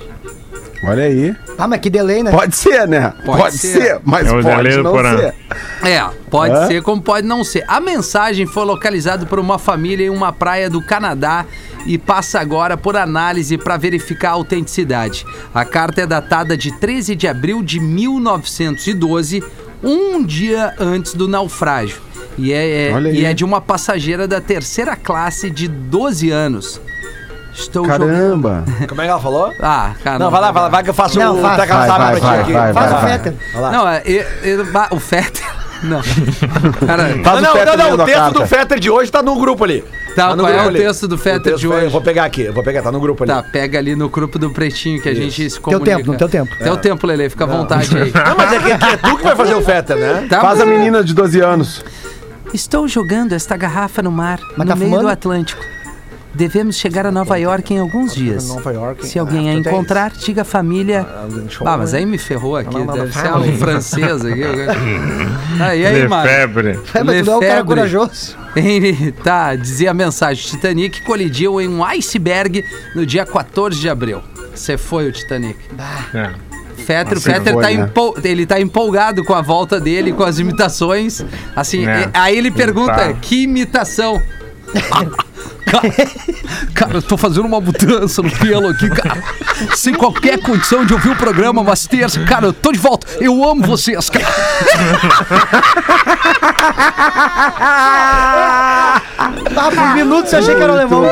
Olha 0.84 1.04
aí. 1.04 1.34
Ah, 1.58 1.66
mas 1.66 1.80
que 1.80 1.88
delay, 1.88 2.22
né? 2.22 2.30
Pode 2.30 2.54
ser, 2.54 2.86
né? 2.86 3.12
Pode 3.24 3.40
Pode, 3.42 3.58
ser. 3.58 3.80
ser. 3.80 4.00
mas 4.04 4.26
É 4.26 4.30
pode 4.30 4.46
não 4.82 4.92
ser. 5.18 5.34
É, 5.82 6.04
pode 6.30 6.66
ser 6.66 6.82
como 6.82 7.00
pode 7.02 7.26
não 7.26 7.42
ser. 7.42 7.64
A 7.66 7.80
mensagem 7.80 8.46
foi 8.46 8.64
localizada 8.64 9.24
por 9.26 9.38
uma 9.40 9.58
família 9.58 10.06
em 10.06 10.10
uma 10.10 10.32
praia 10.32 10.68
do 10.68 10.82
Canadá 10.84 11.46
e 11.86 11.96
passa 11.96 12.38
agora 12.40 12.76
por 12.76 12.94
análise 12.96 13.56
para 13.56 13.76
verificar 13.76 14.30
a 14.30 14.32
autenticidade. 14.32 15.24
A 15.54 15.64
carta 15.64 16.02
é 16.02 16.06
datada 16.06 16.56
de 16.56 16.70
13 16.72 17.14
de 17.16 17.26
abril 17.26 17.62
de 17.62 17.80
1912, 17.80 19.42
um 19.82 20.22
dia 20.24 20.74
antes 20.78 21.14
do 21.14 21.26
naufrágio. 21.26 22.00
E 22.38 22.52
é, 22.52 22.90
é- 22.90 23.12
e 23.12 23.24
é 23.24 23.32
de 23.32 23.44
uma 23.44 23.60
passageira 23.62 24.28
da 24.28 24.40
terceira 24.42 24.94
classe 24.94 25.48
de 25.50 25.66
12 25.68 26.30
anos. 26.30 26.80
Estou 27.56 27.84
jogando. 27.84 28.06
Caramba. 28.06 28.64
Como 28.88 29.00
é 29.00 29.04
que 29.04 29.10
ela 29.10 29.20
falou? 29.20 29.52
Ah, 29.60 29.92
cara. 30.04 30.18
Não, 30.18 30.30
vai 30.30 30.40
lá, 30.40 30.50
vai 30.52 30.62
lá, 30.64 30.68
vai 30.68 30.82
que 30.84 30.90
eu 30.90 30.94
faço 30.94 31.18
Não, 31.18 31.38
o 31.38 31.42
faz. 31.42 31.56
Vai, 31.68 31.88
vai, 31.88 31.98
pra 31.98 32.14
ti 32.14 32.20
vai, 32.20 32.40
aqui. 32.40 32.52
vai, 32.52 32.72
Faz 32.72 32.90
vai, 32.92 32.98
o. 33.00 33.06
Fetter. 33.08 33.34
Não, 33.54 33.88
é, 33.88 34.02
é- 34.04 34.50
é- 34.50 34.94
o 34.94 35.00
Fetter. 35.00 35.44
Não. 35.82 36.00
Cara, 36.86 37.04
Faz 37.22 37.22
Não, 37.24 37.36
o 37.36 37.40
não, 37.42 37.52
Fetter 37.52 37.76
não, 37.76 37.84
lendo 37.90 38.02
o 38.02 38.04
texto 38.06 38.18
carta. 38.18 38.38
do 38.40 38.46
Fetter 38.46 38.80
de 38.80 38.90
hoje 38.90 39.12
tá 39.12 39.22
no 39.22 39.36
grupo 39.38 39.62
ali. 39.62 39.84
Tá, 40.16 40.34
no 40.34 40.42
qual 40.42 40.50
é 40.52 40.64
o 40.64 40.68
ali. 40.68 40.78
texto 40.78 41.06
do 41.06 41.18
Fetter 41.18 41.42
texto 41.42 41.58
de 41.58 41.68
hoje? 41.68 41.84
Eu 41.84 41.90
vou 41.90 42.00
pegar 42.00 42.24
aqui, 42.24 42.42
eu 42.42 42.52
vou 42.54 42.64
pegar, 42.64 42.80
tá 42.82 42.90
no 42.90 42.98
grupo 42.98 43.22
ali. 43.24 43.30
Tá, 43.32 43.42
pega 43.42 43.78
ali 43.78 43.94
no 43.94 44.08
grupo 44.08 44.38
do 44.38 44.50
Pretinho 44.50 45.02
que 45.02 45.08
a 45.10 45.14
gente 45.14 45.50
se 45.50 45.56
Teu 45.56 45.62
comunica. 45.62 45.96
tempo, 45.98 46.12
no 46.12 46.16
teu 46.18 46.28
tempo. 46.30 46.56
Teu 46.56 46.76
tempo, 46.78 47.06
Lele, 47.06 47.28
fica 47.28 47.44
à 47.44 47.46
vontade 47.46 47.94
aí. 47.94 48.10
Não, 48.26 48.36
mas 48.38 48.52
é 48.54 48.58
que, 48.58 48.72
é 48.72 48.96
tu 48.96 49.16
que 49.18 49.22
vai 49.24 49.36
fazer 49.36 49.54
o 49.54 49.60
Fetter, 49.62 49.96
né? 49.98 50.26
Tá 50.30 50.40
Faz 50.40 50.60
a 50.62 50.64
menina 50.66 51.04
de 51.04 51.12
12 51.12 51.40
anos. 51.40 51.84
Estou 52.54 52.88
jogando 52.88 53.34
esta 53.34 53.54
garrafa 53.54 54.00
no 54.02 54.10
mar, 54.10 54.38
no 54.56 54.64
tá 54.64 54.74
meio 54.74 54.98
do 54.98 55.08
Atlântico. 55.08 55.62
Devemos 56.36 56.76
chegar 56.76 57.06
a 57.06 57.10
Nova 57.10 57.36
York 57.38 57.72
em 57.72 57.78
alguns 57.78 58.14
dias. 58.14 58.48
Nova 58.48 58.72
York. 58.72 59.06
Se 59.06 59.18
alguém 59.18 59.48
a 59.48 59.52
Ah, 59.52 59.56
tu 59.56 59.62
tens- 59.62 59.72
encontrar, 59.74 60.12
diga 60.12 60.42
a 60.42 60.44
família. 60.44 61.06
Ah, 61.64 61.76
mas 61.78 61.94
aí 61.94 62.04
me 62.04 62.18
ferrou 62.18 62.56
aqui. 62.56 62.76
Deve 62.92 63.12
ser 63.12 63.32
um 63.34 63.56
francês 63.58 64.24
aqui. 64.24 64.42
Ah, 65.58 65.74
e 65.74 65.86
aí, 65.86 66.06
Mário? 66.06 66.30
Lefebvre. 66.30 66.78
É, 66.92 67.02
mas 67.02 67.20
tu 67.22 67.26
não 67.26 67.34
é 67.34 67.36
um 67.36 67.40
cara 67.40 67.64
corajoso. 67.64 68.36
Ele, 68.54 69.10
tá, 69.12 69.54
dizia 69.56 69.90
a 69.90 69.94
mensagem: 69.94 70.44
Titanic 70.46 71.00
colidiu 71.02 71.58
em 71.60 71.68
um 71.68 71.82
iceberg 71.82 72.62
no 72.94 73.06
dia 73.06 73.24
14 73.24 73.80
de 73.80 73.88
abril. 73.88 74.20
Você 74.54 74.76
foi 74.76 75.08
o 75.08 75.12
Titanic. 75.12 75.58
É. 76.14 76.30
Fetter, 76.84 77.18
Você 77.18 77.32
Fetter 77.32 77.52
foi, 77.54 77.62
tá 77.62 77.68
né? 77.70 77.74
empol- 77.74 78.14
ele 78.22 78.44
tá 78.46 78.60
empolgado 78.60 79.24
com 79.24 79.32
a 79.34 79.40
volta 79.40 79.80
dele, 79.80 80.12
com 80.12 80.22
as 80.22 80.38
imitações. 80.38 81.24
Assim, 81.54 81.86
É. 81.86 82.10
aí 82.12 82.36
ele 82.36 82.50
pergunta: 82.50 82.92
Tá. 82.94 83.12
que 83.14 83.44
imitação? 83.44 84.20
Cara, 85.66 85.92
cara, 86.74 86.94
eu 86.98 87.02
tô 87.02 87.16
fazendo 87.16 87.44
uma 87.46 87.60
mudança 87.60 88.22
no 88.22 88.30
pelo 88.30 88.68
aqui, 88.68 88.88
cara. 88.88 89.22
Sem 89.74 89.92
qualquer 89.94 90.40
condição 90.40 90.84
de 90.84 90.94
ouvir 90.94 91.10
o 91.10 91.16
programa, 91.16 91.64
mas 91.64 91.86
terça, 91.86 92.20
cara, 92.24 92.46
eu 92.46 92.52
tô 92.52 92.70
de 92.70 92.78
volta. 92.78 93.06
Eu 93.20 93.42
amo 93.44 93.66
vocês, 93.66 94.08
cara. 94.08 94.26
Ah, 99.18 99.70
por 99.74 99.94
minutos 99.94 100.32
eu 100.32 100.38
achei 100.38 100.54
que 100.54 100.62
era 100.62 100.72
alemão. 100.72 101.04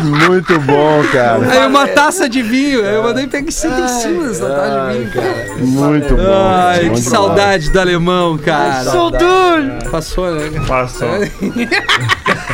Muito 0.00 0.58
bom, 0.60 1.02
cara. 1.12 1.50
Aí 1.50 1.66
uma 1.66 1.86
taça 1.88 2.28
de 2.28 2.42
vinho. 2.42 2.80
Eu 2.80 3.02
mandei 3.02 3.26
pegar 3.26 3.50
65 3.50 4.24
dessa 4.24 4.48
taça 4.48 4.90
de 4.92 4.98
vinho, 4.98 5.10
cara. 5.12 5.56
Muito 5.58 6.16
bom. 6.16 6.56
Ai, 6.56 6.78
que 6.80 6.84
muito 6.90 7.04
bom. 7.04 7.10
saudade 7.10 7.70
do 7.70 7.80
alemão, 7.80 8.38
cara. 8.38 8.84
Saudade. 8.84 9.90
Passou, 9.90 10.30
né? 10.30 10.50
Passou. 10.66 11.08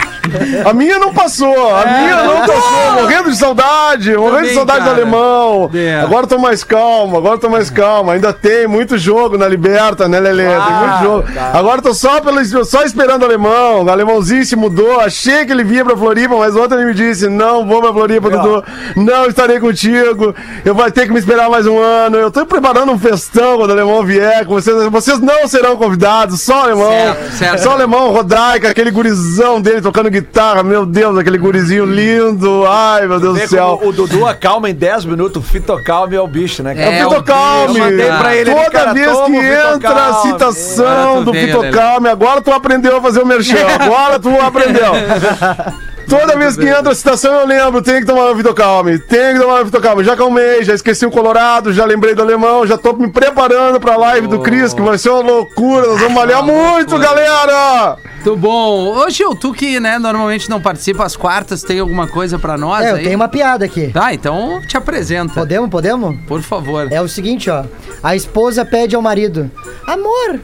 A 0.64 0.72
minha 0.72 0.98
não 0.98 1.12
passou, 1.12 1.74
a 1.74 1.84
minha 1.86 2.22
não 2.22 2.40
passou. 2.46 2.92
Morrendo 3.02 3.30
de 3.30 3.36
saudade, 3.36 4.16
morrendo 4.16 4.34
Também, 4.36 4.48
de 4.48 4.54
saudade 4.54 4.78
cara. 4.80 4.94
do 4.94 5.00
alemão. 5.00 5.70
É. 5.74 6.00
Agora 6.00 6.26
tô 6.26 6.38
mais 6.38 6.64
calmo, 6.64 7.16
agora 7.16 7.38
tô 7.38 7.48
mais 7.48 7.70
calmo. 7.70 8.10
Ainda 8.10 8.32
tem 8.32 8.66
muito 8.66 8.96
jogo 8.98 9.36
na 9.38 9.48
Liberta, 9.48 10.08
né, 10.08 10.20
Lelê? 10.20 10.46
tem 10.46 10.74
muito 10.74 11.02
jogo. 11.02 11.24
Agora 11.52 11.82
tô 11.82 11.94
só, 11.94 12.20
pelo, 12.20 12.64
só 12.64 12.82
esperando 12.82 13.22
o 13.22 13.24
alemão. 13.26 13.84
O 13.84 13.90
alemãozinho 13.90 14.44
se 14.44 14.56
mudou. 14.56 15.00
Achei 15.00 15.44
que 15.44 15.52
ele 15.52 15.64
vinha 15.64 15.84
pra 15.84 15.96
Floripa, 15.96 16.36
mas 16.36 16.54
ontem 16.56 16.74
ele 16.74 16.86
me 16.86 16.94
disse: 16.94 17.28
Não 17.28 17.66
vou 17.66 17.80
pra 17.80 17.92
Floripa, 17.92 18.30
Dudu. 18.30 18.64
Não 18.96 19.26
estarei 19.26 19.60
contigo. 19.60 20.34
Eu 20.64 20.74
vou 20.74 20.90
ter 20.90 21.06
que 21.06 21.12
me 21.12 21.18
esperar 21.18 21.48
mais 21.48 21.66
um 21.66 21.78
ano. 21.78 22.16
Eu 22.16 22.30
tô 22.30 22.44
preparando 22.46 22.92
um 22.92 22.98
festão 22.98 23.56
quando 23.58 23.70
o 23.70 23.72
alemão 23.72 24.02
vier. 24.04 24.44
Com 24.46 24.54
vocês, 24.54 24.84
vocês 24.86 25.18
não 25.20 25.46
serão 25.48 25.76
convidados, 25.76 26.40
só 26.40 26.60
o 26.60 26.64
alemão. 26.64 26.90
Certo, 26.90 27.32
certo. 27.32 27.62
Só 27.62 27.70
o 27.70 27.72
alemão, 27.72 28.10
Rodaica, 28.12 28.68
aquele 28.68 28.90
gurizão 28.90 29.60
dele 29.60 29.80
tocando 29.80 30.10
guitarra. 30.10 30.23
Meu 30.64 30.84
Deus, 30.86 31.16
aquele 31.18 31.38
gurizinho 31.38 31.84
lindo. 31.84 32.64
Ai, 32.66 33.06
meu 33.06 33.20
Deus 33.20 33.38
do 33.38 33.48
céu. 33.48 33.80
o 33.82 33.92
Dudu 33.92 34.26
acalma 34.26 34.68
em 34.70 34.74
10 34.74 35.04
minutos, 35.04 35.42
o 35.42 35.46
Fitocalme 35.46 36.16
é 36.16 36.20
o 36.20 36.26
bicho, 36.26 36.62
né, 36.62 36.74
cara? 36.74 36.86
É, 36.90 36.98
É 36.98 37.06
o 37.06 37.10
Fitocalme. 37.10 37.78
Eu 37.78 37.84
mandei 37.84 38.06
pra 38.06 38.36
ele 38.36 38.50
Toda 38.54 38.70
cara, 38.70 38.92
vez 38.94 39.10
que 39.20 39.36
entra 39.36 40.06
a 40.06 40.14
citação 40.22 41.24
tu 41.24 41.32
do 41.32 41.34
Fitocalme, 41.34 42.08
agora 42.08 42.40
tu 42.40 42.50
aprendeu 42.50 42.96
a 42.96 43.02
fazer 43.02 43.20
o 43.22 43.26
merchan. 43.26 43.54
Agora 43.80 44.18
tu 44.18 44.28
aprendeu. 44.40 44.92
Toda 46.08 46.36
vez 46.36 46.56
que 46.56 46.66
entra 46.66 46.92
a 46.92 46.94
citação 46.94 47.32
eu 47.40 47.46
lembro, 47.46 47.82
tem 47.82 48.00
que 48.00 48.06
tomar 48.06 48.30
o 48.30 48.34
Vitocalme, 48.34 48.98
tem 48.98 49.34
que 49.34 49.40
tomar 49.40 49.62
o 49.62 49.64
Vitocalme. 49.64 50.04
Já 50.04 50.12
acalmei, 50.14 50.62
já 50.64 50.74
esqueci 50.74 51.04
o 51.06 51.10
Colorado, 51.10 51.72
já 51.72 51.84
lembrei 51.84 52.14
do 52.14 52.22
alemão, 52.22 52.66
já 52.66 52.76
tô 52.78 52.92
me 52.92 53.10
preparando 53.10 53.80
pra 53.80 53.96
live 53.96 54.26
do 54.26 54.40
Cris, 54.40 54.72
que 54.74 54.82
vai 54.82 54.98
ser 54.98 55.10
uma 55.10 55.20
loucura, 55.22 55.86
nós 55.88 55.98
vamos 56.00 56.14
malhar 56.14 56.42
muito, 56.42 56.98
galera! 56.98 57.96
Muito 58.24 58.36
bom. 58.40 58.96
Ô, 58.96 59.10
Gil, 59.10 59.34
tu 59.34 59.52
que, 59.52 59.78
né, 59.78 59.98
normalmente 59.98 60.48
não 60.48 60.60
participa 60.60 61.04
às 61.04 61.14
quartas, 61.14 61.62
tem 61.62 61.78
alguma 61.80 62.08
coisa 62.08 62.38
pra 62.38 62.56
nós 62.56 62.84
É, 62.86 62.90
eu 62.92 62.96
aí? 62.96 63.04
tenho 63.04 63.16
uma 63.16 63.28
piada 63.28 63.64
aqui. 63.66 63.88
Tá, 63.92 64.14
então 64.14 64.62
te 64.66 64.76
apresenta, 64.78 65.34
Podemos, 65.34 65.68
podemos? 65.68 66.16
por 66.26 66.40
favor. 66.40 66.88
É 66.90 67.02
o 67.02 67.08
seguinte, 67.08 67.50
ó. 67.50 67.64
A 68.02 68.16
esposa 68.16 68.64
pede 68.64 68.96
ao 68.96 69.02
marido: 69.02 69.50
Amor, 69.86 70.40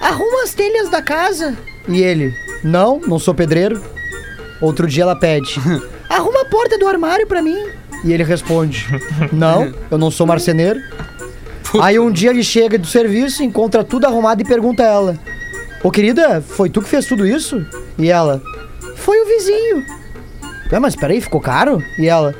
arruma 0.00 0.42
as 0.44 0.54
telhas 0.54 0.88
da 0.88 1.02
casa. 1.02 1.54
E 1.86 2.00
ele: 2.02 2.32
Não, 2.64 2.98
não 3.06 3.18
sou 3.18 3.34
pedreiro. 3.34 3.78
Outro 4.60 4.86
dia 4.86 5.02
ela 5.02 5.16
pede: 5.16 5.54
Arruma 6.08 6.42
a 6.42 6.44
porta 6.46 6.78
do 6.78 6.86
armário 6.86 7.26
pra 7.26 7.42
mim. 7.42 7.58
E 8.04 8.12
ele 8.12 8.24
responde: 8.24 8.86
Não, 9.32 9.72
eu 9.90 9.98
não 9.98 10.10
sou 10.10 10.26
marceneiro. 10.26 10.80
Aí 11.80 11.98
um 11.98 12.10
dia 12.10 12.30
ele 12.30 12.42
chega 12.42 12.78
do 12.78 12.86
serviço, 12.86 13.42
encontra 13.42 13.84
tudo 13.84 14.06
arrumado 14.06 14.40
e 14.40 14.44
pergunta 14.44 14.82
a 14.82 14.86
ela: 14.86 15.18
Ô 15.82 15.90
querida, 15.90 16.40
foi 16.40 16.70
tu 16.70 16.80
que 16.80 16.88
fez 16.88 17.06
tudo 17.06 17.26
isso? 17.26 17.64
E 17.98 18.10
ela: 18.10 18.42
Foi 18.96 19.20
o 19.20 19.26
vizinho. 19.26 19.84
Ah, 20.70 20.80
mas 20.80 20.94
peraí, 20.94 21.20
ficou 21.20 21.40
caro? 21.40 21.82
E 21.98 22.06
ela: 22.06 22.34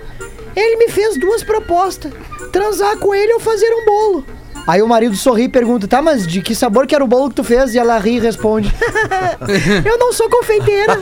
Ele 0.57 0.77
me 0.77 0.89
fez 0.89 1.19
duas 1.19 1.43
propostas: 1.43 2.13
transar 2.53 2.99
com 2.99 3.15
ele 3.15 3.35
ou 3.35 3.41
fazer 3.41 3.69
um 3.71 3.85
bolo. 3.85 4.38
Aí 4.69 4.83
o 4.83 4.87
marido 4.87 5.17
sorri 5.17 5.45
e 5.45 5.49
pergunta: 5.49 5.89
Tá, 5.89 6.03
mas 6.03 6.27
de 6.27 6.43
que 6.43 6.55
sabor 6.55 6.87
que 6.87 6.95
era 6.95 7.03
o 7.03 7.07
bolo 7.09 7.31
que 7.31 7.37
tu 7.37 7.43
fez? 7.43 7.75
E 7.75 7.79
ela 7.79 7.99
ri 7.99 8.17
e 8.17 8.21
responde: 8.21 8.71
Eu 9.83 9.99
não 9.99 10.13
sou 10.13 10.29
confeiteira. 10.29 10.99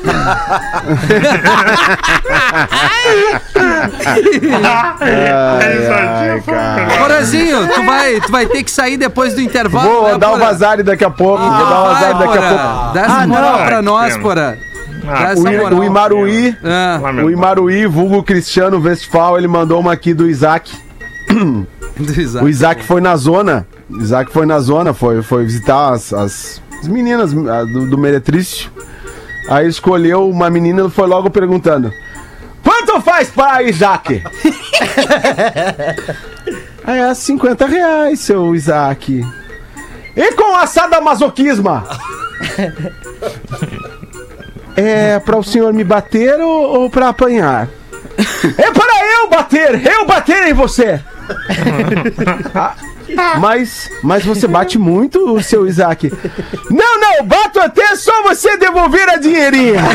Ai. 2.70 3.40
Porazinho, 6.98 7.68
tu 7.74 7.82
vai, 7.84 8.20
tu 8.20 8.30
vai 8.32 8.46
ter 8.46 8.62
que 8.62 8.70
sair 8.70 8.96
depois 8.96 9.34
do 9.34 9.40
intervalo. 9.40 9.88
Vou 9.88 10.12
né, 10.12 10.18
dar 10.18 10.32
o 10.32 10.38
vazare 10.38 10.82
daqui 10.82 11.04
a 11.04 11.10
pouco, 11.10 11.42
vou 11.42 11.50
dar 11.66 11.80
o 11.80 11.84
vazare 11.86 12.18
daqui 12.18 12.38
a 12.38 12.42
pouco. 12.48 12.94
Dá 12.94 13.00
essa 13.02 13.14
Ah, 13.22 13.26
moral 13.26 13.58
não. 13.58 13.66
pra 13.66 13.82
nós, 13.82 14.16
Porã. 14.16 14.54
Ah, 15.08 15.34
O, 15.36 15.76
o 15.80 15.84
Imaruí, 15.84 16.56
Ah, 16.64 17.00
o. 17.24 17.30
Imaruí, 17.30 17.86
vulgo 17.86 18.22
Cristiano 18.22 18.80
Westphal, 18.80 19.38
ele 19.38 19.48
mandou 19.48 19.80
uma 19.80 19.92
aqui 19.92 20.12
do 20.14 20.28
Isaac. 20.28 20.72
Isaac. 21.98 22.44
O 22.44 22.48
Isaac 22.48 22.84
foi 22.84 23.00
na 23.00 23.16
zona. 23.16 23.66
Isaac 23.90 24.30
foi 24.30 24.46
na 24.46 24.58
zona, 24.58 24.92
foi, 24.92 25.22
foi 25.22 25.44
visitar 25.44 25.92
as, 25.92 26.12
as, 26.12 26.62
as 26.80 26.88
meninas 26.88 27.32
ah, 27.32 27.64
do, 27.64 27.88
do. 27.88 27.96
Aí 29.48 29.68
escolheu 29.68 30.28
uma 30.28 30.50
menina 30.50 30.86
e 30.86 30.90
foi 30.90 31.06
logo 31.06 31.30
perguntando: 31.30 31.92
Quanto 32.62 33.00
faz 33.00 33.30
para 33.30 33.62
Isaac? 33.62 34.22
Aí 36.84 36.98
é 37.10 37.14
50 37.14 37.66
reais, 37.66 38.20
seu 38.20 38.54
Isaac. 38.54 39.24
E 40.16 40.32
com 40.32 40.54
assada 40.56 41.00
masoquisma? 41.00 41.84
É 44.78 45.18
para 45.18 45.38
o 45.38 45.42
senhor 45.42 45.72
me 45.72 45.82
bater 45.82 46.38
ou, 46.38 46.80
ou 46.80 46.90
para 46.90 47.08
apanhar? 47.08 47.66
É 48.58 48.70
para 48.70 49.22
eu 49.22 49.30
bater! 49.30 49.86
Eu 49.86 50.04
bater 50.04 50.48
em 50.48 50.52
você! 50.52 51.00
Ah, 52.54 52.74
mas, 53.38 53.90
mas 54.02 54.24
você 54.24 54.46
bate 54.46 54.78
muito, 54.78 55.40
seu 55.42 55.66
Isaac. 55.66 56.12
Não, 56.70 57.00
não, 57.00 57.24
bato 57.24 57.60
até 57.60 57.94
só 57.96 58.22
você 58.22 58.56
devolver 58.56 59.08
a 59.08 59.16
dinheirinha. 59.16 59.80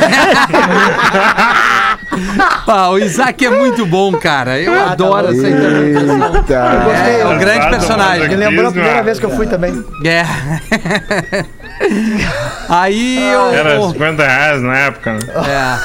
Ah, 2.68 2.90
o 2.90 3.00
Isaac 3.00 3.46
é 3.46 3.50
muito 3.50 3.86
bom, 3.86 4.12
cara. 4.14 4.60
Eu 4.60 4.74
Ah, 4.74 4.92
adoro 4.92 5.28
essa 5.28 5.48
interpretação. 5.50 6.36
Eita. 6.36 6.54
É, 7.08 7.22
é 7.22 7.26
um 7.26 7.38
grande 7.38 7.70
personagem. 7.70 8.28
Me 8.28 8.36
lembrou 8.36 8.68
a 8.68 8.72
primeira 8.72 9.02
vez 9.04 9.18
que 9.18 9.26
eu 9.26 9.30
fui 9.30 9.48
também. 9.48 9.82
É. 10.06 10.26
Aí 12.70 13.18
eu. 13.32 13.54
Era 13.54 13.82
50 13.82 14.24
reais 14.24 14.62
na 14.62 14.78
época, 14.78 15.14
né? 15.14 15.20
É. 15.48 15.78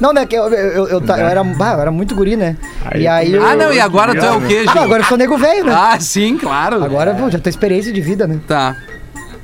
Não, 0.00 0.12
né? 0.12 0.26
Que 0.26 0.36
eu, 0.36 0.48
eu, 0.52 0.86
eu, 0.88 1.00
eu, 1.00 1.14
era, 1.14 1.44
bah, 1.44 1.74
eu 1.74 1.80
era 1.80 1.90
muito 1.90 2.14
guri, 2.14 2.36
né? 2.36 2.56
Aí 2.84 3.02
e 3.02 3.08
aí 3.08 3.34
eu. 3.34 3.46
Ah, 3.46 3.54
não, 3.54 3.72
e 3.72 3.80
agora 3.80 4.14
tu 4.14 4.24
é 4.24 4.32
o 4.32 4.40
quê, 4.40 4.64
Ah, 4.66 4.72
Gil? 4.72 4.82
agora 4.82 5.02
eu 5.02 5.06
sou 5.06 5.16
nego 5.18 5.36
velho, 5.38 5.64
né? 5.64 5.74
Ah, 5.76 5.96
sim, 6.00 6.36
claro. 6.36 6.65
Agora, 6.74 7.14
pô, 7.14 7.30
já 7.30 7.38
tem 7.38 7.50
experiência 7.50 7.92
de 7.92 8.00
vida, 8.00 8.26
né? 8.26 8.40
Tá. 8.46 8.76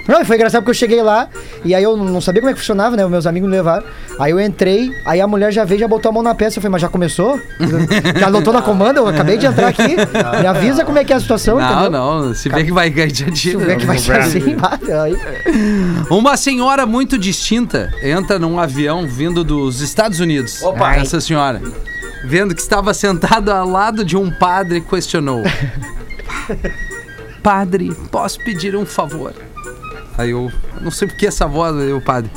Não, 0.09 0.21
e 0.21 0.25
foi 0.25 0.35
engraçado 0.35 0.63
porque 0.63 0.71
eu 0.71 0.75
cheguei 0.75 1.01
lá 1.01 1.29
e 1.65 1.75
aí 1.75 1.83
eu 1.85 1.97
não 1.97 2.21
sabia 2.21 2.41
como 2.43 2.51
é 2.51 2.55
que 2.55 2.59
funcionava, 2.59 2.97
né? 2.97 3.05
Os 3.05 3.11
meus 3.11 3.27
amigos 3.27 3.49
me 3.49 3.55
levaram. 3.57 3.85
Aí 4.19 4.33
eu 4.33 4.41
entrei, 4.41 4.91
aí 5.07 5.21
a 5.21 5.27
mulher 5.29 5.53
já 5.53 5.65
veio 5.65 5.79
e 5.79 5.81
já 5.81 5.87
botou 5.89 6.11
a 6.11 6.13
mão 6.13 6.23
na 6.23 6.35
peça. 6.35 6.59
Eu 6.59 6.63
falei, 6.63 6.73
mas 6.73 6.83
já 6.83 6.89
começou? 6.89 7.41
Já 8.19 8.27
anotou 8.27 8.53
na 8.53 8.63
comanda? 8.63 8.99
Eu 9.01 9.07
acabei 9.07 9.37
de 9.39 9.47
entrar 9.47 9.69
aqui. 9.69 9.97
Me 10.41 10.47
avisa 10.47 10.85
como 10.85 10.99
é 10.99 11.05
que 11.05 11.13
é 11.13 11.17
a 11.17 11.21
situação, 11.21 11.59
Não, 11.59 11.71
entendeu? 11.71 11.91
não. 11.91 12.35
Se 12.35 12.49
vê 12.49 12.65
que 12.65 12.73
vai 12.73 12.91
ganhar 12.91 13.09
de 13.09 13.39
Se 13.39 13.57
vê 13.57 13.77
que 13.77 13.87
vai 13.87 13.99
ser 13.99 14.19
assim, 14.21 14.57
ah, 14.61 15.03
aí. 15.05 15.17
Uma 16.11 16.37
senhora 16.37 16.85
muito 16.85 17.17
distinta 17.17 17.93
entra 18.03 18.39
num 18.39 18.59
avião 18.59 19.07
vindo 19.07 19.45
dos 19.45 19.81
Estados 19.81 20.19
Unidos. 20.19 20.63
Opa. 20.63 20.97
Essa 20.97 21.21
senhora. 21.21 21.63
Vendo 22.25 22.55
que 22.55 22.61
estava 22.61 22.93
sentada 22.93 23.57
ao 23.57 23.69
lado 23.69 24.05
de 24.05 24.17
um 24.17 24.31
padre, 24.31 24.81
questionou: 24.81 25.43
Padre, 27.43 27.93
posso 28.11 28.39
pedir 28.45 28.77
um 28.77 28.87
favor? 28.87 29.35
Aí 30.17 30.31
eu, 30.31 30.51
não 30.81 30.91
sei 30.91 31.09
por 31.09 31.17
que 31.17 31.27
essa 31.27 31.47
voz, 31.47 31.77
aí 31.77 31.93
o 31.93 32.01
padre. 32.01 32.31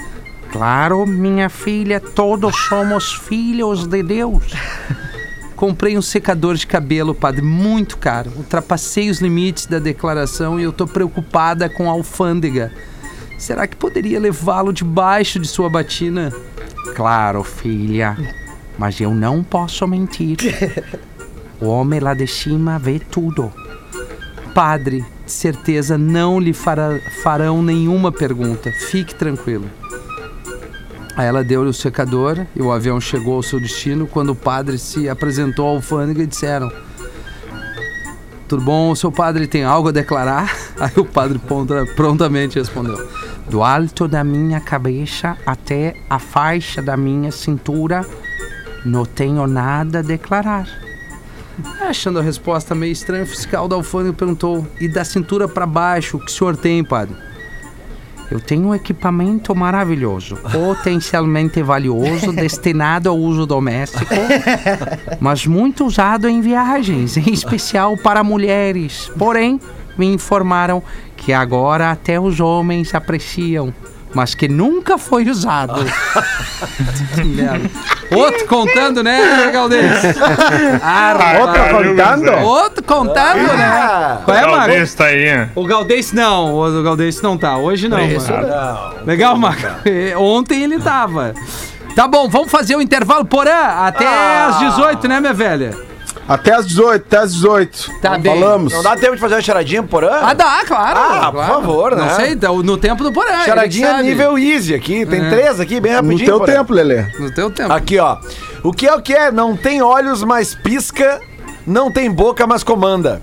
Claro, 0.52 1.06
minha 1.06 1.50
filha, 1.50 2.00
todos 2.00 2.56
somos 2.56 3.14
filhos 3.14 3.86
de 3.86 4.02
Deus. 4.02 4.44
Comprei 5.56 5.98
um 5.98 6.02
secador 6.02 6.56
de 6.56 6.66
cabelo, 6.66 7.14
padre, 7.14 7.42
muito 7.42 7.98
caro. 7.98 8.32
Ultrapassei 8.36 9.10
os 9.10 9.22
limites 9.22 9.68
da 9.68 9.80
declaração 9.80 10.60
e 10.60 10.64
eu 10.64 10.74
tô 10.74 10.88
preocupada 10.88 11.70
com 11.70 11.90
a 11.90 11.94
alfândega. 11.94 12.72
Será 13.38 13.68
que 13.68 13.76
poderia 13.76 14.20
levá-lo 14.20 14.74
debaixo 14.74 15.40
de 15.40 15.48
sua 15.48 15.70
batina? 15.70 16.34
Claro, 16.96 17.44
filha. 17.44 18.18
Mas 18.78 19.00
eu 19.00 19.14
não 19.14 19.44
posso 19.44 19.88
mentir. 19.88 20.38
O 21.62 21.68
homem 21.68 22.02
lá 22.02 22.14
de 22.14 22.28
cima 22.28 22.78
vê 22.78 23.00
tudo. 23.00 23.50
Padre, 24.56 25.04
de 25.26 25.32
certeza 25.34 25.98
não 25.98 26.40
lhe 26.40 26.54
fará- 26.54 26.98
farão 27.22 27.62
nenhuma 27.62 28.10
pergunta. 28.10 28.72
Fique 28.72 29.14
tranquilo. 29.14 29.70
Aí 31.18 31.28
ela 31.28 31.44
deu-lhe 31.44 31.70
o 31.70 31.74
secador 31.74 32.46
e 32.56 32.62
o 32.62 32.72
avião 32.72 33.02
chegou 33.02 33.36
ao 33.36 33.44
seu 33.44 33.60
destino. 33.60 34.08
Quando 34.08 34.30
o 34.30 34.36
padre 34.36 34.78
se 34.78 35.10
apresentou 35.10 35.68
ao 35.68 35.76
alfândega 35.76 36.24
e 36.24 36.28
disseram: 36.28 36.72
Tudo 38.48 38.64
bom, 38.64 38.96
seu 38.96 39.12
padre 39.12 39.46
tem 39.46 39.66
algo 39.66 39.90
a 39.90 39.92
declarar? 39.92 40.50
Aí 40.80 40.94
o 40.96 41.04
padre 41.04 41.38
prontamente 41.94 42.58
respondeu: 42.58 43.10
Do 43.50 43.62
alto 43.62 44.08
da 44.08 44.24
minha 44.24 44.62
cabeça 44.62 45.36
até 45.46 45.96
a 46.10 46.18
faixa 46.18 46.82
da 46.82 46.96
minha 46.96 47.30
cintura, 47.30 48.06
não 48.86 49.04
tenho 49.06 49.46
nada 49.48 50.00
a 50.00 50.02
declarar. 50.02 50.85
Achando 51.82 52.20
a 52.20 52.22
resposta 52.22 52.76
meio 52.76 52.92
estranha, 52.92 53.24
o 53.24 53.28
fiscal 53.28 53.68
da 53.68 53.76
alfândega 53.76 54.14
perguntou: 54.14 54.66
E 54.80 54.88
da 54.88 55.04
cintura 55.04 55.48
para 55.48 55.66
baixo, 55.66 56.18
o 56.18 56.20
que 56.20 56.28
o 56.28 56.30
senhor 56.32 56.58
tem, 56.58 56.84
padre? 56.84 57.16
Eu 58.30 58.40
tenho 58.40 58.70
um 58.70 58.76
equipamento 58.76 59.56
maravilhoso, 59.56 60.36
potencialmente 60.52 61.62
valioso, 61.62 62.32
destinado 62.34 63.10
ao 63.10 63.18
uso 63.18 63.46
doméstico, 63.46 64.14
mas 65.20 65.46
muito 65.46 65.86
usado 65.86 66.28
em 66.28 66.42
viagens, 66.42 67.18
em 67.18 67.32
especial 67.32 67.96
para 67.98 68.24
mulheres. 68.24 69.12
Porém, 69.18 69.60
me 69.98 70.08
informaram 70.08 70.82
que 71.16 71.32
agora 71.32 71.92
até 71.92 72.20
os 72.20 72.40
homens 72.40 72.94
apreciam, 72.96 73.74
mas 74.16 74.34
que 74.34 74.48
nunca 74.48 74.98
foi 74.98 75.30
usado. 75.30 75.86
Que 77.14 77.24
merda. 77.28 77.70
Outro 78.16 78.48
contando, 78.48 79.04
né, 79.04 79.52
Galdês? 79.52 79.92
Ah, 80.82 81.14
rapaz. 81.14 81.72
contando? 81.72 82.32
Outro 82.46 82.84
contando, 82.84 83.54
né? 83.58 84.18
Qual 84.24 84.38
é, 84.38 84.42
Mago? 84.42 84.58
Talvez 84.58 84.94
tá 84.94 85.06
aí. 85.06 85.48
O 85.54 85.66
Galdês 85.66 86.14
não, 86.14 86.54
o 86.56 86.84
Galdês 86.84 87.22
não 87.22 87.38
tá. 87.38 87.58
Hoje 87.58 87.90
não, 87.90 87.98
mano. 87.98 88.96
Legal, 89.06 89.38
Marco. 89.38 89.64
Ontem 90.18 90.64
ele 90.64 90.80
tava. 90.80 91.34
Tá 91.96 92.08
bom, 92.08 92.30
vamos 92.30 92.52
fazer 92.52 92.76
o 92.76 92.82
intervalo 92.82 93.26
porã 93.26 93.86
até 93.86 94.08
às 94.08 94.60
18, 94.60 95.08
né, 95.08 95.20
minha 95.20 95.34
velha? 95.34 95.78
Até 96.28 96.56
às 96.56 96.66
18, 96.66 97.04
até 97.06 97.18
às 97.20 97.34
18. 97.36 97.92
Tá 98.02 98.18
bem. 98.18 98.40
Falamos. 98.40 98.74
Não 98.74 98.82
dá 98.82 98.96
tempo 98.96 99.14
de 99.16 99.22
fazer 99.22 99.36
uma 99.36 99.42
charadinha 99.42 99.84
porã? 99.84 100.10
Ah, 100.22 100.34
dá, 100.34 100.64
claro. 100.66 101.00
Ah, 101.00 101.26
por 101.26 101.32
claro. 101.34 101.54
favor, 101.54 101.96
Não 101.96 102.06
né? 102.06 102.16
sei, 102.16 102.36
tá, 102.36 102.48
no 102.52 102.78
tempo 102.78 103.04
do 103.04 103.14
porã. 103.14 103.44
Charadinha 103.46 104.02
nível 104.02 104.38
easy 104.40 104.74
aqui. 104.74 105.06
Tem 105.06 105.24
É. 105.24 105.30
três 105.30 105.60
aqui, 105.60 105.80
bem 105.80 105.92
No 105.92 105.98
rapidinho. 106.02 106.26
teu 106.26 106.40
porã. 106.40 106.54
tempo, 106.54 106.74
Lelê. 106.74 107.04
No 107.20 107.32
teu 107.32 107.52
tempo. 107.52 107.72
Aqui, 107.72 108.00
ó. 108.00 108.18
O 108.64 108.74
que 108.74 108.88
é 108.88 108.96
o 108.96 109.02
que 109.02 109.14
é? 109.14 109.32
Não 109.32 109.56
tem 109.56 109.84
olhos, 109.84 110.24
mas 110.24 110.56
pisca. 110.56 111.20
Não 111.68 111.92
tem 111.92 112.10
boca, 112.10 112.48
mas 112.48 112.64
comanda. 112.64 113.22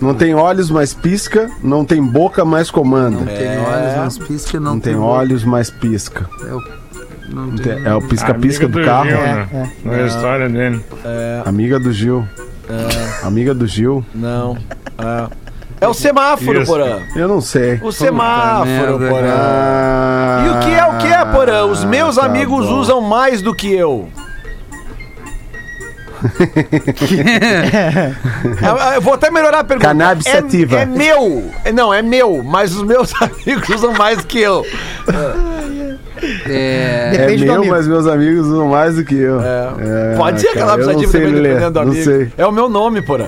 Não 0.00 0.14
tem 0.14 0.34
olhos, 0.34 0.70
mas 0.70 0.92
pisca. 0.94 1.50
Não 1.62 1.84
tem 1.84 2.02
boca, 2.02 2.44
mas 2.44 2.70
comanda. 2.70 3.24
Tem 3.26 3.58
olhos, 3.58 3.96
mas 3.98 4.18
pisca 4.18 4.60
não, 4.60 4.74
Não 4.74 4.80
tem 4.80 4.96
olhos, 4.96 5.44
mas 5.44 5.70
pisca. 5.70 6.28
É 6.48 6.52
o, 6.54 6.62
não 7.28 7.56
tem. 7.56 7.84
É 7.84 7.94
o 7.94 8.00
pisca-pisca 8.02 8.64
Amigo 8.66 8.80
do 8.80 8.84
carro. 8.84 9.08
Gil, 9.08 9.16
É, 9.18 9.34
né? 9.52 9.72
Na 9.84 10.02
história 10.06 10.48
dele. 10.48 10.84
Amiga 11.44 11.78
do 11.78 11.92
Gil. 11.92 12.26
Amiga 13.22 13.54
do 13.54 13.66
Gil. 13.66 14.04
Não. 14.14 14.56
É, 14.98 15.28
é 15.82 15.88
o 15.88 15.94
semáforo, 15.94 16.62
Isso. 16.62 16.70
porã. 16.72 17.00
Eu 17.14 17.28
não 17.28 17.40
sei. 17.40 17.78
O 17.82 17.92
semáforo, 17.92 18.98
merda, 18.98 19.08
porã. 19.08 19.34
Ah, 19.36 20.44
E 20.46 20.48
o 20.50 20.60
que 20.60 20.74
é 20.74 20.84
o 20.86 20.98
que 20.98 21.06
é, 21.06 21.24
porã? 21.26 21.64
Os 21.66 21.84
meus 21.84 22.16
tá 22.16 22.24
amigos 22.24 22.66
bom. 22.66 22.78
usam 22.80 23.00
mais 23.00 23.42
do 23.42 23.54
que 23.54 23.72
eu. 23.72 24.08
É, 28.62 28.96
Eu 28.96 29.00
vou 29.02 29.14
até 29.14 29.30
melhorar 29.30 29.60
a 29.60 29.64
pergunta. 29.64 29.88
Cannabis 29.88 30.26
é, 30.26 30.32
sativa. 30.32 30.80
é 30.80 30.86
meu. 30.86 31.50
É, 31.64 31.70
Não, 31.72 31.92
é 31.92 32.02
meu, 32.02 32.42
mas 32.42 32.74
os 32.74 32.82
meus 32.82 33.12
amigos 33.20 33.68
usam 33.68 33.92
mais 33.92 34.18
do 34.18 34.24
que 34.26 34.40
eu. 34.40 34.64
É, 36.46 37.10
É 37.14 37.18
Depende 37.18 37.44
meu, 37.44 37.54
amigo. 37.56 37.70
mas 37.72 37.86
meus 37.86 38.06
amigos 38.06 38.46
usam 38.46 38.68
mais 38.68 38.96
do 38.96 39.04
que 39.04 39.14
eu. 39.14 39.40
É. 39.40 39.68
É, 40.12 40.16
Pode 40.16 40.40
ser 40.40 40.52
cara, 40.54 40.82
sativa 40.84 41.12
sei 41.12 41.20
também, 41.22 41.40
ler, 41.40 41.48
dependendo 41.48 41.70
do 41.72 41.80
não 41.84 41.92
amigo. 41.92 42.04
sei. 42.04 42.32
É 42.38 42.46
o 42.46 42.52
meu 42.52 42.68
nome, 42.68 43.02
porã. 43.02 43.26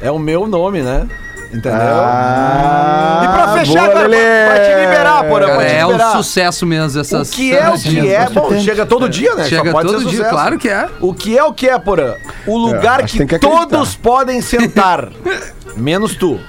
É 0.00 0.10
o 0.10 0.18
meu 0.18 0.46
nome, 0.46 0.82
né? 0.82 1.06
Entendeu? 1.52 1.72
Ah, 1.80 3.20
E 3.24 3.28
pra 3.28 3.48
fechar, 3.58 3.74
boa, 3.80 3.90
agora, 3.90 4.08
Lelê. 4.08 4.46
pra 4.46 4.58
te 4.64 4.80
liberar, 4.80 5.24
porã, 5.28 5.46
cara, 5.46 5.58
pra 5.58 5.66
te 5.68 5.74
é 5.76 5.86
um 5.86 5.90
liberar. 5.92 6.12
sucesso 6.12 6.66
mesmo 6.66 6.98
O 6.98 7.00
essas 7.00 7.30
que 7.30 7.54
é 7.56 7.68
o 7.68 7.78
que 7.78 8.08
é? 8.12 8.28
Bom, 8.28 8.60
chega 8.60 8.84
todo 8.86 9.08
dia, 9.08 9.34
né? 9.36 9.44
Só 9.44 9.48
Chega 9.50 9.70
pode 9.70 9.88
todo 9.88 10.02
ser 10.02 10.08
dia, 10.16 10.24
claro 10.24 10.58
que 10.58 10.68
é. 10.68 10.88
O 11.00 11.14
que 11.14 11.38
é 11.38 11.44
o 11.44 11.52
que 11.52 11.68
é, 11.68 11.78
porã? 11.78 12.14
O 12.46 12.58
lugar 12.58 13.02
acho 13.04 13.18
que, 13.18 13.26
que 13.26 13.38
todos 13.38 13.94
podem 13.94 14.40
sentar. 14.40 15.08
menos 15.76 16.16
tu. 16.16 16.40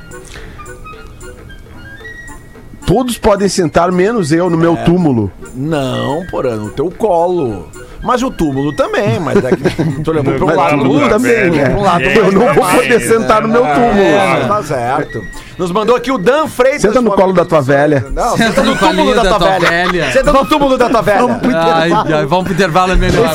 Todos 2.85 3.17
podem 3.17 3.49
sentar, 3.49 3.91
menos 3.91 4.31
eu, 4.31 4.49
no 4.49 4.57
É. 4.57 4.59
meu 4.59 4.77
túmulo. 4.77 5.31
Não, 5.55 6.25
porã, 6.29 6.55
no 6.55 6.69
teu 6.69 6.91
colo. 6.91 7.67
Mas 8.03 8.21
o 8.21 8.29
túmulo 8.29 8.71
também, 8.75 9.19
mas 9.19 9.43
é 9.43 9.49
que 9.49 10.01
tu 10.03 10.11
levou 10.11 10.35
pra 10.35 10.43
um 10.43 10.47
Mas 10.47 10.55
lado. 10.57 10.69
túmulo 10.77 10.89
Túmulo 10.93 11.09
também, 11.09 11.49
né? 11.49 11.75
um 11.75 11.81
lado 11.81 12.03
É, 12.03 12.17
Eu 12.19 12.31
não 12.31 12.53
vou 12.53 12.63
poder 12.63 12.99
sentar 12.99 13.41
no 13.41 13.47
meu 13.47 13.63
túmulo. 13.63 13.99
É, 13.99 14.45
tá 14.47 14.61
certo. 14.61 15.21
Nos 15.57 15.71
mandou 15.71 15.95
aqui 15.95 16.11
o 16.11 16.17
Dan 16.19 16.47
Freitas. 16.47 16.81
Senta 16.83 17.01
no 17.01 17.11
colo 17.13 17.33
da 17.33 17.43
tua 17.45 17.61
do- 17.61 17.65
velha. 17.65 18.05
Não, 18.13 18.37
Senta 18.37 18.61
no 18.61 18.75
túmulo 18.77 19.15
da 19.15 19.23
tua 19.25 19.39
velha. 19.59 20.11
Senta 20.11 20.31
no 20.33 20.45
túmulo 20.45 20.77
da 20.77 20.87
tua 20.89 21.01
velha. 21.01 21.39
Ai, 21.73 21.91
ai, 22.13 22.25
vamos 22.27 22.43
pro 22.45 22.53
intervalo 22.53 22.91
é 22.91 22.95
melhor. 22.95 23.31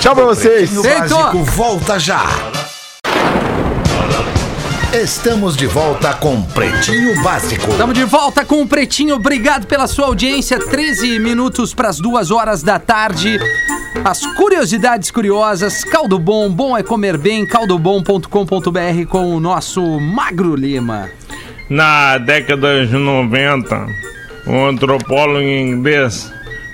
Tchau 0.00 0.14
pra 0.14 0.24
vocês. 0.26 0.70
Básico 0.74 1.38
volta 1.44 1.98
já. 1.98 2.22
Estamos 4.92 5.56
de 5.56 5.68
volta 5.68 6.12
com 6.14 6.42
Pretinho 6.42 7.22
Básico. 7.22 7.70
Estamos 7.70 7.94
de 7.94 8.04
volta 8.04 8.44
com 8.44 8.60
o 8.60 8.66
Pretinho. 8.66 9.14
Obrigado 9.14 9.64
pela 9.68 9.86
sua 9.86 10.06
audiência. 10.06 10.58
13 10.58 11.20
minutos 11.20 11.72
para 11.72 11.88
as 11.88 12.00
2 12.00 12.32
horas 12.32 12.60
da 12.64 12.76
tarde. 12.76 13.38
As 14.04 14.26
curiosidades 14.34 15.12
curiosas. 15.12 15.84
Caldo 15.84 16.18
Bom, 16.18 16.50
bom 16.50 16.76
é 16.76 16.82
comer 16.82 17.16
bem. 17.16 17.46
caldobom.com.br 17.46 19.06
com 19.08 19.36
o 19.36 19.38
nosso 19.38 19.80
Magro 20.00 20.56
Lima. 20.56 21.08
Na 21.68 22.18
década 22.18 22.84
de 22.84 22.96
90, 22.96 23.86
um 24.48 24.66
antropólogo 24.66 25.40
inglês 25.40 26.32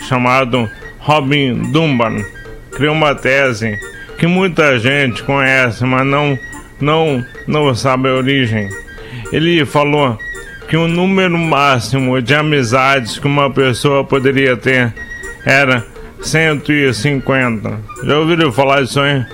chamado 0.09 0.71
Robin 1.01 1.71
Dunbar 1.71 2.15
criou 2.73 2.95
uma 2.95 3.15
tese 3.15 3.79
que 4.19 4.27
muita 4.27 4.79
gente 4.79 5.23
conhece, 5.23 5.85
mas 5.85 6.07
não, 6.07 6.39
não, 6.81 7.25
não 7.47 7.75
sabe 7.75 8.09
a 8.09 8.15
origem. 8.15 8.69
Ele 9.33 9.65
falou 9.65 10.19
que 10.69 10.77
o 10.77 10.89
número 10.89 11.37
máximo 11.39 12.21
de 12.21 12.35
amizades 12.35 13.19
que 13.19 13.27
uma 13.27 13.51
pessoa 13.51 14.05
poderia 14.05 14.57
ter 14.57 14.93
era 15.45 15.85
150. 16.21 17.79
Já 18.05 18.19
ouviram 18.19 18.53
falar 18.53 18.83
disso 18.83 19.01
aí? 19.01 19.25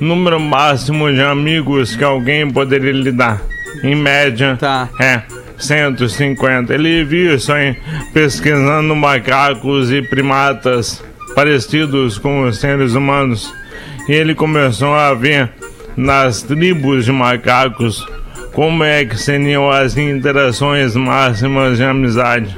Número 0.00 0.38
máximo 0.40 1.10
de 1.12 1.22
amigos 1.22 1.94
que 1.96 2.04
alguém 2.04 2.50
poderia 2.50 2.92
lhe 2.92 3.12
dar. 3.12 3.40
Em 3.82 3.94
média, 3.94 4.56
Tá. 4.60 4.88
é 5.00 5.22
150. 5.56 6.74
Ele 6.74 7.04
viu 7.04 7.34
isso 7.34 7.52
aí 7.52 7.76
pesquisando 8.12 8.94
macacos 8.94 9.90
e 9.90 10.02
primatas 10.02 11.02
parecidos 11.34 12.18
com 12.18 12.42
os 12.42 12.58
seres 12.58 12.94
humanos. 12.94 13.54
E 14.08 14.12
ele 14.12 14.34
começou 14.34 14.94
a 14.94 15.14
ver 15.14 15.50
nas 15.96 16.42
tribos 16.42 17.04
de 17.04 17.12
macacos 17.12 18.06
como 18.52 18.84
é 18.84 19.04
que 19.04 19.16
seriam 19.16 19.70
as 19.70 19.96
interações 19.96 20.94
máximas 20.94 21.78
de 21.78 21.84
amizade. 21.84 22.56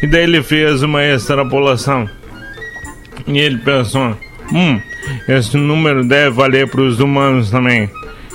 E 0.00 0.06
daí 0.06 0.22
ele 0.22 0.42
fez 0.42 0.82
uma 0.82 1.04
extrapolação. 1.04 2.08
E 3.26 3.38
ele 3.38 3.58
pensou: 3.58 4.16
hum, 4.52 4.80
esse 5.28 5.56
número 5.56 6.04
deve 6.04 6.30
valer 6.30 6.68
para 6.68 6.82
os 6.82 7.00
humanos 7.00 7.50
também. 7.50 7.90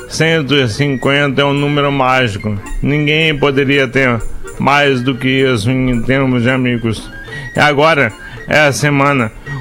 150 0.09 1.41
é 1.41 1.45
um 1.45 1.53
número 1.53 1.91
mágico. 1.91 2.57
Ninguém 2.81 3.37
poderia 3.37 3.87
ter 3.87 4.21
mais 4.59 5.01
do 5.01 5.15
que 5.15 5.27
isso 5.27 5.69
em 5.69 6.01
termos 6.01 6.43
de 6.43 6.49
amigos. 6.49 7.09
E 7.55 7.59
agora, 7.59 8.11
essa 8.47 8.79
semana, 8.79 9.31
ah, 9.47 9.56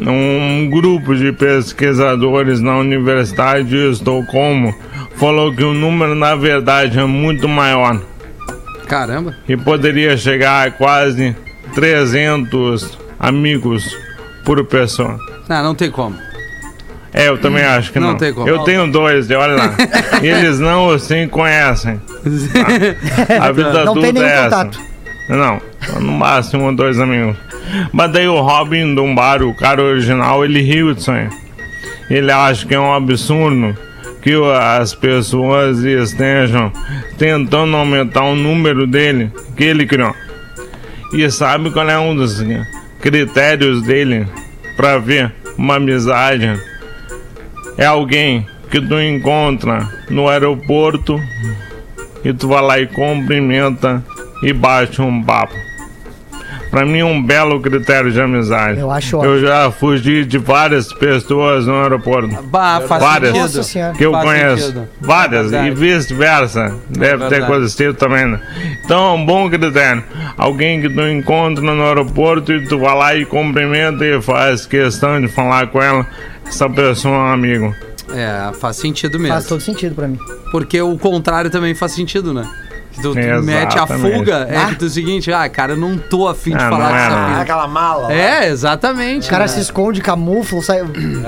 um 0.00 0.68
grupo 0.70 1.14
de 1.14 1.32
pesquisadores 1.32 2.60
na 2.60 2.76
Universidade 2.76 3.68
de 3.68 3.90
Estocolmo 3.90 4.74
falou 5.16 5.52
que 5.54 5.64
o 5.64 5.74
número, 5.74 6.14
na 6.14 6.34
verdade, 6.34 6.98
é 6.98 7.04
muito 7.04 7.48
maior 7.48 8.00
Caramba. 8.86 9.34
e 9.48 9.56
poderia 9.56 10.16
chegar 10.16 10.66
a 10.66 10.70
quase 10.70 11.34
300 11.74 12.98
amigos 13.18 13.96
por 14.44 14.62
pessoa. 14.64 15.18
Não, 15.48 15.62
não 15.62 15.74
tem 15.74 15.90
como. 15.90 16.16
É, 17.12 17.28
eu 17.28 17.38
também 17.38 17.64
acho 17.64 17.92
que 17.92 17.98
Não 17.98 18.08
não. 18.10 18.16
tem 18.18 18.32
como. 18.32 18.46
Eu 18.46 18.58
tenho 18.64 18.90
dois, 18.90 19.30
olha 19.30 19.54
lá. 19.54 19.74
Eles 20.22 20.58
não 20.60 20.98
se 20.98 21.26
conhecem. 21.28 22.00
A 23.40 23.50
vida 23.52 23.72
Não 23.72 23.80
adulta 23.80 24.00
tem 24.02 24.12
nenhum 24.12 24.26
é 24.26 24.32
essa. 24.32 24.42
contato. 24.64 24.80
Não, 25.28 25.60
no 26.00 26.12
máximo 26.12 26.76
dois 26.76 27.00
amigos. 27.00 27.36
Mas 27.92 28.12
daí 28.12 28.28
o 28.28 28.40
Robin 28.40 28.94
Dumbar, 28.94 29.42
o 29.42 29.54
cara 29.54 29.82
original, 29.82 30.44
ele 30.44 30.60
riu 30.60 30.94
disso 30.94 31.10
aí. 31.10 31.28
Ele 32.08 32.30
acha 32.30 32.66
que 32.66 32.74
é 32.74 32.80
um 32.80 32.92
absurdo 32.92 33.76
que 34.22 34.34
as 34.60 34.94
pessoas 34.94 35.84
estejam 35.84 36.72
tentando 37.16 37.76
aumentar 37.76 38.24
o 38.24 38.34
número 38.34 38.86
dele 38.86 39.30
que 39.56 39.64
ele 39.64 39.86
criou. 39.86 40.14
E 41.12 41.30
sabe 41.30 41.70
qual 41.70 41.88
é 41.88 41.98
um 41.98 42.14
dos 42.14 42.44
critérios 43.00 43.82
dele 43.82 44.26
para 44.76 44.98
ver 44.98 45.32
uma 45.56 45.76
amizade? 45.76 46.60
É 47.78 47.86
alguém 47.86 48.46
que 48.70 48.80
tu 48.80 49.00
encontra 49.00 49.88
no 50.10 50.28
aeroporto 50.28 51.20
e 52.24 52.32
tu 52.32 52.48
vai 52.48 52.62
lá 52.62 52.80
e 52.80 52.86
cumprimenta 52.86 54.04
e 54.42 54.52
bate 54.52 55.00
um 55.00 55.22
papo. 55.22 55.54
Pra 56.70 56.84
mim, 56.84 57.02
um 57.02 57.22
belo 57.22 57.60
critério 57.60 58.10
de 58.10 58.20
amizade. 58.20 58.80
Eu 58.80 58.90
acho 58.90 59.22
Eu 59.24 59.40
já 59.40 59.70
fugi 59.70 60.24
de 60.24 60.36
várias 60.38 60.92
pessoas 60.92 61.66
no 61.66 61.80
aeroporto. 61.80 62.42
Bah, 62.44 62.80
faz 62.86 63.02
Várias. 63.02 63.50
sentido. 63.52 63.96
Que 63.96 64.04
eu 64.04 64.12
Faz 64.12 64.24
conheço. 64.24 64.62
sentido. 64.66 64.88
Várias. 65.00 65.52
É 65.52 65.66
e 65.66 65.70
vice-versa. 65.70 66.74
Deve 66.90 67.24
ter 67.24 67.28
verdade. 67.30 67.42
acontecido 67.44 67.94
também, 67.94 68.26
né? 68.26 68.40
Então 68.84 69.10
é 69.10 69.12
um 69.14 69.24
bom 69.24 69.48
critério. 69.48 70.02
Alguém 70.36 70.80
que 70.80 70.88
tu 70.88 71.00
encontra 71.02 71.62
no 71.62 71.82
aeroporto 71.84 72.52
e 72.52 72.66
tu 72.66 72.78
vai 72.78 72.94
lá 72.96 73.14
e 73.14 73.24
cumprimenta 73.24 74.04
e 74.04 74.20
faz 74.20 74.66
questão 74.66 75.20
de 75.20 75.28
falar 75.28 75.68
com 75.68 75.80
ela. 75.80 76.06
Essa 76.46 76.68
pessoa 76.68 77.14
é 77.14 77.18
um 77.18 77.32
amigo. 77.32 77.74
É, 78.14 78.52
faz 78.54 78.76
sentido 78.76 79.18
mesmo. 79.18 79.34
Faz 79.34 79.46
todo 79.46 79.60
sentido 79.60 79.94
pra 79.94 80.06
mim. 80.06 80.18
Porque 80.52 80.80
o 80.80 80.96
contrário 80.98 81.50
também 81.50 81.74
faz 81.74 81.92
sentido, 81.92 82.32
né? 82.32 82.48
Que 82.96 83.02
tu, 83.02 83.14
mete 83.44 83.78
a 83.78 83.86
fuga, 83.86 84.46
é 84.50 84.56
Ah. 84.56 84.66
que 84.66 84.76
tu 84.76 84.84
é 84.84 84.88
o 84.88 84.90
seguinte, 84.90 85.30
ah, 85.32 85.48
cara, 85.48 85.72
eu 85.74 85.76
não 85.76 85.96
tô 85.98 86.26
afim 86.26 86.50
de 86.50 86.56
Ah, 86.62 86.70
falar 86.70 86.88
com 86.90 86.96
é, 86.96 87.06
essa 87.06 87.28
mina. 87.28 87.40
Aquela 87.42 87.68
mala. 87.68 88.12
É, 88.12 88.48
exatamente. 88.48 89.26
O 89.26 89.30
cara 89.30 89.44
né? 89.44 89.48
se 89.48 89.60
esconde, 89.60 90.00
camufla, 90.00 90.62
sai, 90.62 90.82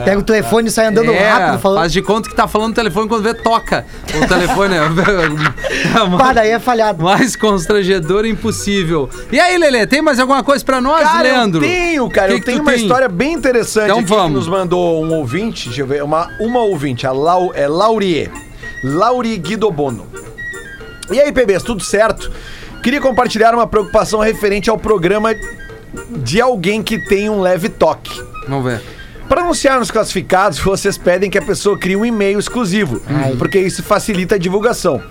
pega 0.04 0.18
o 0.18 0.22
telefone 0.22 0.68
e 0.68 0.70
sai 0.70 0.86
andando 0.86 1.12
é, 1.12 1.28
rápido 1.28 1.58
falando. 1.60 1.78
Faz 1.80 1.92
de 1.92 2.02
conta 2.02 2.28
que 2.28 2.34
tá 2.34 2.48
falando 2.48 2.68
no 2.70 2.74
telefone 2.74 3.08
quando 3.08 3.22
vê, 3.22 3.34
toca 3.34 3.84
o 4.22 4.26
telefone. 4.26 4.74
é 4.76 4.80
Pá, 6.18 6.32
daí 6.32 6.50
é 6.50 6.58
falhado. 6.58 7.02
mais 7.04 7.36
constrangedor 7.36 8.24
impossível. 8.26 9.08
E 9.30 9.38
aí, 9.38 9.56
Lelê, 9.58 9.86
tem 9.86 10.00
mais 10.02 10.18
alguma 10.18 10.42
coisa 10.42 10.64
pra 10.64 10.80
nós, 10.80 11.02
Cara, 11.02 11.22
Leandro? 11.22 11.64
eu 11.64 11.68
tenho, 11.68 12.08
cara. 12.10 12.28
Que 12.28 12.34
eu 12.34 12.38
que 12.40 12.44
tenho 12.46 12.62
uma 12.62 12.72
tem? 12.72 12.80
história 12.82 13.08
bem 13.08 13.34
interessante 13.34 13.84
Então 13.84 13.98
aqui 13.98 14.08
vamos. 14.08 14.28
que 14.28 14.34
nos 14.34 14.48
mandou 14.48 15.04
um 15.04 15.12
ouvinte. 15.14 15.66
Deixa 15.68 15.82
eu 15.82 15.86
ver. 15.86 16.02
Uma, 16.02 16.28
uma 16.40 16.60
ouvinte, 16.60 17.06
a 17.06 17.12
Lau, 17.12 17.52
é 17.54 17.68
Laurie. 17.68 18.30
Laurie 18.82 19.36
Guidobono. 19.36 20.06
E 21.10 21.20
aí, 21.20 21.32
PBs, 21.32 21.62
tudo 21.62 21.82
certo? 21.82 22.30
Queria 22.82 23.00
compartilhar 23.00 23.54
uma 23.54 23.66
preocupação 23.66 24.20
referente 24.20 24.68
ao 24.70 24.78
programa 24.78 25.30
de 26.10 26.40
alguém 26.40 26.82
que 26.82 26.98
tem 26.98 27.30
um 27.30 27.40
leve 27.40 27.68
toque. 27.68 28.22
Vamos 28.46 28.64
ver. 28.64 28.82
Para 29.28 29.42
anunciar 29.42 29.78
nos 29.78 29.90
classificados, 29.90 30.58
vocês 30.58 30.96
pedem 30.96 31.28
que 31.28 31.36
a 31.36 31.42
pessoa 31.42 31.78
crie 31.78 31.96
um 31.96 32.04
e-mail 32.04 32.38
exclusivo, 32.38 33.00
porque 33.38 33.58
isso 33.58 33.82
facilita 33.82 34.36
a 34.36 34.38
divulgação. 34.38 35.02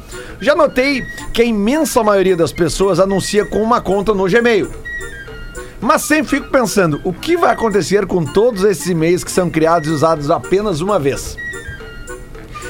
Já 0.41 0.55
notei 0.55 1.03
que 1.33 1.41
a 1.41 1.45
imensa 1.45 2.03
maioria 2.03 2.35
das 2.35 2.51
pessoas 2.51 2.99
anuncia 2.99 3.45
com 3.45 3.61
uma 3.61 3.79
conta 3.79 4.13
no 4.15 4.27
Gmail. 4.27 4.71
Mas 5.79 6.01
sempre 6.01 6.39
fico 6.39 6.49
pensando, 6.49 6.99
o 7.03 7.13
que 7.13 7.37
vai 7.37 7.51
acontecer 7.53 8.07
com 8.07 8.25
todos 8.25 8.63
esses 8.63 8.87
e-mails 8.87 9.23
que 9.23 9.31
são 9.31 9.49
criados 9.49 9.87
e 9.87 9.91
usados 9.91 10.31
apenas 10.31 10.81
uma 10.81 10.97
vez? 10.97 11.37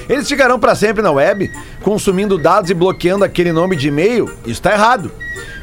Eles 0.10 0.28
ficarão 0.28 0.60
para 0.60 0.76
sempre 0.76 1.02
na 1.02 1.12
web, 1.12 1.52
consumindo 1.82 2.38
dados 2.38 2.70
e 2.70 2.74
bloqueando 2.74 3.26
aquele 3.26 3.52
nome 3.52 3.76
de 3.76 3.90
e-mail? 3.90 4.26
Isso 4.44 4.52
está 4.54 4.72
errado. 4.74 5.12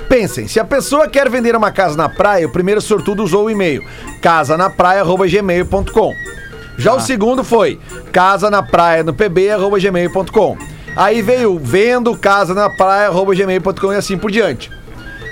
Pensem, 0.08 0.46
se 0.46 0.60
a 0.60 0.64
pessoa 0.64 1.08
quer 1.08 1.30
vender 1.30 1.56
uma 1.56 1.70
casa 1.72 1.96
na 1.96 2.08
praia, 2.08 2.46
o 2.46 2.52
primeiro 2.52 2.80
sortudo 2.80 3.22
usou 3.22 3.46
o 3.46 3.50
e-mail 3.50 3.82
casanapraia.gmail.com. 4.20 6.14
Já 6.76 6.94
o 6.94 7.00
segundo 7.00 7.44
foi 7.44 7.80
casa 8.12 8.50
na 8.50 8.62
praia 8.62 9.02
no 9.02 9.14
pb.gmail.com. 9.14 10.58
Aí 10.96 11.22
veio 11.22 11.58
vendo 11.58 12.16
casa 12.16 12.54
na 12.54 12.70
e 13.92 13.96
assim 13.96 14.16
por 14.18 14.30
diante. 14.30 14.70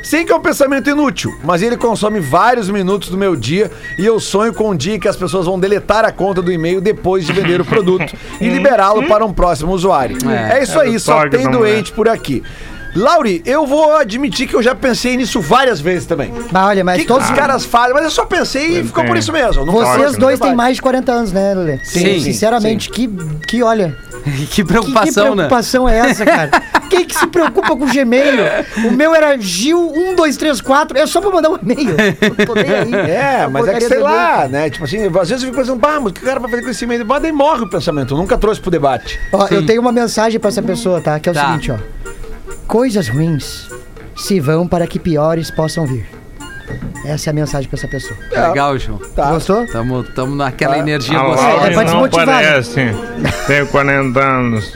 Sei 0.03 0.25
que 0.25 0.33
é 0.33 0.35
um 0.35 0.41
pensamento 0.41 0.91
inútil, 0.91 1.33
mas 1.45 1.63
ele 1.63 1.77
consome 1.77 2.19
vários 2.19 2.69
minutos 2.69 3.09
do 3.09 3.17
meu 3.17 3.37
dia 3.37 3.71
e 3.97 4.05
eu 4.05 4.19
sonho 4.19 4.53
com 4.53 4.71
um 4.71 4.77
dia 4.77 4.99
que 4.99 5.07
as 5.07 5.17
pessoas 5.17 5.47
vão 5.47 5.59
deletar 5.59 6.05
a 6.05 6.11
conta 6.11 6.43
do 6.43 6.51
e-mail 6.51 6.81
depois 6.81 7.25
de 7.25 7.33
vender 7.33 7.61
o 7.61 7.65
produto 7.65 8.15
e 8.41 8.49
liberá-lo 8.49 9.07
para 9.07 9.25
um 9.25 9.33
próximo 9.33 9.73
usuário. 9.73 10.19
É, 10.29 10.59
É, 10.59 10.63
isso 10.63 10.79
aí, 10.79 10.95
é 10.95 10.97
o 10.97 11.01
só 11.01 11.29
tem 11.29 11.49
doente 11.49 11.93
por 11.93 12.09
aqui. 12.09 12.43
Lauri, 12.95 13.43
eu 13.47 13.67
vou 13.67 13.97
admitir 13.97 14.47
que 14.47 14.55
eu 14.55 14.63
já 14.63 14.75
pensei 14.75 15.17
nisso 15.17 15.41
várias 15.41 15.81
vezes 15.81 16.05
também. 16.05 16.31
Mas 16.51 16.65
olha, 16.65 16.85
mas 16.85 16.97
que, 16.97 17.03
que 17.03 17.09
todos. 17.09 17.27
os 17.27 17.35
caras 17.35 17.65
fazem? 17.65 17.95
Mas 17.95 18.05
eu 18.05 18.11
só 18.11 18.27
pensei 18.27 18.81
e 18.81 18.85
ficou 18.85 19.05
por 19.05 19.17
isso 19.17 19.33
mesmo. 19.33 19.65
Não 19.65 19.73
Vocês 19.73 20.09
Ótimo. 20.09 20.19
dois 20.19 20.39
têm 20.39 20.55
mais 20.55 20.77
de 20.77 20.83
40 20.83 21.13
anos, 21.13 21.33
né, 21.33 21.55
Lelê? 21.55 21.79
Sim, 21.85 22.21
Sinceramente, 22.21 22.91
que, 22.91 23.09
que 23.47 23.63
olha. 23.63 23.97
que 24.25 24.31
Que, 24.33 24.47
que 24.47 24.65
preocupação, 24.65 25.35
né? 25.35 25.47
preocupação 25.47 25.89
é 25.89 25.99
essa, 25.99 26.25
cara? 26.25 26.51
Quem 26.93 27.07
que 27.07 27.15
se 27.15 27.27
preocupa 27.27 27.69
com 27.77 27.85
o 27.85 27.87
Gmail? 27.87 28.35
O 28.87 28.91
meu 28.93 29.15
era 29.15 29.37
Gil1234, 29.39 30.97
é 30.97 31.07
só 31.07 31.21
pra 31.21 31.31
mandar 31.31 31.49
um 31.51 31.57
e-mail. 31.63 31.97
Eu 32.39 32.47
tô 32.47 32.55
nem 32.55 32.65
aí. 32.71 33.11
É, 33.11 33.47
mas 33.49 33.67
é 33.67 33.75
que 33.75 33.89
sei 33.89 33.99
lá, 33.99 34.47
né? 34.47 34.69
Tipo 34.69 34.85
assim, 34.85 35.07
às 35.07 35.29
vezes 35.29 35.43
eu 35.43 35.49
fico 35.51 35.57
pensando, 35.57 35.79
bah, 35.81 35.99
mas 36.01 36.11
o 36.11 36.13
que 36.15 36.21
o 36.23 36.25
cara 36.27 36.39
vai 36.39 36.51
fazer 36.51 36.63
com 36.63 36.69
esse 36.71 36.85
e-mail? 36.85 37.05
Mas 37.07 37.23
daí 37.23 37.33
morre 37.33 37.63
o 37.63 37.69
pensamento. 37.71 38.13
Eu 38.15 38.19
nunca 38.19 38.37
trouxe 38.37 38.61
pro 38.61 38.71
debate. 38.71 39.19
Ó, 39.33 39.47
eu 39.51 39.61
Sim. 39.61 39.67
tenho 39.67 39.81
uma 39.81 39.93
mensagem 39.93 40.39
pra 40.39 40.49
essa 40.49 40.63
pessoa, 40.63 41.01
tá? 41.01 41.19
Que 41.19 41.29
é 41.29 41.33
o 41.33 41.35
Tá. 41.35 41.47
seguinte, 41.47 41.73
ó. 41.73 41.79
Coisas 42.67 43.09
ruins 43.09 43.69
se 44.15 44.39
vão 44.39 44.69
para 44.69 44.87
que 44.87 44.99
piores 44.99 45.51
possam 45.51 45.87
vir. 45.87 46.07
Essa 47.05 47.29
é 47.29 47.33
a 47.33 47.35
mensagem 47.35 47.69
pra 47.69 47.79
essa 47.79 47.89
pessoa. 47.89 48.19
Legal, 48.31 48.79
João. 48.79 48.99
Tá. 49.15 49.31
Gostou? 49.33 49.67
Tamo, 49.67 50.03
tamo 50.05 50.37
naquela 50.37 50.75
Ah, 50.75 50.79
energia 50.79 51.19
A 51.19 51.23
gostosa. 51.25 51.49
é 51.67 51.71
pra 51.75 51.77
não 51.77 51.85
desmotivar, 51.85 52.27
né? 52.27 52.33
parece 52.35 52.95
ter 53.47 53.67
40 53.69 54.21
anos. 54.21 54.73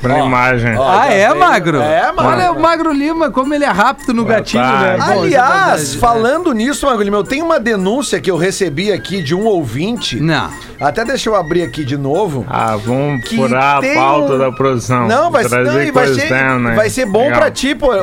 Pra 0.00 0.18
imagem. 0.20 0.74
Ah, 0.78 1.06
é, 1.12 1.32
Magro? 1.34 1.80
É, 1.80 2.12
Magro. 2.12 2.24
Olha 2.26 2.52
o 2.52 2.60
Magro 2.60 2.92
Lima, 2.92 3.30
como 3.30 3.54
ele 3.54 3.64
é 3.64 3.70
rápido 3.70 4.12
no 4.14 4.24
gatilho, 4.24 4.62
né? 4.62 4.96
é 4.98 5.02
Aliás, 5.02 5.94
verdade, 5.94 5.98
falando 5.98 6.52
nisso, 6.52 6.86
Magulho, 6.86 7.14
eu 7.14 7.24
tenho 7.24 7.44
uma 7.44 7.58
denúncia 7.58 8.20
que 8.20 8.30
eu 8.30 8.36
recebi 8.36 8.92
aqui 8.92 9.22
de 9.22 9.34
um 9.34 9.44
ouvinte. 9.46 10.20
né? 10.20 10.34
Não. 10.34 10.69
Até 10.80 11.04
deixa 11.04 11.28
eu 11.28 11.34
abrir 11.36 11.62
aqui 11.62 11.84
de 11.84 11.96
novo. 11.98 12.46
Ah, 12.48 12.74
vamos 12.76 13.22
Que 13.28 13.36
furar 13.36 13.80
tem 13.80 13.92
a 13.92 13.94
pauta 13.94 14.32
um- 14.34 14.38
da 14.38 14.50
produção. 14.52 15.06
Não, 15.06 15.30
vai, 15.30 15.44
Trazer 15.44 15.64
não, 15.64 15.74
vai, 15.74 15.90
coisa 15.92 16.14
ser, 16.14 16.22
externa, 16.22 16.74
vai 16.74 16.88
ser 16.90 17.04
bom 17.06 17.24
Legal. 17.24 17.38
pra 17.38 17.50
ti, 17.50 17.74
pô, 17.74 17.88
Vai 17.88 18.00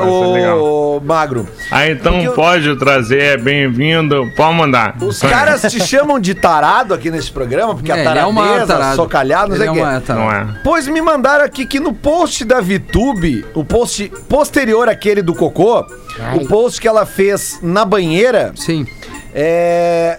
ô, 0.52 1.00
Magro. 1.04 1.48
Ah, 1.72 1.88
então 1.88 2.12
Porque 2.12 2.28
eu- 2.28 2.32
pode 2.34 2.76
trazer, 2.78 3.20
é 3.20 3.36
bem-vindo. 3.36 4.30
Pode 4.36 4.54
mandar. 4.54 4.94
Os 5.02 5.18
caras 5.20 5.62
te 5.62 5.80
chamam 5.84 6.20
de 6.20 6.34
tarado 6.34 6.94
aqui 6.94 7.10
nesse 7.10 7.32
programa, 7.32 7.74
porque 7.74 7.90
É, 7.90 7.94
a 7.94 7.98
é 7.98 8.04
maior 8.04 8.34
taradeza, 8.34 8.66
tarado. 8.66 8.96
socalhado, 8.96 9.48
não 9.48 9.56
Ele 9.56 9.64
sei 9.64 9.68
é 9.68 9.70
o 9.72 9.74
quê. 10.00 10.06
tarado. 10.06 10.24
Não 10.24 10.32
é. 10.32 10.60
Pois 10.62 10.86
me 10.86 11.00
mandaram 11.00 11.44
aqui 11.44 11.66
que 11.66 11.80
no 11.80 11.92
post 11.92 12.44
da 12.44 12.60
VTube, 12.60 13.44
o 13.54 13.64
post 13.64 14.08
posterior 14.28 14.88
àquele 14.88 15.20
do 15.20 15.34
Cocô, 15.34 15.84
o 16.34 16.46
post 16.46 16.80
que 16.80 16.86
ela 16.86 17.04
fez 17.04 17.58
na 17.60 17.84
banheira, 17.84 18.52
Sim. 18.54 18.86
é. 19.34 20.18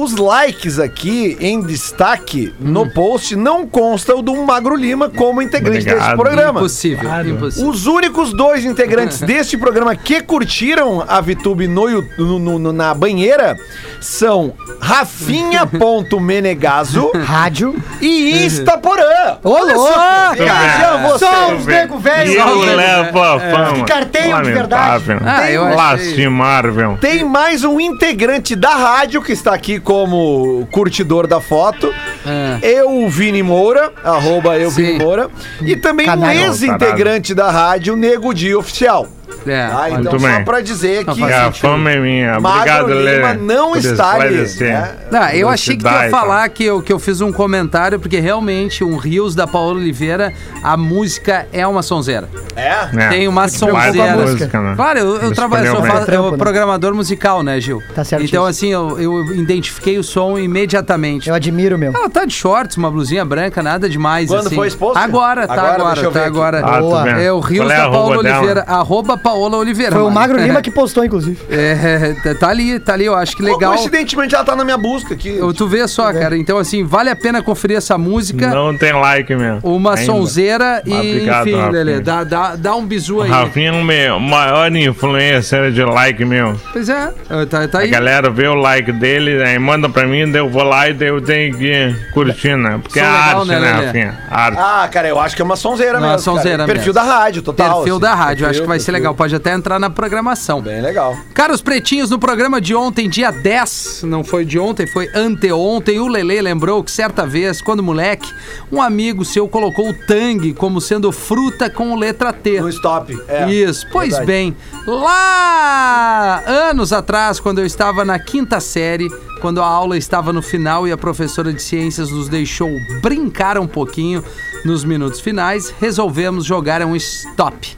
Os 0.00 0.14
likes 0.16 0.78
aqui 0.78 1.36
em 1.40 1.60
destaque 1.60 2.54
no 2.60 2.88
post 2.90 3.34
não 3.34 3.66
constam 3.66 4.22
do 4.22 4.34
Magro 4.44 4.76
Lima 4.76 5.08
como 5.08 5.42
integrante 5.42 5.84
desse 5.84 5.96
Obrigado. 5.96 6.16
programa. 6.18 6.60
Impossível, 6.60 7.10
impossível. 7.26 7.68
Os 7.68 7.86
únicos 7.86 8.32
dois 8.32 8.64
integrantes 8.64 9.20
deste 9.26 9.56
programa 9.56 9.96
que 9.96 10.20
curtiram 10.22 11.04
a 11.08 11.20
VTube 11.20 11.66
no, 11.66 11.88
no- 12.18 12.58
no- 12.58 12.72
na 12.72 12.94
banheira 12.94 13.56
são 14.00 14.52
Rafinha.menegaso 14.80 17.10
Rádio. 17.24 17.74
e 18.00 18.44
Instaporã. 18.46 19.38
Ô, 19.42 19.58
louco! 19.64 20.34
Viajam 20.36 21.08
você. 21.08 21.24
Só 21.24 21.54
os 21.54 21.66
nego 21.66 21.98
velho. 21.98 22.32
Levo 22.76 23.22
a 23.22 23.40
fama. 23.40 23.72
Que 23.74 23.82
carteio 23.84 24.36
de 24.42 24.52
verdade. 24.52 25.08
Lamentável. 25.08 25.20
Ah, 25.26 25.50
eu 25.50 25.64
achei- 25.64 25.76
Lastimável. 25.76 26.98
Tem 27.00 27.24
mais 27.24 27.64
um 27.64 27.80
integrante 27.80 28.54
da 28.54 28.74
rádio 28.74 29.22
que 29.22 29.32
está 29.32 29.54
aqui 29.54 29.80
como 29.88 30.68
curtidor 30.70 31.26
da 31.26 31.40
foto. 31.40 31.90
É. 32.26 32.58
Eu, 32.62 33.08
Vini 33.08 33.42
Moura, 33.42 33.90
arroba 34.04 34.58
eu, 34.58 34.70
Sim. 34.70 34.82
Vini 34.82 34.98
Moura. 34.98 35.30
E 35.62 35.76
também 35.76 36.04
um 36.04 36.10
Canalha. 36.10 36.42
ex-integrante 36.42 37.32
da 37.32 37.50
rádio, 37.50 37.96
Nego 37.96 38.34
Dia 38.34 38.58
Oficial. 38.58 39.08
É, 39.46 39.60
Ah, 39.72 39.90
então 39.90 40.18
só 40.18 40.26
bem. 40.26 40.44
pra 40.44 40.60
dizer 40.60 41.04
que 41.04 41.22
a 41.24 41.52
fama 41.52 41.90
é 41.92 41.98
minha. 41.98 42.40
Magro 42.40 42.84
Obrigado, 42.84 42.88
Lima 42.92 43.28
Lê. 43.32 43.34
não 43.34 43.76
está 43.76 44.12
ali. 44.12 44.46
né? 44.60 44.90
Não, 45.10 45.28
eu 45.30 45.48
achei 45.48 45.76
que 45.76 45.84
tu 45.84 45.88
ia 45.90 46.10
falar 46.10 46.48
que 46.48 46.64
eu, 46.64 46.82
que 46.82 46.92
eu 46.92 46.98
fiz 46.98 47.20
um 47.20 47.32
comentário, 47.32 47.98
porque 47.98 48.18
realmente 48.20 48.84
um 48.84 48.96
Rios 48.96 49.34
da 49.34 49.46
Paola 49.46 49.74
Oliveira, 49.78 50.32
a 50.62 50.76
música 50.76 51.46
é 51.52 51.66
uma 51.66 51.82
sonzeira. 51.82 52.28
É? 52.56 52.88
É. 52.96 53.08
Tem 53.08 53.28
uma 53.28 53.42
Mais 53.42 53.52
sonzeira. 53.52 54.16
música, 54.16 54.60
né? 54.60 54.74
Claro, 54.76 54.98
eu, 54.98 55.16
eu 55.18 55.32
trabalho, 55.34 55.70
sou 55.70 55.82
fa- 55.84 55.98
eu 56.00 56.04
Trampo, 56.06 56.30
né? 56.32 56.36
programador 56.38 56.94
musical, 56.94 57.42
né, 57.42 57.60
Gil? 57.60 57.82
Tá 57.94 58.04
certíssimo. 58.04 58.28
Então, 58.36 58.44
assim, 58.46 58.72
eu, 58.72 58.98
eu 59.00 59.24
identifiquei 59.34 59.96
o 59.98 60.02
som 60.04 60.36
imediatamente. 60.38 61.28
Eu 61.28 61.34
admiro, 61.34 61.78
meu. 61.78 61.92
Ela 61.94 62.10
tá 62.10 62.24
de 62.24 62.34
shorts, 62.34 62.76
uma 62.76 62.90
blusinha 62.90 63.24
branca, 63.24 63.62
nada 63.62 63.88
demais. 63.88 64.28
Quando 64.28 64.46
assim. 64.46 64.56
foi 64.56 64.68
exposto? 64.68 64.96
Agora, 64.98 65.46
tá 65.46 65.54
Agora, 65.54 65.74
agora, 65.74 66.02
tá 66.02 66.08
aqui. 66.08 66.18
agora. 66.18 66.62
Ah, 66.64 67.02
vê. 67.04 67.24
É 67.24 67.32
o 67.32 67.40
Rios 67.40 67.70
é 67.70 67.76
da 67.76 67.86
a 67.86 67.90
Paula 67.90 68.14
arroba 68.14 68.22
dela? 68.22 68.36
Oliveira, 68.38 68.64
arroba 68.66 69.17
Paola 69.18 69.56
Oliveira. 69.56 69.92
Foi 69.92 70.00
o 70.00 70.04
mano. 70.04 70.14
Magro 70.14 70.38
Lima 70.42 70.62
que 70.62 70.70
postou, 70.70 71.04
inclusive. 71.04 71.38
É, 71.50 72.14
tá- 72.22 72.34
tá 72.34 72.48
ali, 72.48 72.78
tá 72.80 72.92
ali, 72.94 73.04
eu 73.06 73.14
acho 73.14 73.36
que 73.36 73.42
legal. 73.42 73.72
coincidentemente 73.72 74.34
ela 74.34 74.44
tá 74.44 74.54
na 74.56 74.64
minha 74.64 74.78
busca 74.78 75.14
aqui. 75.14 75.36
Eu- 75.36 75.52
Tu 75.52 75.66
vê 75.66 75.86
só, 75.88 76.12
cara. 76.12 76.36
Então, 76.36 76.56
assim, 76.58 76.84
vale 76.84 77.10
a 77.10 77.16
pena 77.16 77.42
conferir 77.42 77.76
essa 77.76 77.98
música. 77.98 78.48
Não 78.48 78.76
tem 78.76 78.92
like 78.92 79.34
mesmo. 79.34 79.60
Uma 79.62 79.94
ainda. 79.94 80.04
sonzeira 80.06 80.82
e, 80.86 80.92
Obrigado, 80.92 81.48
enfim, 81.48 81.56
Rafinha. 81.56 81.70
Lelê, 81.70 82.00
dá, 82.00 82.22
dá, 82.24 82.54
dá 82.56 82.74
um 82.76 82.86
bizu 82.86 83.22
aí. 83.22 83.30
Rafinha 83.30 83.70
é 83.70 83.72
o 83.72 83.82
meu 83.84 84.20
maior 84.20 84.70
influencer 84.74 85.72
de 85.72 85.82
like 85.84 86.24
meu. 86.24 86.54
Pois 86.72 86.88
é, 86.88 87.12
tá, 87.50 87.66
tá 87.68 87.78
A 87.78 87.80
aí. 87.82 87.88
galera 87.90 88.30
vê 88.30 88.46
o 88.46 88.54
like 88.54 88.92
dele, 88.92 89.42
aí 89.42 89.58
manda 89.58 89.88
pra 89.88 90.06
mim, 90.06 90.30
daí 90.30 90.40
eu 90.40 90.48
vou 90.48 90.62
lá 90.62 90.88
e 90.88 90.94
daí 90.94 91.08
eu 91.08 91.20
tenho 91.20 91.56
que 91.56 91.94
curtir, 92.12 92.56
né? 92.56 92.78
Porque 92.82 92.98
é 93.00 93.02
legal, 93.02 93.38
arte, 93.40 93.48
né, 93.48 93.60
né? 93.60 93.70
Rafinha? 93.72 94.18
Arte. 94.30 94.58
Ah, 94.60 94.88
cara, 94.90 95.08
eu 95.08 95.18
acho 95.18 95.34
que 95.36 95.42
é 95.42 95.44
uma 95.44 95.56
sonzeira 95.56 95.98
Não, 95.98 96.08
mesmo. 96.08 96.18
sonzeira 96.20 96.58
cara. 96.58 96.66
Perfil 96.72 96.92
mesmo. 96.94 97.08
da 97.08 97.14
rádio, 97.18 97.42
total. 97.42 97.76
Perfil 97.76 97.94
assim. 97.94 98.02
da 98.02 98.14
rádio, 98.14 98.46
acho 98.48 98.60
que 98.60 98.66
vai 98.66 98.78
ser 98.78 98.92
perfil. 98.92 99.07
Legal. 99.08 99.14
Pode 99.14 99.34
até 99.34 99.52
entrar 99.52 99.78
na 99.78 99.90
programação. 99.90 100.60
Bem 100.60 100.80
legal. 100.80 101.16
Caros 101.34 101.60
pretinhos, 101.60 102.10
no 102.10 102.18
programa 102.18 102.60
de 102.60 102.74
ontem, 102.74 103.08
dia 103.08 103.30
10, 103.30 104.02
não 104.04 104.22
foi 104.22 104.44
de 104.44 104.58
ontem, 104.58 104.86
foi 104.86 105.08
anteontem, 105.14 105.98
o 105.98 106.08
Lele 106.08 106.40
lembrou 106.40 106.82
que 106.82 106.90
certa 106.90 107.26
vez, 107.26 107.60
quando 107.60 107.82
moleque, 107.82 108.32
um 108.70 108.80
amigo 108.80 109.24
seu 109.24 109.48
colocou 109.48 109.90
o 109.90 109.94
tangue 109.94 110.52
como 110.52 110.80
sendo 110.80 111.10
fruta 111.12 111.70
com 111.70 111.94
letra 111.96 112.32
T. 112.32 112.60
No 112.60 112.68
stop. 112.68 113.18
É, 113.28 113.50
Isso, 113.50 113.86
pois 113.90 114.10
verdade. 114.10 114.26
bem, 114.26 114.56
lá 114.86 116.42
anos 116.46 116.92
atrás, 116.92 117.40
quando 117.40 117.58
eu 117.60 117.66
estava 117.66 118.04
na 118.04 118.18
quinta 118.18 118.60
série, 118.60 119.08
quando 119.40 119.62
a 119.62 119.66
aula 119.66 119.96
estava 119.96 120.32
no 120.32 120.42
final 120.42 120.86
e 120.86 120.92
a 120.92 120.96
professora 120.96 121.52
de 121.52 121.62
ciências 121.62 122.10
nos 122.10 122.28
deixou 122.28 122.70
brincar 123.00 123.58
um 123.58 123.66
pouquinho 123.66 124.22
nos 124.64 124.84
minutos 124.84 125.20
finais, 125.20 125.72
resolvemos 125.78 126.44
jogar 126.44 126.82
um 126.82 126.96
stop. 126.96 127.76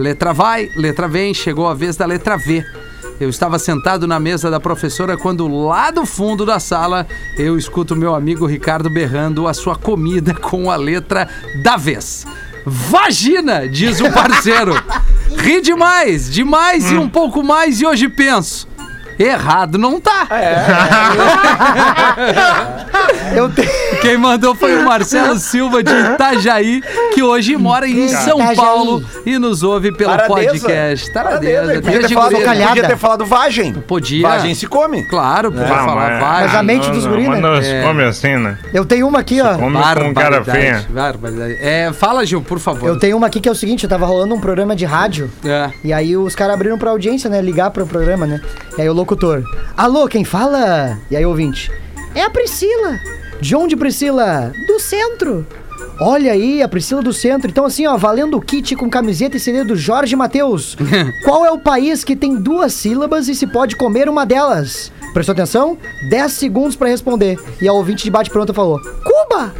Letra 0.00 0.32
vai, 0.32 0.70
letra 0.74 1.06
vem, 1.06 1.34
chegou 1.34 1.68
a 1.68 1.74
vez 1.74 1.94
da 1.94 2.06
letra 2.06 2.34
V. 2.38 2.64
Eu 3.20 3.28
estava 3.28 3.58
sentado 3.58 4.06
na 4.06 4.18
mesa 4.18 4.50
da 4.50 4.58
professora 4.58 5.14
quando 5.14 5.46
lá 5.46 5.90
do 5.90 6.06
fundo 6.06 6.46
da 6.46 6.58
sala 6.58 7.06
eu 7.36 7.58
escuto 7.58 7.94
meu 7.94 8.14
amigo 8.14 8.46
Ricardo 8.46 8.88
berrando 8.88 9.46
a 9.46 9.52
sua 9.52 9.76
comida 9.76 10.32
com 10.40 10.70
a 10.70 10.76
letra 10.76 11.28
da 11.62 11.76
vez. 11.76 12.26
Vagina, 12.64 13.68
diz 13.68 14.00
o 14.00 14.10
parceiro. 14.10 14.72
Ri 15.36 15.60
demais, 15.60 16.30
demais 16.32 16.90
e 16.90 16.96
um 16.96 17.08
pouco 17.08 17.42
mais 17.42 17.78
e 17.82 17.86
hoje 17.86 18.08
penso. 18.08 18.66
Errado 19.22 19.76
não 19.76 20.00
tá. 20.00 20.26
Eu 23.34 23.48
tenho. 23.50 23.68
Quem 24.00 24.16
mandou 24.16 24.54
foi 24.54 24.76
o 24.78 24.84
Marcelo 24.84 25.36
Silva 25.38 25.82
de 25.82 25.92
Itajaí, 25.92 26.82
que 27.14 27.22
hoje 27.22 27.56
mora 27.56 27.86
em 27.86 28.08
São 28.08 28.36
Itajaí. 28.38 28.56
Paulo 28.56 29.04
e 29.26 29.38
nos 29.38 29.62
ouve 29.62 29.92
pelo 29.92 30.10
Taradeza. 30.10 30.34
podcast. 30.60 31.12
Taradeza. 31.12 31.60
Taradeza. 31.60 31.82
Podia 31.82 32.00
ter, 32.08 32.14
falado, 32.14 32.32
podia 32.68 32.88
ter 32.88 32.96
falado 32.96 33.26
vagem. 33.26 33.72
Podia. 33.74 34.26
Vagem 34.26 34.54
se 34.54 34.66
come. 34.66 35.02
Claro, 35.04 35.52
podia 35.52 35.66
Ah, 35.74 35.84
falar 35.84 36.10
mas- 36.10 36.20
vai. 36.20 36.42
Mas 36.46 36.54
a 36.54 36.62
mente 36.62 36.86
não, 36.88 36.94
dos 36.94 37.04
não, 37.04 37.12
guri, 37.12 37.28
Mas 37.28 37.40
né? 37.42 37.48
não 37.48 37.62
se 37.62 37.70
É. 37.70 37.82
come 37.82 38.02
assim, 38.04 38.36
né? 38.36 38.58
Eu 38.72 38.84
tenho 38.84 39.06
uma 39.06 39.18
aqui, 39.20 39.40
ó. 39.40 39.54
Come 39.56 39.76
com 39.76 39.82
cara 39.82 40.40
Barbaridade, 40.40 40.50
feia. 40.50 41.56
É, 41.60 41.92
fala, 41.92 42.24
Gil, 42.24 42.40
por 42.42 42.58
favor. 42.58 42.88
Eu 42.88 42.98
tenho 42.98 43.16
uma 43.16 43.26
aqui 43.26 43.40
que 43.40 43.48
é 43.48 43.52
o 43.52 43.54
seguinte, 43.54 43.84
eu 43.84 43.90
tava 43.90 44.06
rolando 44.06 44.34
um 44.34 44.40
programa 44.40 44.74
de 44.74 44.84
rádio. 44.84 45.30
É. 45.44 45.70
E 45.84 45.92
aí 45.92 46.16
os 46.16 46.34
caras 46.34 46.54
abriram 46.54 46.78
pra 46.78 46.90
audiência, 46.90 47.28
né? 47.28 47.40
Ligar 47.42 47.70
pro 47.70 47.86
programa, 47.86 48.26
né? 48.26 48.40
E 48.78 48.82
aí 48.82 48.88
o 48.88 48.92
locutor. 49.10 49.42
Alô, 49.76 50.06
quem 50.06 50.24
fala? 50.24 50.96
E 51.10 51.16
aí 51.16 51.26
ouvinte. 51.26 51.68
É 52.14 52.22
a 52.22 52.30
Priscila. 52.30 53.00
De 53.40 53.56
onde, 53.56 53.76
Priscila? 53.76 54.52
Do 54.68 54.78
centro. 54.78 55.44
Olha 56.00 56.30
aí, 56.32 56.62
a 56.62 56.68
Priscila 56.68 57.02
do 57.02 57.12
centro. 57.12 57.50
Então, 57.50 57.64
assim, 57.64 57.86
ó, 57.86 57.96
valendo 57.96 58.36
o 58.36 58.40
kit 58.40 58.76
com 58.76 58.88
camiseta 58.88 59.36
e 59.36 59.40
CD 59.40 59.64
do 59.64 59.74
Jorge 59.74 60.14
Matheus. 60.14 60.76
Qual 61.24 61.44
é 61.44 61.50
o 61.50 61.58
país 61.58 62.04
que 62.04 62.14
tem 62.14 62.36
duas 62.36 62.72
sílabas 62.72 63.26
e 63.28 63.34
se 63.34 63.48
pode 63.48 63.74
comer 63.74 64.08
uma 64.08 64.24
delas? 64.24 64.92
Prestou 65.12 65.32
atenção? 65.32 65.76
10 66.08 66.32
segundos 66.32 66.76
pra 66.76 66.88
responder. 66.88 67.36
E 67.60 67.66
a 67.66 67.72
ouvinte 67.72 68.04
de 68.04 68.10
bate-pronto 68.10 68.54
falou: 68.54 68.78
Cuba! 68.80 69.52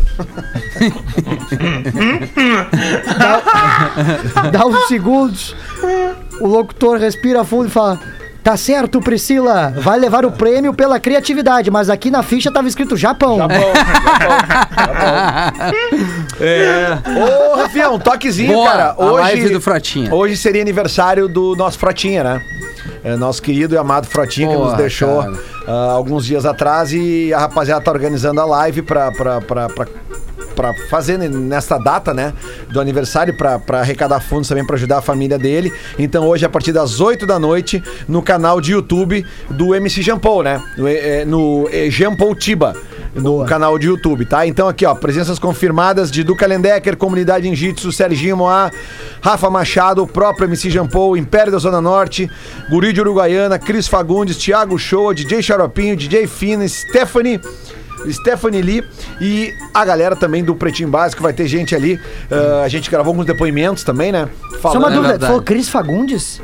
dá, 3.19 4.51
dá 4.51 4.67
uns 4.67 4.87
segundos. 4.87 5.57
O 6.41 6.47
locutor 6.47 6.99
respira 6.99 7.45
fundo 7.45 7.67
e 7.67 7.71
fala: 7.71 7.99
Tá 8.43 8.57
certo, 8.57 9.01
Priscila. 9.01 9.73
Vai 9.77 9.99
levar 9.99 10.25
o 10.25 10.33
prêmio 10.33 10.73
pela 10.73 10.99
criatividade, 10.99 11.71
mas 11.71 11.91
aqui 11.91 12.11
na 12.11 12.23
ficha 12.23 12.51
tava 12.51 12.69
escrito 12.69 12.97
Japão. 12.97 13.39
Ô, 17.17 17.57
Rafinha, 17.57 17.91
um 17.91 17.99
toquezinho, 17.99 18.53
Boa, 18.53 18.71
cara. 18.71 18.95
a 18.99 19.05
live 19.05 19.51
do 19.51 19.61
Frotinha. 19.61 20.15
Hoje 20.15 20.37
seria 20.37 20.63
aniversário 20.63 21.29
do 21.29 21.55
nosso 21.55 21.79
Frotinha, 21.79 22.25
né? 22.25 22.43
É, 23.05 23.17
nosso 23.17 23.43
querido 23.43 23.75
e 23.75 23.79
amado 23.79 24.07
Frotinha 24.07 24.49
que 24.49 24.55
nos 24.57 24.75
deixou 24.75 25.21
ah, 25.67 25.93
alguns 25.93 26.25
dias 26.25 26.45
atrás 26.47 26.93
e 26.93 27.33
a 27.33 27.41
rapaziada 27.41 27.81
tá 27.83 27.91
organizando 27.91 28.41
a 28.41 28.45
live 28.45 28.83
pra, 28.83 29.11
pra, 29.13 29.41
pra, 29.41 29.69
pra, 29.69 29.87
pra 30.61 30.75
fazer 30.75 31.17
ne- 31.19 31.27
nesta 31.29 31.79
data, 31.79 32.13
né? 32.13 32.35
Do 32.71 32.81
aniversário 32.83 33.35
pra 33.35 33.59
arrecadar 33.81 34.21
fundos 34.21 34.47
também 34.47 34.67
pra 34.67 34.77
ajudar 34.77 34.99
a 34.99 35.03
família 35.03 35.39
dele. 35.39 35.73
Então 35.99 36.29
hoje, 36.29 36.45
a 36.45 36.51
partir 36.51 36.71
das 36.71 37.01
8 37.01 37.25
da 37.27 37.39
noite, 37.39 37.83
no 38.07 38.21
canal 38.21 38.61
de 38.61 38.73
YouTube 38.73 39.25
do 39.49 39.75
MC 39.75 40.03
Jean 40.03 40.19
Paul, 40.19 40.43
né? 40.43 40.63
No, 40.77 40.87
eh, 40.87 41.25
no 41.25 41.67
eh, 41.73 41.89
Jean 41.91 42.15
Paul 42.15 42.35
Tiba. 42.35 42.77
No 43.15 43.45
canal 43.45 43.77
de 43.77 43.87
YouTube, 43.89 44.25
tá? 44.25 44.47
Então 44.47 44.69
aqui, 44.69 44.87
ó, 44.87 44.95
presenças 44.95 45.37
confirmadas 45.39 46.11
de 46.13 46.23
Duca 46.23 46.47
Lendecker, 46.47 46.97
Comunidade 46.97 47.49
Injitsu, 47.49 47.91
Serginho 47.91 48.37
Moá, 48.37 48.71
Rafa 49.21 49.51
Machado, 49.51 50.03
o 50.03 50.07
próprio 50.07 50.45
MC 50.47 50.71
Jean 50.71 50.87
Paul, 50.87 51.17
Império 51.17 51.51
da 51.51 51.59
Zona 51.59 51.81
Norte, 51.81 52.31
Guri 52.71 52.93
de 52.93 53.01
Uruguaiana, 53.01 53.59
Cris 53.59 53.89
Fagundes, 53.89 54.37
Thiago 54.37 54.79
Shoa, 54.79 55.13
DJ 55.13 55.43
Xaropinho, 55.43 55.97
DJ 55.97 56.29
Fina, 56.29 56.69
Stephanie. 56.69 57.41
Stephanie 58.11 58.63
Lee 58.63 58.85
e 59.21 59.53
a 59.75 59.85
galera 59.85 60.17
também 60.17 60.43
do 60.45 60.55
Pretinho 60.55 60.89
Básico, 60.89 61.23
vai 61.23 61.33
ter 61.33 61.47
gente 61.47 61.75
ali. 61.75 62.01
Ah, 62.31 62.63
a 62.65 62.69
gente 62.69 62.91
gravou 62.91 63.11
alguns 63.11 63.27
depoimentos 63.27 63.85
também, 63.85 64.13
né? 64.13 64.29
Só 64.61 64.73
uma 64.79 64.89
É 64.89 64.91
dúvida, 64.91 65.09
verdade. 65.09 65.27
falou 65.27 65.43
Cris 65.43 65.69
Fagundes? 65.69 66.41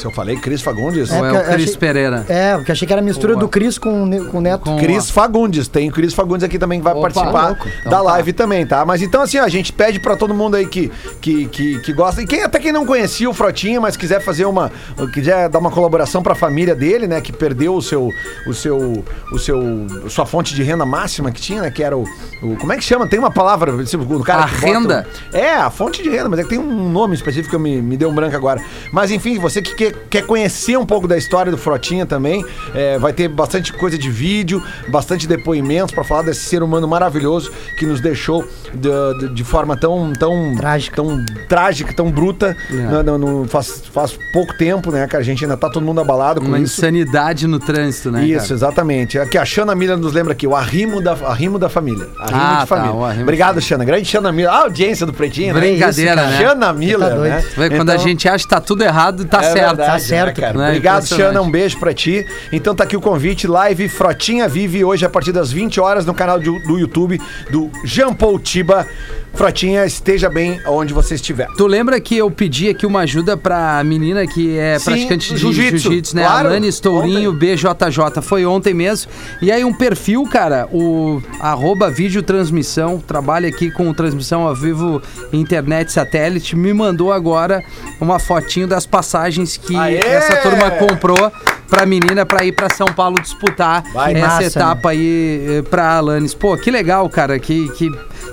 Se 0.00 0.06
eu 0.06 0.10
falei 0.10 0.36
Cris 0.36 0.62
Fagundes? 0.62 1.10
Ou 1.10 1.16
é 1.26 1.30
porque 1.30 1.36
o 1.50 1.52
Cris 1.52 1.64
achei- 1.68 1.76
Pereira. 1.78 2.24
É, 2.26 2.56
porque 2.56 2.72
achei 2.72 2.86
que 2.86 2.92
era 2.92 3.02
a 3.02 3.04
mistura 3.04 3.36
do 3.36 3.46
Cris 3.48 3.76
com, 3.76 4.08
com 4.30 4.38
o 4.38 4.40
Neto. 4.40 4.64
Com- 4.64 4.78
Cris 4.78 5.10
Fagundes, 5.10 5.68
tem 5.68 5.90
o 5.90 5.92
Cris 5.92 6.14
Fagundes 6.14 6.42
aqui 6.42 6.58
também 6.58 6.78
que 6.78 6.84
vai 6.84 6.94
Opa, 6.94 7.02
participar 7.02 7.46
louco. 7.48 7.68
Então 7.80 7.90
da 7.90 7.96
tá. 7.98 8.02
live 8.02 8.32
também, 8.32 8.66
tá? 8.66 8.84
Mas 8.86 9.02
então 9.02 9.20
assim, 9.20 9.38
ó, 9.38 9.44
a 9.44 9.48
gente 9.48 9.72
pede 9.72 10.00
pra 10.00 10.16
todo 10.16 10.32
mundo 10.34 10.56
aí 10.56 10.66
que, 10.66 10.90
que, 11.20 11.46
que, 11.48 11.80
que 11.80 11.92
gosta, 11.92 12.22
e 12.22 12.26
quem 12.26 12.42
até 12.42 12.58
quem 12.58 12.72
não 12.72 12.86
conhecia 12.86 13.28
o 13.28 13.34
Frotinha, 13.34 13.78
mas 13.80 13.94
quiser 13.96 14.20
fazer 14.22 14.46
uma, 14.46 14.72
quiser 15.12 15.48
dar 15.50 15.58
uma 15.58 15.70
colaboração 15.70 16.22
pra 16.22 16.34
família 16.34 16.74
dele, 16.74 17.06
né, 17.06 17.20
que 17.20 17.30
perdeu 17.32 17.74
o 17.74 17.82
seu, 17.82 18.08
o 18.46 18.54
seu, 18.54 19.04
o 19.32 19.38
seu, 19.38 19.86
sua 20.08 20.24
fonte 20.24 20.54
de 20.54 20.62
renda 20.62 20.86
máxima 20.86 21.30
que 21.30 21.40
tinha, 21.42 21.60
né, 21.60 21.70
que 21.70 21.82
era 21.82 21.96
o, 21.96 22.04
o- 22.42 22.56
como 22.56 22.72
é 22.72 22.76
que 22.78 22.84
chama? 22.84 23.06
Tem 23.06 23.18
uma 23.18 23.30
palavra, 23.30 23.72
o 23.74 24.20
cara 24.24 24.44
A 24.44 24.48
que 24.48 24.54
bota 24.54 24.66
renda? 24.66 25.06
o- 25.32 25.36
é, 25.36 25.54
a 25.56 25.68
fonte 25.70 26.02
de 26.02 26.08
renda, 26.08 26.28
mas 26.30 26.40
é 26.40 26.42
que 26.44 26.48
tem 26.48 26.58
um 26.58 26.88
nome 26.90 27.14
específico 27.14 27.50
que 27.50 27.56
eu 27.56 27.60
me, 27.60 27.82
me 27.82 27.96
deu 27.98 28.08
um 28.08 28.14
branco 28.14 28.34
agora. 28.34 28.62
Mas 28.92 29.10
enfim, 29.10 29.38
você 29.38 29.60
que 29.60 29.89
quer, 29.92 29.98
quer 30.10 30.26
conhecer 30.26 30.76
um 30.76 30.86
pouco 30.86 31.06
da 31.08 31.16
história 31.16 31.50
do 31.50 31.58
Frotinha 31.58 32.04
também, 32.06 32.44
é, 32.74 32.98
vai 32.98 33.12
ter 33.12 33.28
bastante 33.28 33.72
coisa 33.72 33.96
de 33.98 34.10
vídeo, 34.10 34.62
bastante 34.88 35.26
depoimentos 35.26 35.94
pra 35.94 36.04
falar 36.04 36.22
desse 36.22 36.40
ser 36.40 36.62
humano 36.62 36.86
maravilhoso 36.88 37.50
que 37.78 37.86
nos 37.86 38.00
deixou 38.00 38.44
de, 38.74 38.88
de- 39.28 39.34
de 39.34 39.44
forma 39.44 39.76
tão, 39.76 40.12
tão 40.12 40.54
Trágica. 40.56 40.96
tão 40.96 41.24
trágica, 41.48 41.92
tão 41.92 42.10
bruta, 42.10 42.56
É. 42.70 42.74
né, 42.74 43.02
no- 43.02 43.18
no- 43.18 43.48
faz, 43.48 43.82
faz 43.92 44.18
pouco 44.32 44.56
tempo, 44.56 44.90
né, 44.90 45.06
cara? 45.06 45.20
A 45.22 45.24
gente 45.24 45.44
ainda 45.44 45.56
tá 45.56 45.68
todo 45.68 45.84
mundo 45.84 46.00
abalado 46.00 46.40
com 46.40 46.46
Uma 46.48 46.58
isso. 46.58 46.78
insanidade 46.80 47.46
no 47.46 47.58
trânsito, 47.58 48.10
né? 48.10 48.24
Isso, 48.24 48.42
cara? 48.42 48.54
exatamente. 48.54 49.18
Aqui 49.18 49.38
a 49.38 49.44
Xana 49.44 49.74
Miller 49.74 49.96
nos 49.96 50.12
lembra 50.12 50.32
aqui, 50.32 50.46
o 50.46 50.54
arrimo 50.54 51.00
da, 51.02 51.12
arrimo 51.12 51.58
da 51.58 51.68
família. 51.68 52.08
Arrimo 52.18 52.40
Ah, 52.40 52.52
de 52.54 52.58
tá, 52.60 52.66
família. 52.66 52.92
o 52.92 53.04
arrimo 53.04 53.22
Obrigado, 53.22 53.60
de 53.60 53.62
Xana. 53.66 53.84
Grande 53.84 54.04
Xana 54.06 54.32
Miller. 54.32 54.50
A 54.52 54.62
audiência 54.62 55.06
do 55.06 55.12
Pretinho, 55.12 55.54
né? 55.54 55.60
Brincadeira, 55.60 56.22
Isso, 56.22 56.30
né? 56.30 56.38
Xana 56.38 56.72
Miller, 56.72 57.14
doido. 57.14 57.22
né? 57.22 57.44
Quando 57.76 57.90
a 57.90 57.94
Então, 57.94 57.98
gente 57.98 58.28
acha 58.28 58.44
que 58.44 58.50
tá 58.50 58.60
tudo 58.60 58.82
errado, 58.82 59.24
tá 59.24 59.38
é 59.42 59.52
certo. 59.52 59.69
Verdade, 59.70 59.92
tá 59.92 59.98
certo. 59.98 60.38
né, 60.38 60.46
cara? 60.46 60.58
Né? 60.58 60.68
Obrigado. 60.68 61.06
Xana. 61.06 61.40
Um 61.40 61.50
beijo 61.50 61.78
pra 61.78 61.92
ti. 61.94 62.26
Então 62.52 62.74
tá 62.74 62.84
aqui 62.84 62.96
o 62.96 63.00
convite, 63.00 63.46
live 63.46 63.88
Frotinha 63.88 64.48
Vive 64.48 64.84
hoje 64.84 65.04
a 65.04 65.08
partir 65.08 65.32
das 65.32 65.50
20 65.50 65.80
horas 65.80 66.06
no 66.06 66.14
canal 66.14 66.38
do, 66.38 66.58
do 66.60 66.78
YouTube 66.78 67.20
do 67.50 67.70
Jean 67.84 68.12
Paul 68.12 68.38
Tiba. 68.38 68.86
Frotinha, 69.34 69.86
esteja 69.86 70.28
bem 70.28 70.60
onde 70.66 70.92
você 70.92 71.14
estiver. 71.14 71.46
Tu 71.56 71.66
lembra 71.66 72.00
que 72.00 72.16
eu 72.16 72.30
pedi 72.30 72.68
aqui 72.68 72.84
uma 72.84 73.00
ajuda 73.00 73.36
pra 73.36 73.82
menina 73.84 74.26
que 74.26 74.58
é 74.58 74.78
Sim, 74.78 74.84
praticante 74.84 75.34
de 75.34 75.40
jiu-jitsu, 75.40 75.78
jiu-jitsu, 75.78 76.16
né? 76.16 76.22
claro, 76.24 76.48
Alane 76.48 76.70
Stourinho, 76.70 77.32
BJJ. 77.32 78.20
Foi 78.22 78.44
ontem 78.44 78.74
mesmo. 78.74 79.10
E 79.40 79.50
aí 79.50 79.64
um 79.64 79.72
perfil, 79.72 80.24
cara, 80.24 80.68
o 80.72 81.22
arroba 81.40 81.90
vídeo 81.90 82.22
transmissão, 82.22 82.98
trabalha 82.98 83.48
aqui 83.48 83.70
com 83.70 83.92
transmissão 83.94 84.46
ao 84.46 84.54
vivo 84.54 85.00
internet 85.32 85.92
satélite, 85.92 86.54
me 86.56 86.72
mandou 86.74 87.12
agora 87.12 87.62
uma 88.00 88.18
fotinho 88.18 88.66
das 88.66 88.84
passagens 88.84 89.56
que 89.56 89.76
Aê! 89.76 89.96
essa 89.98 90.36
turma 90.36 90.70
comprou 90.72 91.32
pra 91.68 91.86
menina 91.86 92.26
pra 92.26 92.44
ir 92.44 92.52
pra 92.52 92.68
São 92.68 92.88
Paulo 92.88 93.20
disputar 93.20 93.84
Vai, 93.92 94.14
essa 94.14 94.26
massa, 94.26 94.44
etapa 94.44 94.90
aí 94.90 95.58
eh, 95.58 95.62
pra 95.62 95.96
Alanis. 95.96 96.34
Pô, 96.34 96.56
que 96.56 96.70
legal, 96.70 97.08
cara, 97.08 97.38
que, 97.38 97.68
que 97.70 97.88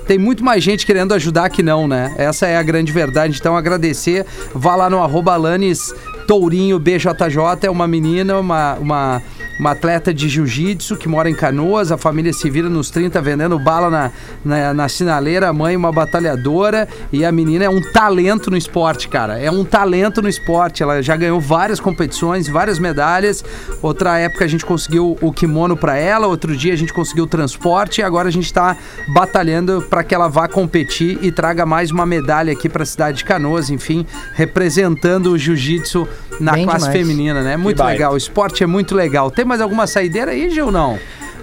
tem 0.06 0.18
muito 0.18 0.44
mais 0.44 0.62
gente 0.62 0.84
querendo 0.88 1.12
ajudar 1.12 1.50
que 1.50 1.62
não, 1.62 1.86
né? 1.86 2.14
Essa 2.16 2.46
é 2.46 2.56
a 2.56 2.62
grande 2.62 2.90
verdade. 2.92 3.36
Então, 3.38 3.54
agradecer. 3.54 4.24
Vá 4.54 4.74
lá 4.74 4.88
no 4.88 5.02
arroba 5.02 5.34
Alanis 5.34 5.94
Tourinho 6.26 6.78
BJJ, 6.78 7.66
é 7.66 7.70
uma 7.70 7.86
menina, 7.86 8.38
uma, 8.38 8.74
uma, 8.76 9.22
uma 9.58 9.72
atleta 9.72 10.14
de 10.14 10.28
jiu-jitsu 10.28 10.96
que 10.96 11.08
mora 11.08 11.28
em 11.28 11.34
Canoas, 11.34 11.90
a 11.90 11.98
família 11.98 12.32
se 12.32 12.48
vira 12.48 12.68
nos 12.68 12.90
30 12.90 13.20
vendendo 13.20 13.58
bala 13.58 13.90
na, 13.90 14.10
na, 14.44 14.74
na 14.74 14.88
sinaleira, 14.88 15.48
a 15.48 15.52
mãe 15.52 15.76
uma 15.76 15.90
batalhadora 15.90 16.88
e 17.12 17.24
a 17.24 17.32
menina 17.32 17.64
é 17.64 17.68
um 17.68 17.80
talento 17.92 18.50
no 18.50 18.56
esporte, 18.56 19.08
cara. 19.08 19.38
É 19.38 19.50
um 19.50 19.64
talento 19.64 20.22
no 20.22 20.28
esporte. 20.28 20.82
Ela 20.82 21.02
já 21.02 21.16
ganhou 21.16 21.40
várias 21.40 21.80
competições, 21.80 22.48
várias 22.48 22.78
medalhas. 22.78 23.44
Outra 23.82 24.18
época 24.18 24.44
a 24.44 24.48
gente 24.48 24.64
conseguiu 24.64 25.16
o 25.20 25.32
kimono 25.32 25.76
pra 25.76 25.96
ela, 25.96 26.26
outro 26.26 26.56
dia 26.56 26.72
a 26.72 26.76
gente 26.76 26.92
conseguiu 26.92 27.24
o 27.24 27.28
transporte 27.28 28.00
e 28.00 28.04
agora 28.04 28.28
a 28.28 28.32
gente 28.32 28.52
tá 28.52 28.76
batalhando 29.12 29.82
para 29.82 30.04
que 30.04 30.14
ela 30.14 30.28
vá 30.28 30.46
competir 30.46 31.18
e 31.22 31.32
traga 31.32 31.66
mais 31.66 31.90
uma 31.90 32.06
medalha 32.06 32.52
aqui 32.52 32.68
pra 32.68 32.84
cidade 32.84 33.18
de 33.18 33.24
Canoas, 33.24 33.70
enfim, 33.70 34.06
representando 34.34 35.32
o 35.32 35.38
jiu-jitsu 35.38 36.06
na 36.40 36.52
Bem 36.52 36.64
classe 36.64 36.86
demais. 36.86 36.98
feminina, 37.08 37.42
né? 37.42 37.56
Muito 37.56 37.82
legal. 37.82 38.12
O 38.12 38.16
esporte 38.16 38.62
é 38.62 38.66
muito 38.66 38.94
legal. 38.94 39.30
Tem 39.30 39.44
mais 39.48 39.60
alguma 39.60 39.86
saideira 39.86 40.30
aí, 40.32 40.48
Gil, 40.50 40.70
não? 40.70 40.98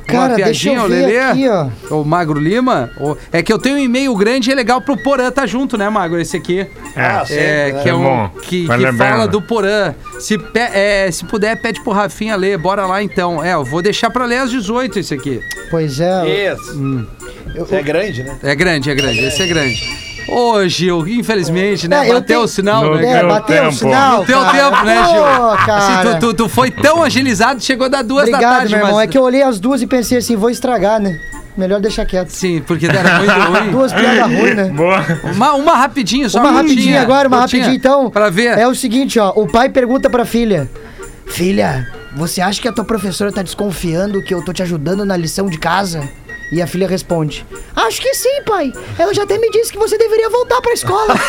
Cara, 0.07 0.35
deixa 0.35 0.71
eu 0.71 0.83
o 0.83 0.87
ver 0.87 1.01
Lelê? 1.07 1.19
aqui, 1.19 1.49
ó. 1.49 1.67
O 1.89 2.05
Magro 2.05 2.39
Lima? 2.39 2.91
O- 2.99 3.17
É 3.33 3.41
que 3.41 3.51
eu 3.51 3.57
tenho 3.57 3.75
um 3.75 3.79
e-mail 3.79 4.15
grande 4.15 4.51
e 4.51 4.53
é 4.53 4.55
legal 4.55 4.79
pro 4.79 4.95
Porã 4.95 5.31
tá 5.31 5.47
junto, 5.47 5.79
né, 5.79 5.89
Magro? 5.89 6.21
Esse 6.21 6.37
aqui. 6.37 6.59
É. 6.95 7.23
É, 7.31 7.71
né? 7.73 7.81
que 7.81 7.89
é 7.89 7.91
É 7.91 7.95
um 7.95 8.03
bom. 8.03 8.29
que, 8.43 8.67
que 8.67 8.85
a 8.85 8.93
fala 8.93 9.27
do 9.27 9.41
Porã. 9.41 9.95
Se, 10.19 10.37
pe- 10.37 10.59
é, 10.59 11.09
se 11.11 11.25
puder, 11.25 11.59
pede 11.59 11.81
pro 11.83 11.91
Rafinha 11.91 12.35
ler. 12.35 12.55
Bora 12.59 12.85
lá 12.85 13.01
então. 13.01 13.43
É, 13.43 13.55
eu 13.55 13.63
vou 13.65 13.81
deixar 13.81 14.11
pra 14.11 14.25
ler 14.25 14.37
às 14.37 14.51
18 14.51 14.99
esse 14.99 15.11
aqui. 15.11 15.41
Pois 15.71 15.99
é. 15.99 16.53
Isso. 16.53 17.07
Isso 17.63 17.73
é 17.75 17.81
grande, 17.81 18.23
né? 18.23 18.37
É 18.43 18.53
grande, 18.53 18.91
é 18.91 18.93
grande. 18.93 19.19
Esse 19.25 19.41
é 19.41 19.47
grande. 19.47 20.14
Ô, 20.28 20.67
Gil, 20.67 21.07
infelizmente, 21.07 21.88
né? 21.88 21.97
É, 22.07 22.09
eu 22.09 22.13
Bateu 22.15 22.23
tenho- 22.26 22.41
o 22.41 22.47
sinal, 22.47 22.84
No 22.84 22.95
né? 22.95 23.11
É, 23.11 23.19
Teu 23.19 23.28
bateu 23.30 23.55
o 23.57 23.59
tempo. 23.59 23.71
sinal. 23.76 24.19
No 24.19 24.26
teu 24.26 24.39
cara. 24.41 24.57
tempo, 24.71 24.86
né, 24.86 24.95
Gil? 25.05 25.23
Pô, 25.23 25.55
cara. 25.65 25.78
Assim, 25.78 26.09
tu, 26.09 26.19
tu- 26.19 26.34
tu 26.34 26.49
foi 26.49 26.71
tão 26.71 27.03
agilizado, 27.03 27.61
chegou 27.63 27.88
da 27.89 28.01
duas 28.01 28.26
da 28.26 28.32
Obrigado, 28.38 28.57
tarde, 28.57 28.71
meu 28.71 28.80
irmão. 28.80 28.95
mas... 28.95 29.03
É 29.03 29.07
que 29.07 29.17
eu 29.17 29.21
olhei 29.23 29.43
as 29.43 29.59
duas 29.59 29.82
e 29.82 29.88
pensei 29.88 30.17
assim, 30.17 30.36
vou 30.36 30.49
estragar, 30.49 30.99
né? 30.99 31.19
Melhor 31.55 31.80
deixar 31.80 32.05
quieto. 32.05 32.30
Sim, 32.30 32.61
porque 32.65 32.86
era 32.88 33.19
muito 33.19 33.32
ruim. 33.59 33.71
Duas 33.71 33.93
piadas 33.93 34.26
ruins, 34.26 34.55
né? 34.55 34.63
Boa. 34.76 35.05
Uma, 35.34 35.53
uma 35.53 35.76
rapidinho, 35.78 36.30
só 36.30 36.39
Uma 36.39 36.51
rapidinha 36.51 37.01
agora, 37.01 37.28
uma 37.30 37.41
rapidinha 37.41 37.73
então. 37.73 38.09
Pra 38.09 38.30
ver. 38.30 38.57
É 38.57 38.67
o 38.67 38.76
seguinte, 38.76 39.17
ó. 39.19 39.32
O 39.36 39.47
pai 39.47 39.69
pergunta 39.69 40.09
pra 40.09 40.26
filha: 40.26 40.69
Filha, 41.28 41.88
você 42.15 42.41
acha 42.41 42.61
que 42.61 42.67
a 42.67 42.73
tua 42.73 42.84
professora 42.84 43.32
tá 43.32 43.41
desconfiando 43.41 44.21
que 44.21 44.34
eu 44.34 44.43
tô 44.43 44.51
te 44.51 44.63
ajudando 44.63 45.05
na 45.05 45.15
lição 45.15 45.45
de 45.47 45.57
casa? 45.57 46.03
E 46.51 46.61
a 46.61 46.67
filha 46.67 46.87
responde: 46.87 47.45
Acho 47.75 48.01
que 48.01 48.13
sim, 48.13 48.41
pai. 48.45 48.71
Ela 48.97 49.13
já 49.13 49.23
até 49.23 49.37
me 49.37 49.49
disse 49.49 49.71
que 49.71 49.77
você 49.77 49.97
deveria 49.97 50.29
voltar 50.29 50.61
pra 50.61 50.73
escola. 50.73 51.15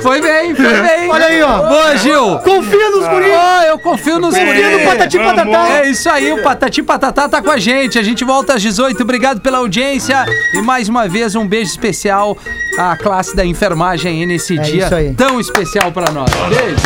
Foi 0.00 0.20
bem, 0.20 0.54
foi 0.54 0.82
bem. 0.82 1.08
Olha 1.08 1.26
aí, 1.26 1.42
ó. 1.42 1.68
Boa, 1.68 1.96
Gil. 1.96 2.38
Confia 2.40 2.90
nos 2.90 3.08
guris. 3.08 3.32
Ó, 3.32 3.62
eu 3.62 3.78
confio 3.78 4.18
nos 4.18 4.34
Confia 4.34 4.70
no 4.70 4.78
guris. 4.78 4.86
Patati 4.86 5.18
Vamos. 5.18 5.32
Patatá. 5.34 5.68
É 5.78 5.90
isso 5.90 6.10
aí, 6.10 6.32
o 6.32 6.42
Patati 6.42 6.82
Patatá 6.82 7.28
tá 7.28 7.42
com 7.42 7.50
a 7.50 7.58
gente. 7.58 7.98
A 7.98 8.02
gente 8.02 8.24
volta 8.24 8.54
às 8.54 8.62
18. 8.62 9.02
Obrigado 9.02 9.40
pela 9.40 9.58
audiência. 9.58 10.24
E 10.52 10.60
mais 10.60 10.88
uma 10.88 11.08
vez, 11.08 11.34
um 11.34 11.46
beijo 11.46 11.70
especial 11.70 12.36
à 12.78 12.96
classe 12.96 13.34
da 13.34 13.44
enfermagem 13.46 14.20
aí 14.20 14.26
nesse 14.26 14.58
É 14.58 14.62
dia 14.62 14.90
tão 15.16 15.40
especial 15.40 15.90
pra 15.90 16.10
nós. 16.10 16.30
Beijo. 16.48 16.76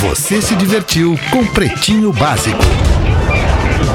Você 0.00 0.42
se 0.42 0.54
divertiu 0.54 1.18
com 1.30 1.46
Pretinho 1.46 2.12
Básico. 2.12 2.58